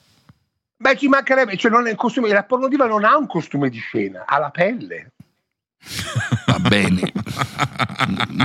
Beh, 0.80 0.96
ci 0.96 1.08
mancherebbe, 1.08 1.56
cioè 1.56 1.70
non 1.70 1.86
è 1.86 1.90
il 1.90 1.96
costume, 1.96 2.28
la 2.28 2.44
pornodiva 2.44 2.86
non 2.86 3.04
ha 3.04 3.16
un 3.16 3.26
costume 3.26 3.68
di 3.68 3.78
scena, 3.78 4.24
ha 4.26 4.38
la 4.38 4.50
pelle. 4.50 5.10
Va 6.46 6.58
bene. 6.58 7.12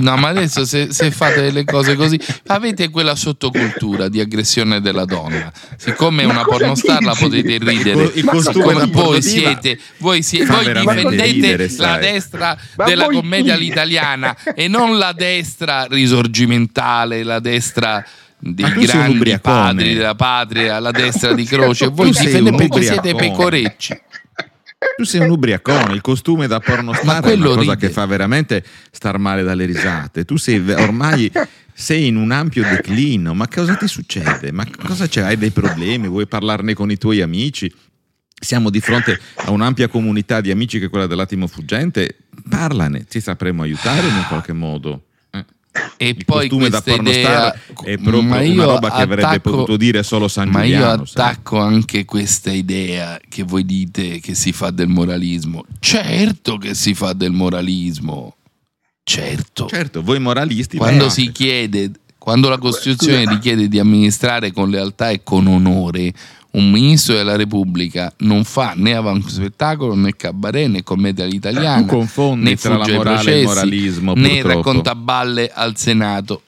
No, 0.00 0.16
ma 0.16 0.28
adesso 0.28 0.64
se, 0.64 0.92
se 0.92 1.10
fate 1.10 1.40
delle 1.40 1.64
cose 1.64 1.94
così, 1.94 2.18
avete 2.46 2.88
quella 2.90 3.14
sottocultura 3.14 4.08
di 4.08 4.20
aggressione 4.20 4.80
della 4.80 5.04
donna. 5.04 5.52
Siccome 5.76 6.22
è 6.22 6.26
una 6.26 6.44
pornostar 6.44 7.02
la 7.02 7.14
potete 7.14 7.52
il 7.52 7.60
ridere. 7.60 8.12
il 8.14 8.24
voi 8.24 9.22
siete, 9.22 9.78
voi, 9.98 10.22
siete, 10.22 10.46
voi 10.46 10.72
difendete 10.72 11.24
ridere, 11.24 11.70
la 11.78 11.98
destra 11.98 12.58
Ma 12.76 12.84
della 12.84 13.06
commedia 13.06 13.54
all'italiana 13.54 14.36
e 14.54 14.68
non 14.68 14.98
la 14.98 15.12
destra 15.12 15.86
risorgimentale, 15.86 17.22
la 17.22 17.40
destra 17.40 18.04
dei 18.38 18.70
grandi 18.84 19.38
padri 19.38 19.94
della 19.94 20.14
patria, 20.14 20.78
la 20.78 20.90
destra 20.90 21.32
di 21.32 21.44
croce. 21.44 21.88
Voi 21.88 22.10
difendete 22.10 22.56
perché 22.56 22.82
siete 22.82 23.14
pecorecci. 23.14 24.00
Tu 24.96 25.04
sei 25.04 25.20
un 25.20 25.30
ubriacone, 25.30 25.92
il 25.92 26.00
costume 26.00 26.46
da 26.46 26.60
pornostar 26.60 27.24
è 27.24 27.34
una 27.34 27.46
cosa 27.46 27.60
ride. 27.60 27.76
che 27.76 27.90
fa 27.90 28.06
veramente 28.06 28.64
star 28.90 29.18
male 29.18 29.42
dalle 29.42 29.64
risate. 29.64 30.24
Tu 30.24 30.36
sei 30.36 30.58
ormai 30.70 31.30
Sei 31.76 32.06
in 32.06 32.14
un 32.14 32.30
ampio 32.30 32.62
declino, 32.62 33.34
ma 33.34 33.48
cosa 33.48 33.74
ti 33.74 33.88
succede? 33.88 34.52
Ma 34.52 34.64
cosa 34.86 35.08
c'è? 35.08 35.22
Hai 35.22 35.36
dei 35.36 35.50
problemi? 35.50 36.06
Vuoi 36.06 36.28
parlarne 36.28 36.72
con 36.72 36.88
i 36.88 36.96
tuoi 36.96 37.20
amici? 37.20 37.70
Siamo 38.32 38.70
di 38.70 38.78
fronte 38.78 39.18
a 39.34 39.50
un'ampia 39.50 39.88
comunità 39.88 40.40
di 40.40 40.52
amici 40.52 40.78
che 40.78 40.86
è 40.86 40.88
quella 40.88 41.08
dell'attimo 41.08 41.48
fuggente. 41.48 42.18
Parlane, 42.48 43.06
ti 43.06 43.20
sapremo 43.20 43.62
aiutare 43.62 44.06
in 44.06 44.14
un 44.14 44.24
qualche 44.28 44.52
modo. 44.52 45.06
E 45.96 46.08
Il 46.08 46.24
poi 46.24 46.48
questa 46.48 46.92
idea, 46.94 47.52
è 47.52 47.96
proprio 47.98 48.22
ma 48.22 48.36
una 48.36 48.42
io 48.42 48.64
roba 48.64 48.90
che 48.92 49.02
avrebbe 49.02 49.22
attacco- 49.26 49.50
potuto 49.50 49.76
dire 49.76 50.02
solo 50.04 50.28
San 50.28 50.48
Ma 50.48 50.62
io 50.62 50.76
Giuliano. 50.76 51.04
sai. 51.04 51.22
attacco 51.24 51.58
anche 51.58 52.04
questa 52.04 52.52
idea 52.52 53.18
che 53.28 53.42
voi 53.42 53.64
dite 53.64 54.20
che 54.20 54.34
si 54.34 54.52
fa 54.52 54.70
del 54.70 54.86
moralismo. 54.88 55.64
Certo 55.80 56.58
che 56.58 56.74
si 56.74 56.94
fa 56.94 57.12
del 57.12 57.32
moralismo. 57.32 58.36
Certo. 59.02 59.66
Certo, 59.66 60.02
voi 60.02 60.20
moralisti 60.20 60.76
Quando 60.76 61.08
si 61.10 61.30
chiede, 61.32 61.90
quando 62.18 62.48
la 62.48 62.58
Costituzione 62.58 63.28
richiede 63.28 63.68
di 63.68 63.78
amministrare 63.78 64.52
con 64.52 64.70
lealtà 64.70 65.10
e 65.10 65.22
con 65.22 65.46
onore, 65.46 66.12
un 66.54 66.70
ministro 66.70 67.14
della 67.14 67.36
Repubblica 67.36 68.12
non 68.18 68.44
fa 68.44 68.74
né 68.76 68.94
avanspettacolo 68.94 69.94
né 69.94 70.14
cabaret 70.14 70.68
né 70.68 70.82
commedia 70.82 71.24
all'italiana 71.24 71.86
né 72.36 72.56
tra 72.56 72.76
la 72.76 72.86
morale 72.88 73.32
e 73.32 73.40
il 73.40 73.46
moralismo, 73.46 74.14
né 74.14 74.28
purtroppo. 74.28 74.48
racconta 74.48 74.94
balle 74.94 75.50
al 75.52 75.76
Senato. 75.76 76.42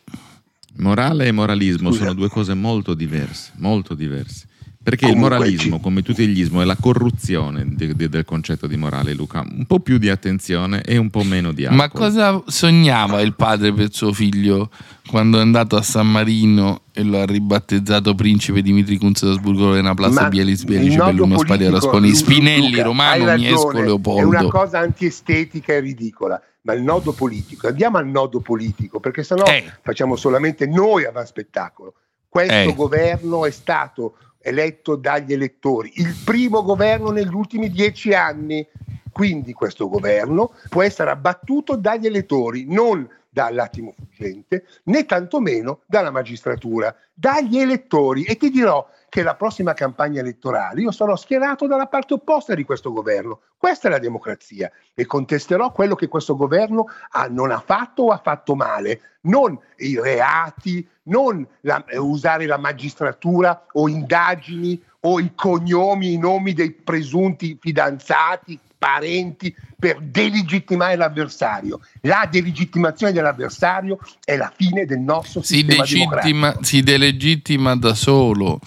Morale 0.78 1.26
e 1.26 1.32
moralismo 1.32 1.90
Scusa. 1.90 2.04
sono 2.04 2.14
due 2.14 2.28
cose 2.28 2.54
molto 2.54 2.94
diverse, 2.94 3.52
molto 3.56 3.94
diverse. 3.94 4.46
Perché 4.86 5.06
Comunque, 5.08 5.34
il 5.34 5.40
moralismo, 5.40 5.80
come 5.80 6.02
tutto 6.02 6.22
gli 6.22 6.38
ismo, 6.38 6.60
è 6.62 6.64
la 6.64 6.76
corruzione 6.80 7.64
di- 7.66 7.96
di- 7.96 8.08
del 8.08 8.24
concetto 8.24 8.68
di 8.68 8.76
morale, 8.76 9.14
Luca. 9.14 9.40
Un 9.40 9.64
po' 9.66 9.80
più 9.80 9.98
di 9.98 10.08
attenzione 10.08 10.80
e 10.82 10.96
un 10.96 11.10
po' 11.10 11.24
meno 11.24 11.50
di 11.50 11.64
alcol. 11.64 11.76
Ma 11.76 11.88
cosa 11.90 12.40
sognava 12.46 13.20
il 13.20 13.34
padre 13.34 13.72
per 13.72 13.92
suo 13.92 14.12
figlio 14.12 14.70
quando 15.08 15.38
è 15.38 15.40
andato 15.40 15.74
a 15.74 15.82
San 15.82 16.08
Marino 16.08 16.82
e 16.92 17.02
lo 17.02 17.18
ha 17.18 17.26
ribattezzato 17.26 18.14
principe 18.14 18.62
Dimitri 18.62 18.96
Kunz 18.96 19.24
d'Asburgo 19.24 19.64
Lorena 19.66 19.92
Plaza 19.94 20.22
Ma 20.22 20.28
Bielis 20.28 20.62
nodo 20.62 21.04
Belluno 21.04 21.34
Rasponi 21.72 22.08
Lu- 22.10 22.14
Spinelli 22.14 22.70
Luca, 22.70 22.82
Romano 22.84 23.24
hai 23.28 23.38
Miesco 23.40 23.70
ragione, 23.72 23.72
È 23.72 23.74
una 23.80 23.84
Leopoldo 23.86 24.48
cosa 24.50 24.78
antiestetica 24.78 25.72
e 25.72 25.80
ridicola, 25.80 26.40
ma 26.62 26.72
il 26.74 26.82
nodo 26.82 27.10
politico, 27.10 27.66
andiamo 27.66 27.98
al 27.98 28.06
nodo 28.06 28.38
politico, 28.38 29.00
perché 29.00 29.24
sennò 29.24 29.42
Eh. 29.46 29.64
facciamo 29.82 30.14
solamente 30.14 30.64
noi 30.68 31.04
avanti 31.06 31.28
spettacolo. 31.30 31.94
Questo 32.28 32.54
Eh. 32.54 32.74
governo 32.74 33.46
è 33.46 33.50
stato 33.50 34.16
eletto 34.46 34.94
dagli 34.94 35.32
elettori, 35.32 35.90
il 35.96 36.14
primo 36.24 36.62
governo 36.62 37.10
negli 37.10 37.34
ultimi 37.34 37.68
dieci 37.68 38.14
anni, 38.14 38.64
quindi 39.10 39.52
questo 39.52 39.88
governo 39.88 40.52
può 40.68 40.82
essere 40.82 41.10
abbattuto 41.10 41.74
dagli 41.74 42.06
elettori, 42.06 42.64
non 42.68 43.08
dall'attimo 43.28 43.92
fuggente, 43.96 44.64
né 44.84 45.04
tantomeno 45.04 45.80
dalla 45.86 46.12
magistratura, 46.12 46.94
dagli 47.12 47.58
elettori. 47.58 48.22
E 48.22 48.36
ti 48.36 48.50
dirò 48.50 48.88
che 49.08 49.22
la 49.22 49.34
prossima 49.34 49.72
campagna 49.72 50.20
elettorale 50.20 50.80
io 50.80 50.90
sarò 50.90 51.16
schierato 51.16 51.66
dalla 51.66 51.86
parte 51.86 52.14
opposta 52.14 52.54
di 52.54 52.64
questo 52.64 52.92
governo. 52.92 53.40
Questa 53.56 53.88
è 53.88 53.90
la 53.90 53.98
democrazia 53.98 54.70
e 54.94 55.06
contesterò 55.06 55.72
quello 55.72 55.94
che 55.94 56.08
questo 56.08 56.36
governo 56.36 56.86
ha- 57.10 57.28
non 57.28 57.50
ha 57.50 57.60
fatto 57.60 58.04
o 58.04 58.10
ha 58.10 58.20
fatto 58.22 58.54
male, 58.54 59.00
non 59.22 59.58
i 59.76 59.98
reati, 60.00 60.86
non 61.04 61.46
la- 61.62 61.84
eh, 61.86 61.98
usare 61.98 62.46
la 62.46 62.58
magistratura 62.58 63.66
o 63.72 63.88
indagini 63.88 64.82
o 65.00 65.20
i 65.20 65.34
cognomi, 65.34 66.14
i 66.14 66.18
nomi 66.18 66.52
dei 66.52 66.72
presunti 66.72 67.56
fidanzati, 67.60 68.58
parenti 68.78 69.54
per 69.78 69.98
delegittimare 70.00 70.96
l'avversario. 70.96 71.80
La 72.02 72.28
delegittimazione 72.30 73.12
dell'avversario 73.12 73.98
è 74.24 74.36
la 74.36 74.52
fine 74.54 74.84
del 74.86 75.00
nostro 75.00 75.42
si, 75.42 75.66
sistema 75.68 76.56
si 76.60 76.82
delegittima 76.82 77.76
da 77.76 77.94
solo. 77.94 78.60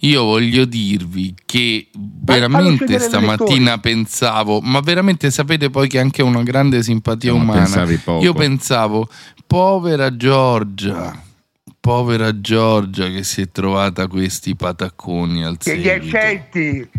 Io 0.00 0.24
voglio 0.24 0.64
dirvi 0.64 1.34
che 1.44 1.88
veramente 1.92 2.98
stamattina 2.98 3.78
pensavo, 3.78 4.60
ma 4.60 4.80
veramente 4.80 5.30
sapete 5.30 5.70
poi 5.70 5.88
che 5.88 5.98
anche 5.98 6.22
una 6.22 6.42
grande 6.42 6.82
simpatia 6.82 7.32
No, 7.32 7.38
ma 7.38 7.54
umana. 7.54 7.86
Io 8.20 8.32
pensavo, 8.32 9.08
povera 9.46 10.16
Giorgia, 10.16 11.22
povera 11.80 12.40
Giorgia 12.40 13.08
che 13.08 13.24
si 13.24 13.42
è 13.42 13.50
trovata 13.50 14.06
questi 14.06 14.54
patacconi 14.54 15.44
al 15.44 15.58
che 15.58 15.74
li 15.74 15.88
hai 15.88 16.00
seguito. 16.00 16.16
scelti, 16.16 16.90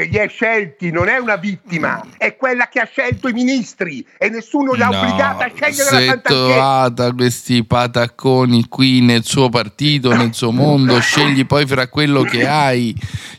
che 0.00 0.08
li 0.10 0.18
hai 0.18 0.28
scelti, 0.28 0.90
non 0.90 1.08
è 1.08 1.18
una 1.18 1.36
vittima, 1.36 2.02
è 2.16 2.36
quella 2.36 2.68
che 2.68 2.80
ha 2.80 2.88
scelto 2.90 3.28
i 3.28 3.32
ministri 3.32 4.04
e 4.18 4.28
nessuno 4.28 4.74
l'ha 4.74 4.88
No, 4.90 4.98
obbligata 4.98 5.44
a 5.44 5.50
scegliere 5.54 5.90
la 5.90 5.98
è 5.98 6.06
Santanchè. 6.06 6.22
trovata 6.22 7.12
questi 7.12 7.64
patacconi 7.64 8.66
qui 8.68 9.00
nel 9.00 9.24
suo 9.24 9.48
partito, 9.48 10.14
nel 10.14 10.34
suo 10.34 10.50
mondo, 10.50 10.98
scegli 11.00 11.46
poi 11.46 11.66
fra 11.66 11.88
quello 11.88 12.22
che 12.22 12.46
hai. 12.46 12.94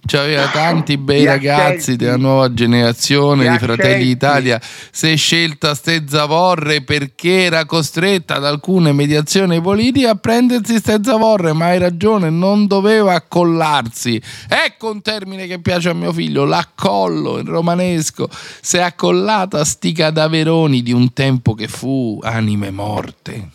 C'aveva 0.05 0.47
tanti 0.47 0.97
bei 0.97 1.25
ragazzi 1.25 1.95
della 1.95 2.17
nuova 2.17 2.53
generazione 2.53 3.49
di 3.49 3.57
Fratelli 3.57 4.05
d'Italia. 4.05 4.59
Si 4.91 5.11
è 5.11 5.15
scelta 5.15 5.75
ste 5.75 6.05
zavorre 6.07 6.81
perché 6.83 7.43
era 7.43 7.65
costretta 7.65 8.35
ad 8.35 8.45
alcune 8.45 8.93
mediazioni 8.93 9.61
politiche 9.61 10.07
a 10.07 10.15
prendersi 10.15 10.77
ste 10.77 10.99
zavorre, 11.03 11.53
ma 11.53 11.65
hai 11.65 11.79
ragione, 11.79 12.29
non 12.29 12.67
doveva 12.67 13.13
accollarsi. 13.13 14.21
Ecco 14.47 14.91
un 14.91 15.01
termine 15.01 15.47
che 15.47 15.59
piace 15.59 15.89
a 15.89 15.93
mio 15.93 16.11
figlio, 16.11 16.45
l'accollo 16.51 17.39
in 17.39 17.45
romanesco. 17.45 18.29
Si 18.61 18.77
è 18.77 18.81
accollata 18.81 19.59
a 19.59 19.65
sti 19.65 19.91
cadaveroni 19.93 20.83
di 20.83 20.91
un 20.91 21.13
tempo 21.13 21.53
che 21.53 21.67
fu 21.67 22.19
anime 22.21 22.69
morte. 22.69 23.49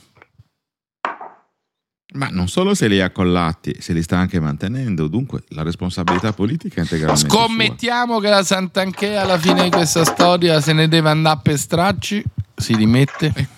Ma 2.14 2.28
non 2.30 2.48
solo 2.48 2.74
se 2.74 2.88
li 2.88 3.00
ha 3.00 3.06
accollati, 3.06 3.76
se 3.78 3.92
li 3.92 4.02
sta 4.02 4.16
anche 4.16 4.40
mantenendo, 4.40 5.06
dunque 5.06 5.42
la 5.48 5.62
responsabilità 5.62 6.32
politica 6.32 6.76
è 6.76 6.80
integralmente 6.80 7.28
sua. 7.28 7.40
Scommettiamo 7.40 8.18
che 8.20 8.30
la 8.30 8.42
Sant'Anchea 8.42 9.22
alla 9.22 9.38
fine 9.38 9.64
di 9.64 9.70
questa 9.70 10.04
storia 10.04 10.60
se 10.60 10.72
ne 10.72 10.88
deve 10.88 11.10
andare 11.10 11.40
per 11.42 11.58
stracci, 11.58 12.24
si 12.54 12.74
rimette. 12.74 13.48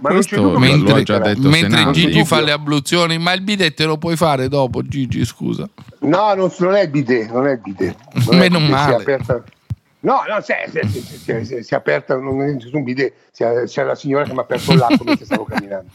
Ma 0.00 0.10
non 0.10 0.20
c'è 0.20 0.36
dubbio 0.36 0.56
ha 0.56 0.58
Mentre, 0.58 1.02
già 1.02 1.18
detto 1.18 1.48
mentre 1.48 1.78
Senato. 1.78 1.90
Gigi 1.92 2.24
fa 2.24 2.40
le 2.40 2.50
abluzioni, 2.52 3.18
ma 3.18 3.32
il 3.32 3.42
bidet 3.42 3.74
te 3.74 3.84
lo 3.84 3.98
puoi 3.98 4.16
fare 4.16 4.48
dopo, 4.48 4.82
Gigi, 4.82 5.24
scusa. 5.24 5.68
No, 6.00 6.34
non, 6.34 6.50
non 6.58 6.74
è 6.74 6.82
il 6.82 6.88
bidet, 6.90 7.30
non 7.30 7.46
è 7.46 7.52
il 7.52 7.58
bidet. 7.60 7.94
Non 8.26 8.34
è 8.36 8.38
Meno 8.38 8.58
bidet, 8.58 8.76
si 8.78 8.82
è 8.82 8.90
male. 8.90 8.94
aperta- 9.02 9.44
No, 10.02 10.22
no, 10.26 10.40
si 10.40 10.52
è, 10.52 10.64
si 10.70 10.78
è- 10.78 10.86
si 10.86 10.98
è- 10.98 11.02
si 11.02 11.30
è- 11.30 11.44
si 11.44 11.54
è- 11.56 11.62
si 11.62 11.74
è 11.74 11.76
aperta, 11.76 12.16
non 12.16 12.40
è 12.40 12.50
nessun 12.52 12.82
bidet, 12.82 13.12
si 13.32 13.42
è- 13.42 13.64
c'è 13.66 13.82
la 13.84 13.94
signora 13.94 14.24
che 14.24 14.32
mi 14.32 14.38
ha 14.38 14.42
aperto 14.42 14.74
l'acqua 14.74 15.04
mentre 15.04 15.24
stavo 15.26 15.44
camminando. 15.50 15.90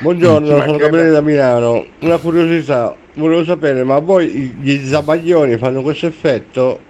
Buongiorno, 0.00 0.46
sono. 0.46 0.76
Gabriele 0.76 1.08
da 1.10 1.22
Milano. 1.22 1.86
Una 2.00 2.18
curiosità, 2.18 2.94
volevo 3.14 3.42
sapere, 3.44 3.84
ma 3.84 3.98
voi 4.00 4.28
gli 4.28 4.86
zabaglioni 4.86 5.56
fanno 5.56 5.80
questo 5.80 6.04
effetto? 6.06 6.80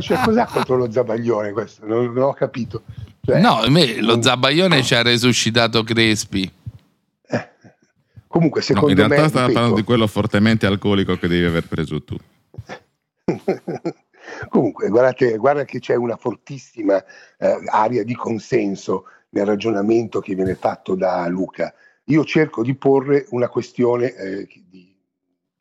Cioè, 0.00 0.18
cos'ha 0.24 0.46
contro 0.46 0.76
lo 0.76 0.90
zabaglione 0.90 1.50
questo? 1.52 1.84
Non, 1.86 2.12
non 2.12 2.22
ho 2.24 2.32
capito. 2.34 2.82
Cioè, 3.26 3.40
No, 3.40 3.56
a 3.56 3.68
me 3.68 4.00
lo 4.00 4.22
zabaione 4.22 4.84
ci 4.84 4.94
ha 4.94 5.02
resuscitato 5.02 5.82
Crespi. 5.82 6.48
Comunque, 8.28 8.60
No, 8.60 8.66
secondo 8.66 8.90
in 8.90 8.96
realtà 8.96 9.22
me, 9.22 9.28
stava 9.28 9.46
parlando 9.52 9.74
di 9.74 9.82
quello 9.82 10.06
fortemente 10.06 10.66
alcolico 10.66 11.16
che 11.16 11.26
devi 11.26 11.44
aver 11.44 11.66
preso 11.66 12.04
tu. 12.04 12.16
Comunque, 14.48 14.88
guardate, 14.88 15.36
guarda 15.38 15.64
che 15.64 15.80
c'è 15.80 15.96
una 15.96 16.16
fortissima 16.16 17.02
eh, 17.38 17.58
area 17.66 18.04
di 18.04 18.14
consenso 18.14 19.06
nel 19.30 19.46
ragionamento 19.46 20.20
che 20.20 20.36
viene 20.36 20.54
fatto 20.54 20.94
da 20.94 21.26
Luca. 21.26 21.74
Io 22.04 22.24
cerco 22.24 22.62
di 22.62 22.76
porre 22.76 23.26
una 23.30 23.48
questione 23.48 24.14
eh, 24.14 24.46
di, 24.68 24.85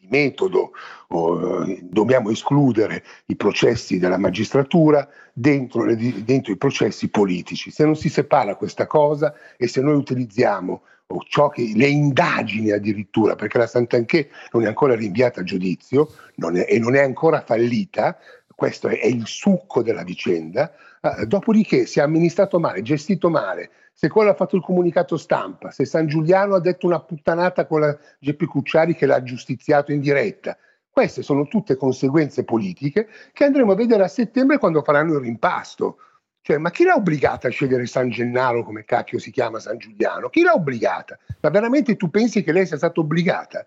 di 0.06 0.08
metodo, 0.10 0.72
eh, 1.10 1.80
dobbiamo 1.84 2.30
escludere 2.30 3.04
i 3.28 3.36
processi 3.36 4.00
della 4.00 4.18
magistratura 4.18 5.08
dentro, 5.34 5.84
le- 5.84 6.24
dentro 6.24 6.52
i 6.52 6.58
processi 6.58 7.10
politici. 7.10 7.72
Se 7.72 7.84
non 7.84 7.96
si 7.96 8.10
separa 8.10 8.56
questa 8.56 8.88
cosa 8.88 9.34
e 9.58 9.68
se 9.68 9.82
noi 9.82 9.96
utilizziamo 9.96 10.82
o 11.08 11.24
ciò 11.28 11.50
che, 11.50 11.72
le 11.76 11.88
indagini 11.88 12.72
addirittura, 12.72 13.36
perché 13.36 13.60
la 13.60 13.68
Sant'Anché 13.68 14.30
non 14.52 14.64
è 14.64 14.68
ancora 14.68 14.96
rinviata 14.96 15.42
a 15.42 15.44
giudizio 15.44 16.10
non 16.36 16.58
è- 16.58 16.66
e 16.68 16.80
non 16.80 16.96
è 16.96 17.02
ancora 17.02 17.44
fallita, 17.46 18.18
questo 18.56 18.88
è, 18.88 19.00
è 19.00 19.08
il 19.08 19.28
succo 19.28 19.84
della 19.84 20.04
vicenda, 20.04 20.72
eh, 21.14 21.26
dopodiché 21.26 21.86
si 21.86 22.00
è 22.00 22.02
amministrato 22.02 22.60
male, 22.60 22.82
gestito 22.82 23.30
male, 23.30 23.70
se 23.94 24.10
quello 24.10 24.32
ha 24.32 24.36
fatto 24.36 24.56
il 24.56 24.62
comunicato 24.62 25.18
stampa, 25.18 25.72
se 25.72 25.86
San 25.86 26.08
Giuliano 26.08 26.56
ha 26.56 26.60
detto 26.60 26.86
una 26.86 27.00
puttanata 27.00 27.66
con 27.66 27.82
la 27.82 27.98
Geppi 28.20 28.46
Cucciari 28.46 28.96
che 28.96 29.06
l'ha 29.06 29.24
giustiziato 29.24 29.92
in 29.92 30.02
diretta, 30.02 30.58
queste 30.90 31.24
sono 31.24 31.48
tutte 31.48 31.76
conseguenze 31.76 32.44
politiche 32.44 33.08
che 33.34 33.44
andremo 33.44 33.74
a 33.74 33.76
vedere 33.76 34.04
a 34.04 34.08
settembre 34.08 34.58
quando 34.58 34.82
faranno 34.82 35.16
il 35.16 35.20
rimpasto. 35.20 35.98
Cioè, 36.42 36.58
ma 36.58 36.70
chi 36.70 36.84
l'ha 36.84 36.96
obbligata 36.96 37.48
a 37.48 37.52
scegliere 37.52 37.86
San 37.86 38.10
Gennaro, 38.10 38.64
come 38.64 38.86
cacchio 38.86 39.20
si 39.20 39.32
chiama 39.32 39.60
San 39.60 39.78
Giuliano? 39.78 40.30
Chi 40.30 40.42
l'ha 40.42 40.54
obbligata? 40.54 41.18
Ma 41.42 41.50
veramente 41.50 41.96
tu 41.96 42.10
pensi 42.10 42.44
che 42.44 42.52
lei 42.52 42.66
sia 42.66 42.78
stata 42.78 43.00
obbligata? 43.00 43.66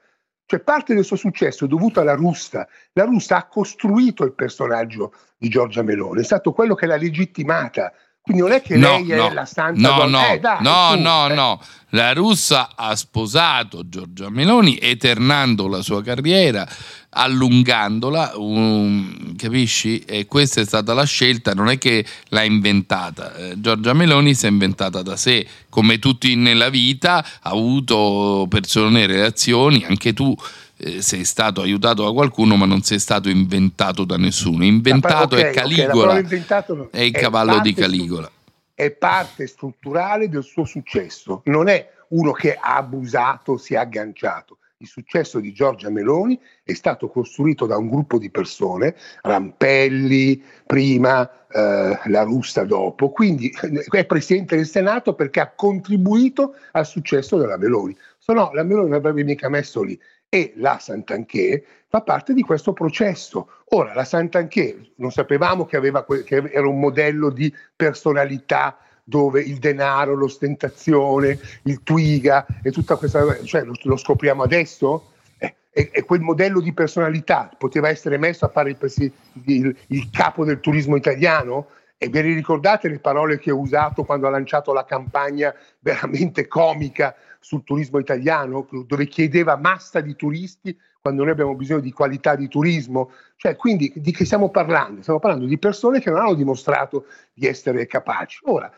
Cioè, 0.51 0.61
parte 0.61 0.95
del 0.95 1.05
suo 1.05 1.17
successo 1.17 1.67
è 1.67 1.69
dovuto 1.69 2.01
alla 2.01 2.15
Rusta. 2.15 2.67
La 2.95 3.05
Rusta 3.05 3.37
ha 3.37 3.47
costruito 3.47 4.25
il 4.25 4.33
personaggio 4.33 5.13
di 5.37 5.51
Giorgia 5.51 5.83
Meloni, 5.83 6.23
è 6.23 6.25
stato 6.25 6.53
quello 6.53 6.75
che 6.75 6.87
l'ha 6.87 6.97
legittimata. 6.97 7.93
Quindi 8.23 8.43
non 8.43 8.53
è 8.53 8.63
che 8.63 8.77
No, 8.77 8.93
lei 8.93 9.07
no, 9.09 9.29
è 9.29 9.33
la 9.35 9.45
santa 9.45 9.89
no, 9.91 9.97
donna. 9.97 10.21
no, 10.21 10.33
Eh, 10.33 10.39
dai, 10.39 10.63
no, 10.63 10.91
su, 10.93 10.99
no, 11.01 11.29
eh. 11.29 11.35
no. 11.35 11.61
La 11.91 12.13
russa 12.15 12.71
ha 12.77 12.97
sposato 12.97 13.87
Giorgia 13.89 14.31
Meloni, 14.31 14.79
eternando 14.79 15.69
la 15.69 15.83
sua 15.83 16.03
carriera, 16.03 16.67
allungandola, 17.11 18.33
um, 18.37 19.35
capisci? 19.37 20.01
E 20.01 20.27
questa 20.27 20.61
è 20.61 20.65
stata 20.65 20.93
la 20.95 21.05
scelta, 21.05 21.55
non 21.55 21.69
è 21.69 21.79
che 21.79 22.05
l'ha 22.29 22.43
inventata. 22.45 23.35
Eh, 23.35 23.61
Giorgia 23.61 23.93
Meloni 23.95 24.35
si 24.35 24.47
è 24.47 24.49
inventata 24.49 25.03
da 25.03 25.17
sé, 25.17 25.47
come 25.69 25.99
tutti 25.99 26.35
nella 26.37 26.69
vita, 26.71 27.19
ha 27.19 27.51
avuto 27.51 28.47
persone, 28.49 29.07
relazioni, 29.07 29.85
anche 29.89 30.13
tu. 30.13 30.35
eh, 30.81 31.03
sei 31.03 31.25
stato 31.25 31.61
aiutato 31.63 32.05
da 32.05 32.13
qualcuno, 32.13 32.57
ma 32.57 32.67
non 32.67 32.83
sei 32.83 32.99
stato 33.01 33.29
inventato 33.29 34.05
da 34.05 34.17
nessuno. 34.17 34.65
Inventato 34.65 35.37
Ok, 35.37 35.37
è 35.37 35.45
ok, 35.45 35.79
la 35.81 35.91
Caligola, 35.91 36.23
parola 36.23 36.75
no. 36.75 36.91
è 36.91 37.01
il 37.01 37.13
È 37.13 37.21
cavallo 37.21 37.59
di 37.61 37.75
Caligola. 37.75 38.31
è 38.75 38.91
parte 38.93 39.47
strutturale 39.47 40.29
del 40.29 40.45
suo 40.45 40.65
successo, 40.65 41.43
non 41.47 41.69
è 41.69 41.87
uno 42.11 42.33
che 42.33 42.55
ha 42.55 42.77
abusato, 42.77 43.57
si 43.59 43.75
è 43.75 43.77
agganciato. 43.77 44.58
Il 44.81 44.87
successo 44.87 45.41
di 45.41 45.53
Giorgia 45.53 45.91
Meloni 45.91 46.41
è 46.62 46.72
stato 46.72 47.09
costruito 47.09 47.66
da 47.66 47.76
un 47.76 47.89
gruppo 47.89 48.16
di 48.16 48.31
persone, 48.31 48.95
Rampelli 49.22 50.41
prima, 50.64 51.29
eh, 51.49 51.99
la 52.05 52.22
Russa 52.22 52.62
dopo, 52.62 53.11
quindi 53.11 53.51
è 53.91 54.07
presidente 54.07 54.55
del 54.55 54.68
Senato 54.68 55.14
perché 55.14 55.41
ha 55.41 55.51
contribuito 55.51 56.55
al 56.70 56.87
successo 56.87 57.37
della 57.39 57.57
Meloni. 57.57 57.97
Se 58.18 58.33
no, 58.33 58.53
la 58.53 58.62
Meloni 58.62 58.91
non 58.91 58.99
avrebbe 58.99 59.24
mica 59.24 59.49
messo 59.49 59.83
lì. 59.83 59.99
E 60.29 60.53
la 60.57 60.79
Santanché 60.79 61.64
fa 61.89 62.03
parte 62.03 62.33
di 62.33 62.43
questo 62.43 62.72
processo. 62.72 63.49
Ora, 63.70 63.95
la 63.95 64.05
Santanché 64.05 64.93
non 64.97 65.11
sapevamo 65.11 65.64
che, 65.64 65.76
aveva 65.76 66.05
che 66.05 66.37
era 66.37 66.68
un 66.68 66.79
modello 66.79 67.31
di 67.31 67.53
personalità 67.74 68.79
dove 69.09 69.41
il 69.41 69.59
denaro, 69.59 70.15
l'ostentazione, 70.15 71.39
il 71.63 71.83
twiga 71.83 72.45
e 72.63 72.71
tutta 72.71 72.97
questa 72.97 73.43
cioè 73.45 73.65
lo, 73.65 73.73
lo 73.83 73.97
scopriamo 73.97 74.43
adesso? 74.43 75.13
Eh, 75.39 75.55
E, 75.71 76.05
quel 76.05 76.21
modello 76.21 76.61
di 76.61 76.75
personalità 76.75 77.51
poteva 77.57 77.89
essere 77.89 78.19
messo 78.19 78.45
a 78.45 78.49
fare 78.49 78.71
il, 78.71 79.13
il- 79.47 79.77
il 79.87 80.11
capo 80.11 80.45
del 80.45 80.61
turismo 80.61 80.97
italiano? 80.97 81.69
E 81.97 82.09
vi 82.09 82.21
ricordate 82.21 82.89
le 82.89 83.01
parole 83.01 83.39
che 83.39 83.51
ho 83.51 83.59
usato 83.59 84.05
quando 84.05 84.27
ha 84.27 84.31
lanciato 84.31 84.73
la 84.73 84.85
campagna 84.85 85.53
veramente 85.81 86.47
comica 86.47 87.15
sul 87.41 87.65
turismo 87.65 87.99
italiano, 87.99 88.69
dove 88.87 89.07
chiedeva 89.09 89.57
massa 89.57 90.01
di 90.01 90.15
turisti 90.15 90.77
quando 91.01 91.23
noi 91.23 91.33
abbiamo 91.33 91.55
bisogno 91.57 91.81
di 91.81 91.91
qualità 91.93 92.37
di 92.37 92.47
turismo? 92.47 93.11
Cioè, 93.37 93.57
quindi 93.57 93.93
di 93.97 94.13
che 94.13 94.25
stiamo 94.25 94.49
parlando? 94.51 95.01
Stiamo 95.01 95.19
parlando 95.19 95.47
di 95.47 95.59
persone 95.59 96.01
che 96.01 96.11
non 96.11 96.21
hanno 96.21 96.35
dimostrato 96.35 97.07
di 97.35 97.47
essere 97.47 97.87
capaci. 97.87 98.41
Ora, 98.45 98.71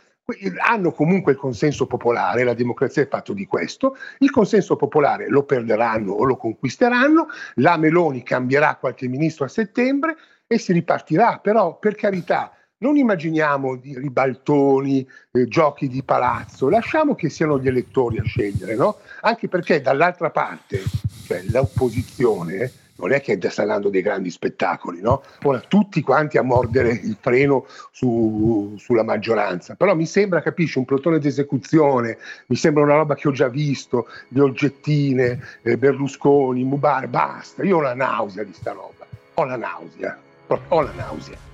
hanno 0.58 0.92
comunque 0.92 1.32
il 1.32 1.38
consenso 1.38 1.86
popolare, 1.86 2.44
la 2.44 2.54
democrazia 2.54 3.02
è 3.02 3.08
fatto 3.08 3.32
di 3.32 3.46
questo, 3.46 3.96
il 4.18 4.30
consenso 4.30 4.76
popolare 4.76 5.28
lo 5.28 5.44
perderanno 5.44 6.12
o 6.12 6.24
lo 6.24 6.36
conquisteranno, 6.36 7.28
la 7.56 7.76
Meloni 7.76 8.22
cambierà 8.22 8.76
qualche 8.76 9.08
ministro 9.08 9.44
a 9.44 9.48
settembre 9.48 10.16
e 10.46 10.58
si 10.58 10.72
ripartirà, 10.72 11.38
però 11.38 11.78
per 11.78 11.94
carità 11.94 12.52
non 12.78 12.96
immaginiamo 12.96 13.76
di 13.76 13.98
ribaltoni, 13.98 15.06
eh, 15.32 15.46
giochi 15.46 15.86
di 15.86 16.02
palazzo, 16.02 16.68
lasciamo 16.68 17.14
che 17.14 17.28
siano 17.28 17.58
gli 17.58 17.68
elettori 17.68 18.18
a 18.18 18.24
scegliere, 18.24 18.74
no? 18.74 18.96
Anche 19.20 19.48
perché 19.48 19.80
dall'altra 19.80 20.30
parte, 20.30 20.82
cioè 21.26 21.42
l'opposizione, 21.50 22.72
non 23.00 23.12
è 23.12 23.20
che 23.20 23.38
sta 23.50 23.64
dando 23.64 23.88
dei 23.88 24.02
grandi 24.02 24.30
spettacoli, 24.30 25.00
no? 25.00 25.22
Ora 25.44 25.60
tutti 25.60 26.02
quanti 26.02 26.38
a 26.38 26.42
mordere 26.42 26.90
il 26.90 27.16
freno 27.18 27.66
su- 27.90 28.74
sulla 28.78 29.02
maggioranza, 29.02 29.74
però 29.74 29.94
mi 29.94 30.06
sembra, 30.06 30.42
capisci, 30.42 30.78
un 30.78 30.84
plotone 30.84 31.18
d'esecuzione, 31.18 32.18
mi 32.46 32.56
sembra 32.56 32.82
una 32.82 32.96
roba 32.96 33.14
che 33.14 33.28
ho 33.28 33.32
già 33.32 33.48
visto, 33.48 34.06
le 34.28 34.40
oggettine, 34.40 35.40
eh, 35.62 35.76
Berlusconi, 35.76 36.62
Mubarak, 36.64 37.08
basta, 37.08 37.62
io 37.62 37.78
ho 37.78 37.80
la 37.80 37.94
nausea 37.94 38.44
di 38.44 38.52
sta 38.52 38.72
roba, 38.72 39.06
ho 39.34 39.44
la 39.44 39.56
nausea, 39.56 40.18
ho 40.46 40.80
la 40.82 40.92
nausea. 40.94 41.48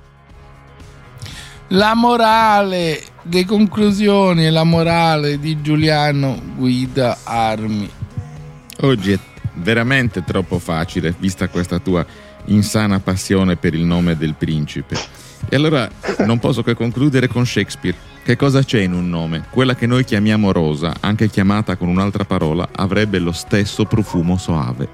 La 1.71 1.95
morale, 1.95 3.01
le 3.23 3.45
conclusioni 3.45 4.47
e 4.47 4.51
la 4.51 4.63
morale 4.63 5.39
di 5.39 5.61
Giuliano 5.63 6.41
Guida 6.57 7.19
Armi. 7.25 7.91
È 8.77 8.85
veramente 9.57 10.25
troppo 10.25 10.59
facile, 10.59 11.15
vista 11.19 11.49
questa 11.49 11.79
tua 11.79 12.05
insana 12.47 13.01
passione 13.01 13.57
per 13.57 13.75
il 13.75 13.85
nome 13.85 14.17
del 14.17 14.35
principe. 14.35 14.97
E 15.49 15.57
allora 15.57 15.89
non 16.19 16.39
posso 16.39 16.63
che 16.63 16.75
concludere 16.75 17.29
con 17.29 17.45
Shakespeare. 17.47 17.97
Che 18.25 18.37
cosa 18.37 18.63
c'è 18.65 18.81
in 18.81 18.93
un 18.93 19.09
nome? 19.09 19.45
Quella 19.51 19.75
che 19.77 19.87
noi 19.87 20.05
chiamiamo 20.05 20.51
rosa, 20.51 20.95
anche 21.01 21.29
chiamata 21.29 21.77
con 21.77 21.89
un'altra 21.89 22.25
parola, 22.25 22.69
avrebbe 22.75 23.19
lo 23.19 23.33
stesso 23.33 23.85
profumo 23.85 24.37
soave. 24.37 24.89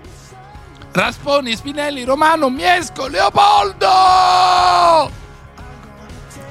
Rasponi, 0.93 1.57
Spinelli, 1.57 2.05
Romano, 2.05 2.51
Miesco, 2.51 3.09
Leopoldo! 3.09 3.87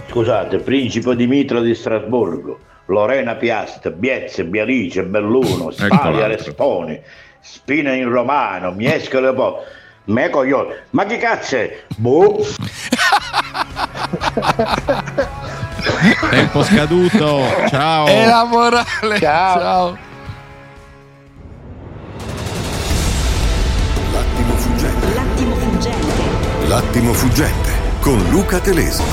Scusate, 0.10 0.58
Principe 0.58 1.16
Dimitro 1.16 1.62
di 1.62 1.76
Strasburgo, 1.76 2.60
Lorena 2.88 3.36
Piast, 3.36 3.92
Biezze, 3.92 4.46
Bialice, 4.46 5.04
Belluno, 5.04 5.70
Spaglia, 5.70 6.10
l'altro. 6.10 6.28
Responi, 6.28 7.00
Spina 7.42 7.94
in 7.94 8.08
Romano, 8.10 8.72
Miesco 8.72 9.20
Leopoldo. 9.20 9.64
Me 10.06 10.30
coglione, 10.30 10.86
ma 10.92 11.06
che 11.06 11.18
cazzo 11.18 11.56
è? 11.58 11.84
Boh. 11.98 12.46
Tempo 16.30 16.64
scaduto, 16.64 17.42
ciao! 17.68 18.08
E 18.08 18.26
la 18.26 18.44
morale, 18.46 19.20
Ciao. 19.20 19.60
ciao. 19.60 19.98
L'attimo 24.14 24.54
fuggente. 24.56 25.08
L'attimo 26.68 27.14
fuggente 27.14 27.70
con 28.00 28.18
Luca 28.30 28.60
Telesi. 28.60 29.04